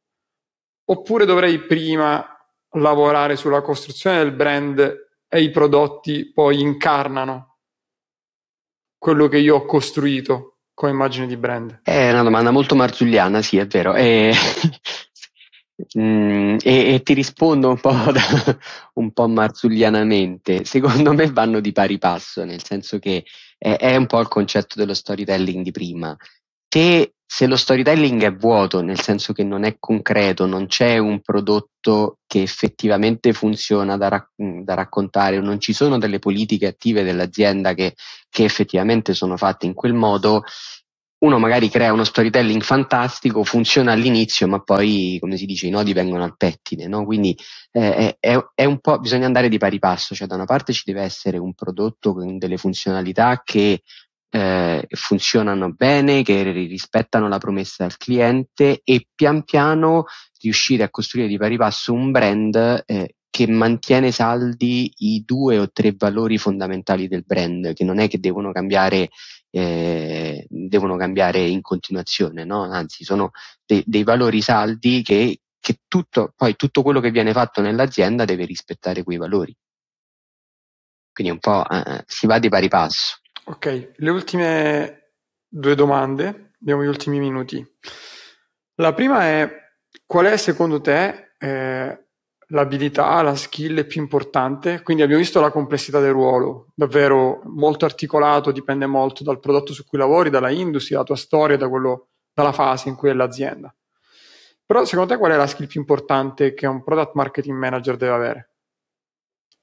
Oppure 0.85 1.25
dovrei 1.25 1.59
prima 1.65 2.25
lavorare 2.71 3.35
sulla 3.35 3.61
costruzione 3.61 4.17
del 4.17 4.33
brand 4.33 5.07
e 5.27 5.41
i 5.41 5.49
prodotti 5.49 6.31
poi 6.31 6.59
incarnano 6.59 7.57
quello 8.97 9.27
che 9.27 9.37
io 9.37 9.55
ho 9.55 9.65
costruito 9.65 10.57
come 10.75 10.91
immagine 10.91 11.25
di 11.25 11.37
brand? 11.37 11.79
È 11.83 12.11
una 12.11 12.23
domanda 12.23 12.51
molto 12.51 12.75
marzulliana, 12.75 13.41
sì, 13.41 13.57
è 13.57 13.65
vero. 13.65 13.95
E, 13.95 14.33
mm, 15.97 16.57
e, 16.61 16.93
e 16.93 17.01
ti 17.01 17.13
rispondo 17.13 17.69
un 17.69 17.79
po', 17.79 17.93
da, 18.11 18.57
un 18.95 19.11
po' 19.11 19.27
marzullianamente. 19.27 20.65
Secondo 20.65 21.13
me 21.13 21.31
vanno 21.31 21.61
di 21.61 21.71
pari 21.71 21.97
passo, 21.97 22.43
nel 22.43 22.63
senso 22.63 22.99
che 22.99 23.23
è, 23.57 23.77
è 23.77 23.95
un 23.95 24.05
po' 24.05 24.19
il 24.19 24.27
concetto 24.27 24.75
dello 24.77 24.93
storytelling 24.93 25.63
di 25.63 25.71
prima. 25.71 26.15
Te 26.67 27.14
se 27.35 27.47
lo 27.47 27.57
storytelling 27.57 28.23
è 28.23 28.33
vuoto, 28.33 28.81
nel 28.81 29.01
senso 29.01 29.33
che 29.33 29.43
non 29.43 29.65
è 29.65 29.75
concreto, 29.77 30.45
non 30.45 30.67
c'è 30.67 30.97
un 30.99 31.19
prodotto 31.19 32.19
che 32.25 32.41
effettivamente 32.41 33.33
funziona 33.33 33.97
da, 33.97 34.07
rac- 34.07 34.31
da 34.37 34.73
raccontare, 34.73 35.41
non 35.41 35.59
ci 35.59 35.73
sono 35.73 35.97
delle 35.97 36.19
politiche 36.19 36.67
attive 36.67 37.03
dell'azienda 37.03 37.73
che, 37.73 37.95
che 38.29 38.45
effettivamente 38.45 39.13
sono 39.13 39.35
fatte 39.35 39.65
in 39.65 39.73
quel 39.73 39.91
modo, 39.93 40.43
uno 41.25 41.37
magari 41.37 41.67
crea 41.67 41.91
uno 41.91 42.05
storytelling 42.05 42.61
fantastico, 42.61 43.43
funziona 43.43 43.91
all'inizio, 43.91 44.47
ma 44.47 44.61
poi, 44.61 45.17
come 45.19 45.35
si 45.35 45.45
dice, 45.45 45.67
i 45.67 45.71
nodi 45.71 45.91
vengono 45.91 46.23
al 46.23 46.37
pettine, 46.37 46.87
no? 46.87 47.03
Quindi 47.03 47.37
eh, 47.73 48.15
è, 48.17 48.37
è, 48.53 48.63
un 48.63 48.79
po', 48.79 48.99
bisogna 48.99 49.25
andare 49.25 49.49
di 49.49 49.57
pari 49.57 49.79
passo, 49.79 50.15
cioè 50.15 50.27
da 50.27 50.35
una 50.35 50.45
parte 50.45 50.71
ci 50.71 50.83
deve 50.85 51.01
essere 51.01 51.37
un 51.37 51.53
prodotto 51.53 52.13
con 52.13 52.37
delle 52.37 52.55
funzionalità 52.55 53.41
che 53.43 53.81
eh, 54.35 54.85
funzionano 54.89 55.71
bene, 55.71 56.21
che 56.21 56.43
rispettano 56.51 57.29
la 57.29 57.37
promessa 57.37 57.83
del 57.83 57.95
cliente 57.95 58.81
e 58.83 59.07
pian 59.15 59.43
piano 59.43 60.05
riuscire 60.41 60.83
a 60.83 60.89
costruire 60.89 61.29
di 61.29 61.37
pari 61.37 61.55
passo 61.55 61.93
un 61.93 62.11
brand 62.11 62.83
eh, 62.85 63.15
che 63.29 63.47
mantiene 63.47 64.11
saldi 64.11 64.91
i 64.97 65.23
due 65.25 65.57
o 65.57 65.71
tre 65.71 65.93
valori 65.97 66.37
fondamentali 66.37 67.07
del 67.07 67.23
brand, 67.25 67.73
che 67.73 67.85
non 67.85 67.99
è 67.99 68.09
che 68.09 68.19
devono 68.19 68.51
cambiare, 68.51 69.09
eh, 69.51 70.45
devono 70.49 70.97
cambiare 70.97 71.39
in 71.39 71.61
continuazione, 71.61 72.43
no? 72.43 72.63
anzi 72.63 73.05
sono 73.05 73.31
de- 73.65 73.83
dei 73.85 74.03
valori 74.03 74.41
saldi 74.41 75.01
che, 75.01 75.39
che 75.61 75.77
tutto, 75.87 76.33
poi 76.35 76.57
tutto 76.57 76.81
quello 76.81 76.99
che 76.99 77.11
viene 77.11 77.31
fatto 77.31 77.61
nell'azienda 77.61 78.25
deve 78.25 78.43
rispettare 78.43 79.03
quei 79.03 79.17
valori. 79.17 79.55
Quindi 81.13 81.31
un 81.31 81.39
po' 81.39 81.65
eh, 81.69 82.03
si 82.05 82.27
va 82.27 82.37
di 82.39 82.49
pari 82.49 82.67
passo. 82.67 83.19
Ok, 83.47 83.91
le 83.97 84.09
ultime 84.09 85.11
due 85.47 85.75
domande, 85.75 86.53
abbiamo 86.59 86.83
gli 86.83 86.87
ultimi 86.87 87.19
minuti. 87.19 87.63
La 88.77 88.91
prima 88.93 89.21
è 89.25 89.49
qual 90.07 90.25
è 90.25 90.37
secondo 90.37 90.81
te 90.81 91.33
eh, 91.37 92.05
l'abilità, 92.47 93.21
la 93.21 93.35
skill 93.35 93.85
più 93.85 94.01
importante? 94.01 94.81
Quindi 94.81 95.03
abbiamo 95.03 95.21
visto 95.21 95.39
la 95.41 95.51
complessità 95.51 95.99
del 95.99 96.11
ruolo, 96.11 96.71
davvero 96.73 97.41
molto 97.43 97.85
articolato, 97.85 98.51
dipende 98.51 98.87
molto 98.87 99.23
dal 99.23 99.39
prodotto 99.39 99.73
su 99.73 99.85
cui 99.85 99.99
lavori, 99.99 100.31
dalla 100.31 100.49
industria, 100.49 100.97
dalla 100.97 101.09
tua 101.09 101.15
storia, 101.15 101.55
da 101.55 101.69
quello, 101.69 102.07
dalla 102.33 102.51
fase 102.51 102.89
in 102.89 102.95
cui 102.95 103.09
è 103.09 103.13
l'azienda. 103.13 103.71
Però 104.65 104.83
secondo 104.85 105.13
te 105.13 105.19
qual 105.19 105.33
è 105.33 105.35
la 105.35 105.45
skill 105.45 105.67
più 105.67 105.79
importante 105.79 106.55
che 106.55 106.65
un 106.65 106.83
product 106.83 107.13
marketing 107.13 107.55
manager 107.55 107.95
deve 107.95 108.13
avere? 108.13 108.49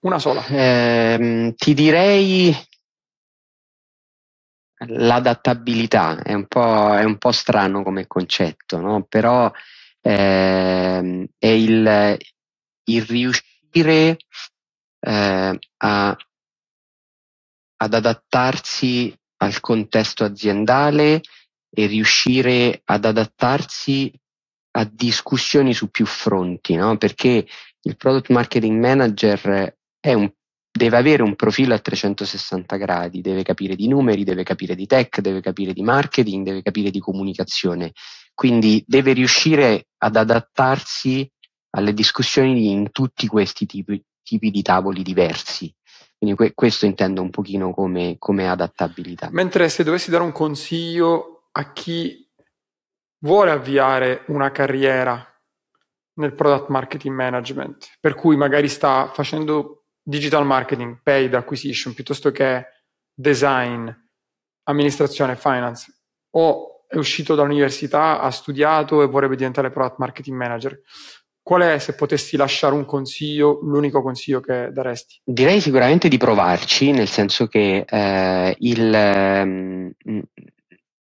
Una 0.03 0.21
sola. 0.21 0.47
Eh, 0.47 1.53
ti 1.57 1.75
direi 1.75 2.57
l'adattabilità 4.87 6.23
è 6.23 6.33
un 6.35 6.47
po', 6.47 6.95
è 6.97 7.05
un 7.05 7.19
po 7.19 7.33
strano 7.33 7.83
come 7.83 8.07
concetto, 8.07 8.81
no? 8.81 9.05
però 9.05 9.51
ehm, 10.01 11.27
è 11.39 11.47
il, 11.47 12.17
il 12.85 13.03
riuscire 13.03 14.17
eh, 15.01 15.59
a, 15.77 16.17
ad 17.77 17.95
adattarsi 17.95 19.17
al 19.39 19.61
contesto 19.61 20.25
aziendale 20.25 21.21
e 21.75 21.87
riuscire 21.87 22.81
ad 22.85 23.05
adattarsi 23.05 24.13
a 24.75 24.85
discussioni 24.85 25.75
su 25.75 25.91
più 25.91 26.07
fronti, 26.07 26.75
no? 26.75 26.97
perché 26.97 27.47
il 27.85 27.97
product 27.97 28.31
marketing 28.31 28.79
manager 28.79 29.77
è 29.99 30.13
un 30.13 30.33
deve 30.73 30.97
avere 30.97 31.23
un 31.23 31.37
profilo 31.37 31.75
a 31.75 31.79
360 31.79 32.77
gradi, 32.77 33.21
deve 33.21 33.43
capire 33.43 33.77
di 33.77 33.89
numeri, 33.89 34.25
deve 34.25 34.43
capire 34.43 34.75
di 34.75 34.87
tech, 34.87 35.21
deve 35.21 35.43
capire 35.43 35.75
di 35.75 35.83
marketing, 35.83 36.47
deve 36.47 36.63
capire 36.63 36.91
di 36.91 36.99
comunicazione. 36.99 37.93
Quindi 38.33 38.83
deve 38.87 39.13
riuscire 39.13 39.89
ad 39.99 40.17
adattarsi 40.17 41.31
alle 41.75 41.93
discussioni 41.93 42.71
in 42.71 42.91
tutti 42.91 43.27
questi 43.27 43.67
tipi, 43.67 44.03
tipi 44.23 44.51
di 44.51 44.63
tavoli 44.63 45.03
diversi. 45.03 45.73
Quindi 46.17 46.37
que- 46.37 46.55
questo 46.55 46.87
intendo 46.87 47.21
un 47.21 47.31
pochino 47.31 47.75
come, 47.75 48.17
come 48.19 48.49
adattabilità. 48.49 49.29
Mentre 49.31 49.69
se 49.69 49.85
dovessi 49.85 50.11
dare 50.11 50.23
un 50.23 50.33
consiglio 50.33 51.49
a 51.53 51.73
chi 51.73 52.27
vuole 53.19 53.51
avviare 53.51 54.25
una 54.29 54.51
carriera 54.51 55.27
nel 56.15 56.35
product 56.35 56.69
marketing 56.69 57.15
management, 57.15 57.97
per 58.01 58.15
cui 58.15 58.37
magari 58.37 58.69
sta 58.69 59.11
facendo 59.13 59.82
digital 60.03 60.45
marketing, 60.45 60.99
paid 61.03 61.35
acquisition, 61.35 61.95
piuttosto 61.95 62.31
che 62.31 62.67
design, 63.15 63.89
amministrazione, 64.65 65.37
finance, 65.37 65.93
o 66.31 66.85
è 66.87 66.97
uscito 66.97 67.35
dall'università, 67.35 68.21
ha 68.21 68.31
studiato 68.31 69.03
e 69.03 69.07
vorrebbe 69.07 69.37
diventare 69.37 69.71
product 69.71 69.99
marketing 69.99 70.37
manager. 70.37 70.81
Qual 71.43 71.63
è, 71.63 71.79
se 71.79 71.95
potessi 71.95 72.37
lasciare 72.37 72.75
un 72.75 72.85
consiglio, 72.85 73.59
l'unico 73.63 74.03
consiglio 74.03 74.41
che 74.41 74.71
daresti? 74.73 75.21
Direi 75.25 75.61
sicuramente 75.61 76.09
di 76.09 76.19
provarci, 76.19 76.93
nel 76.93 77.09
senso 77.09 77.49
che 77.49 77.85
eh, 77.89 78.57
il, 78.61 78.93
um, 79.45 79.93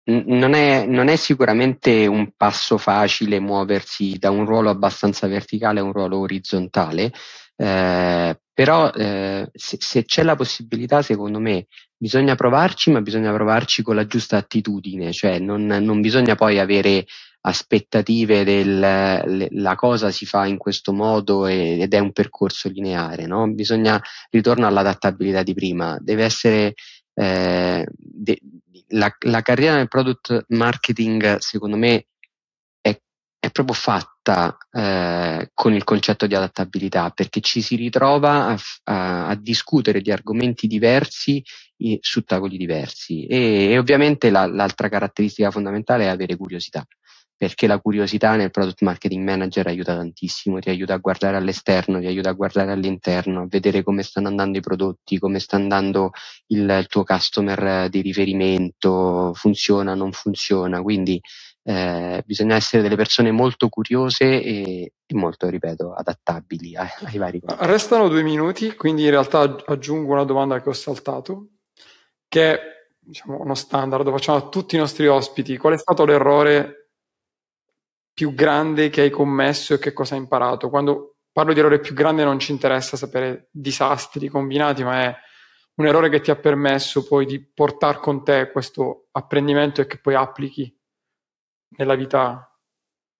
non, 0.05 0.55
è, 0.55 0.87
non, 0.87 1.09
è, 1.09 1.17
sicuramente 1.17 2.07
un 2.07 2.31
passo 2.37 2.79
facile 2.79 3.41
muoversi 3.41 4.17
da 4.19 4.31
un 4.31 4.47
ruolo 4.47 4.71
abbastanza 4.71 5.27
verticale 5.27 5.81
a 5.81 5.85
un 5.85 5.93
ruolo 5.93 6.19
orizzontale, 6.19 7.13
eh, 7.61 8.41
però 8.55 8.91
eh, 8.93 9.51
se, 9.53 9.77
se, 9.81 10.05
c'è 10.05 10.23
la 10.23 10.37
possibilità, 10.37 11.03
secondo 11.03 11.41
me, 11.41 11.67
bisogna 11.97 12.37
provarci, 12.37 12.93
ma 12.93 13.01
bisogna 13.01 13.33
provarci 13.33 13.83
con 13.83 13.97
la 13.97 14.07
giusta 14.07 14.37
attitudine, 14.37 15.13
cioè 15.13 15.41
non, 15.41 15.67
non 15.67 16.01
bisogna 16.01 16.37
poi 16.37 16.61
avere 16.61 17.05
aspettative 17.41 18.45
del 18.45 18.79
le, 18.79 19.49
la 19.51 19.75
cosa 19.75 20.11
si 20.11 20.27
fa 20.27 20.47
in 20.47 20.57
questo 20.57 20.93
modo 20.93 21.47
e, 21.47 21.81
ed 21.81 21.95
è 21.95 21.99
un 21.99 22.13
percorso 22.13 22.69
lineare, 22.69 23.27
no? 23.27 23.49
Bisogna 23.53 24.01
ritorno 24.31 24.67
all'adattabilità 24.67 25.43
di 25.43 25.55
prima, 25.55 25.99
deve 26.01 26.25
essere 26.25 26.75
eh, 27.15 27.87
de, 27.91 28.39
la, 28.89 29.13
la 29.27 29.43
carriera 29.43 29.77
nel 29.77 29.89
product 29.89 30.45
marketing, 30.49 31.39
secondo 31.39 31.77
me, 31.77 32.07
è 33.49 33.51
proprio 33.51 33.75
fatta 33.75 34.57
eh, 34.71 35.51
con 35.55 35.75
il 35.75 35.85
concetto 35.85 36.27
di 36.27 36.35
adattabilità, 36.35 37.11
perché 37.11 37.41
ci 37.41 37.61
si 37.61 37.77
ritrova 37.77 38.47
a, 38.47 38.59
a, 38.85 39.27
a 39.29 39.35
discutere 39.35 40.01
di 40.01 40.13
argomenti 40.13 40.67
diversi 40.67 41.43
e, 41.77 41.99
su 42.01 42.23
tavoli 42.23 42.57
diversi. 42.57 43.27
E, 43.27 43.71
e 43.71 43.79
ovviamente 43.79 44.31
la, 44.31 44.47
l'altra 44.47 44.89
caratteristica 44.89 45.51
fondamentale 45.51 46.05
è 46.05 46.09
avere 46.09 46.37
curiosità, 46.37 46.87
perché 47.37 47.67
la 47.69 47.79
curiosità 47.79 48.35
nel 48.35 48.51
product 48.51 48.83
marketing 48.83 49.25
manager 49.25 49.67
aiuta 49.69 49.95
tantissimo, 49.95 50.59
ti 50.59 50.71
aiuta 50.71 50.95
a 50.95 50.99
guardare 50.99 51.37
all'esterno, 51.37 52.01
ti 52.01 52.07
aiuta 52.07 52.31
a 52.31 52.33
guardare 52.33 52.73
all'interno, 52.73 53.43
a 53.43 53.47
vedere 53.49 53.85
come 53.85 54.03
stanno 54.03 54.29
andando 54.29 54.59
i 54.59 54.61
prodotti, 54.61 55.19
come 55.19 55.39
sta 55.39 55.57
andando 55.57 56.11
il, 56.49 56.69
il 56.69 56.87
tuo 56.89 57.05
customer 57.05 57.89
di 57.89 58.01
riferimento, 58.03 59.33
funziona, 59.35 59.95
non 59.95 60.11
funziona. 60.13 60.83
Quindi 60.83 61.21
eh, 61.69 62.23
bisogna 62.25 62.55
essere 62.57 62.81
delle 62.81 62.97
persone 62.97 63.31
molto 63.31 63.69
curiose 63.69 64.43
e, 64.43 64.93
molto, 65.09 65.51
ripeto, 65.51 65.93
adattabili 65.93 66.75
ai, 66.75 66.89
ai 67.05 67.19
vari 67.19 67.41
contesti. 67.41 67.67
Restano 67.67 68.09
due 68.09 68.23
minuti, 68.23 68.75
quindi 68.75 69.05
in 69.05 69.11
realtà 69.11 69.55
aggiungo 69.67 70.13
una 70.13 70.25
domanda 70.25 70.63
che 70.63 70.71
ho 70.71 70.73
saltato, 70.73 71.49
che 72.27 72.53
è 72.55 72.61
diciamo, 72.99 73.39
uno 73.43 73.55
standard, 73.55 74.03
lo 74.07 74.13
facciamo 74.13 74.39
a 74.39 74.49
tutti 74.49 74.77
i 74.77 74.79
nostri 74.79 75.09
ospiti. 75.09 75.59
Qual 75.59 75.75
è 75.75 75.79
stato 75.79 76.07
l'errore 76.07 76.93
più 78.15 78.33
grande 78.33 78.89
che 78.89 79.03
hai 79.03 79.11
commesso 79.11 79.75
e 79.75 79.79
che 79.79 79.93
cosa 79.93 80.15
hai 80.15 80.23
imparato? 80.23 80.71
Quando 80.71 81.17
parlo 81.31 81.53
di 81.53 81.61
errore 81.61 81.81
più 81.81 81.93
grande 81.93 82.25
non 82.25 82.39
ci 82.39 82.51
interessa 82.51 82.97
sapere 82.97 83.51
disastri 83.51 84.29
combinati, 84.29 84.83
ma 84.85 85.03
è 85.03 85.15
un 85.75 85.87
errore 85.87 86.09
che 86.09 86.21
ti 86.21 86.31
ha 86.31 86.37
permesso 86.37 87.07
poi 87.07 87.27
di 87.27 87.45
portare 87.45 87.99
con 87.99 88.25
te 88.25 88.51
questo 88.51 89.09
apprendimento 89.13 89.83
e 89.83 89.87
che 89.87 89.99
poi 89.99 90.15
applichi 90.15 90.77
nella 91.77 91.95
vita 91.95 92.49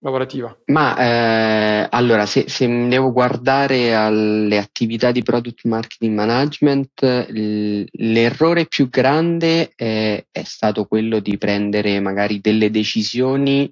lavorativa? 0.01 0.57
Ma 0.67 0.97
eh, 0.97 1.89
allora, 1.91 2.27
se, 2.27 2.49
se, 2.49 2.67
devo 2.89 3.13
guardare 3.13 3.95
alle 3.95 4.59
attività 4.59 5.11
di 5.11 5.23
product 5.23 5.65
marketing 5.65 6.15
management, 6.15 7.27
l'errore 7.91 8.67
più 8.67 8.89
grande 8.89 9.73
è, 9.75 10.25
è, 10.31 10.43
stato 10.45 10.87
quello 10.87 11.19
di 11.21 11.37
prendere 11.37 12.01
magari 12.01 12.41
delle 12.41 12.71
decisioni 12.71 13.71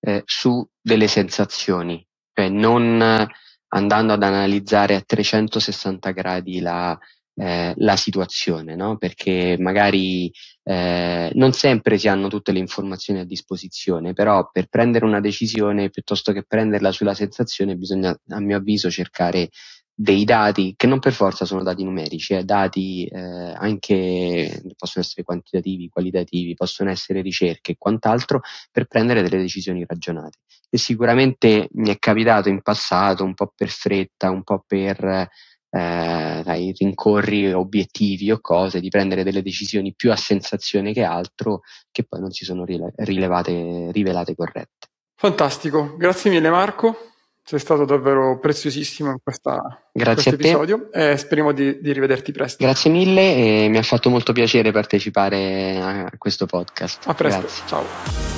eh, 0.00 0.22
su 0.24 0.66
delle 0.80 1.08
sensazioni, 1.08 2.04
cioè 2.32 2.48
non 2.48 3.28
andando 3.70 4.12
ad 4.14 4.22
analizzare 4.22 4.94
a 4.94 5.02
360 5.04 6.10
gradi 6.12 6.60
la, 6.60 6.98
eh, 7.34 7.74
la 7.76 7.96
situazione, 7.96 8.74
no? 8.74 8.96
perché 8.96 9.56
magari 9.58 10.30
eh, 10.68 11.30
non 11.32 11.52
sempre 11.54 11.96
si 11.96 12.08
hanno 12.08 12.28
tutte 12.28 12.52
le 12.52 12.58
informazioni 12.58 13.20
a 13.20 13.24
disposizione, 13.24 14.12
però 14.12 14.50
per 14.52 14.66
prendere 14.66 15.06
una 15.06 15.18
decisione 15.18 15.88
piuttosto 15.88 16.30
che 16.30 16.44
prenderla 16.46 16.92
sulla 16.92 17.14
sensazione 17.14 17.74
bisogna, 17.74 18.14
a 18.28 18.40
mio 18.40 18.58
avviso, 18.58 18.90
cercare 18.90 19.48
dei 19.94 20.24
dati 20.24 20.74
che 20.76 20.86
non 20.86 20.98
per 20.98 21.14
forza 21.14 21.46
sono 21.46 21.62
dati 21.62 21.84
numerici, 21.84 22.34
eh, 22.34 22.44
dati 22.44 23.06
eh, 23.06 23.18
anche 23.18 24.62
possono 24.76 25.02
essere 25.02 25.22
quantitativi, 25.22 25.88
qualitativi, 25.88 26.52
possono 26.52 26.90
essere 26.90 27.22
ricerche 27.22 27.72
e 27.72 27.76
quant'altro 27.78 28.42
per 28.70 28.84
prendere 28.84 29.22
delle 29.22 29.38
decisioni 29.38 29.86
ragionate. 29.88 30.36
E 30.68 30.76
sicuramente 30.76 31.70
mi 31.72 31.88
è 31.88 31.98
capitato 31.98 32.50
in 32.50 32.60
passato, 32.60 33.24
un 33.24 33.32
po' 33.32 33.50
per 33.56 33.70
fretta, 33.70 34.30
un 34.30 34.42
po' 34.42 34.62
per 34.66 35.30
eh, 35.70 36.42
dai, 36.44 36.74
rincorri 36.76 37.52
obiettivi 37.52 38.30
o 38.30 38.40
cose, 38.40 38.80
di 38.80 38.88
prendere 38.88 39.22
delle 39.22 39.42
decisioni 39.42 39.94
più 39.94 40.10
a 40.10 40.16
sensazione 40.16 40.92
che 40.92 41.02
altro, 41.02 41.60
che 41.90 42.04
poi 42.04 42.20
non 42.20 42.30
si 42.30 42.44
sono 42.44 42.64
rilevate, 42.64 43.90
rivelate 43.92 44.34
corrette. 44.34 44.86
Fantastico, 45.14 45.96
grazie 45.96 46.30
mille 46.30 46.48
Marco, 46.48 46.96
sei 47.42 47.58
stato 47.58 47.84
davvero 47.84 48.38
preziosissimo 48.38 49.10
in 49.10 49.18
questa, 49.22 49.90
questo 49.90 50.28
episodio 50.28 50.92
e 50.92 51.16
speriamo 51.16 51.52
di, 51.52 51.80
di, 51.80 51.92
rivederti 51.92 52.30
presto. 52.30 52.62
Grazie 52.62 52.90
mille 52.90 53.64
e 53.64 53.68
mi 53.68 53.78
ha 53.78 53.82
fatto 53.82 54.10
molto 54.10 54.32
piacere 54.32 54.70
partecipare 54.70 55.80
a 55.80 56.12
questo 56.18 56.46
podcast. 56.46 57.08
A 57.08 57.14
presto, 57.14 57.40
Grazie. 57.40 57.66
ciao. 57.66 58.37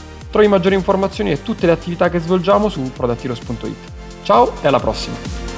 Trovi 0.31 0.47
maggiori 0.47 0.75
informazioni 0.75 1.31
e 1.31 1.43
tutte 1.43 1.65
le 1.65 1.73
attività 1.73 2.09
che 2.09 2.19
svolgiamo 2.19 2.69
su 2.69 2.89
productheroes.it. 2.91 3.75
Ciao 4.23 4.53
e 4.61 4.67
alla 4.67 4.79
prossima! 4.79 5.50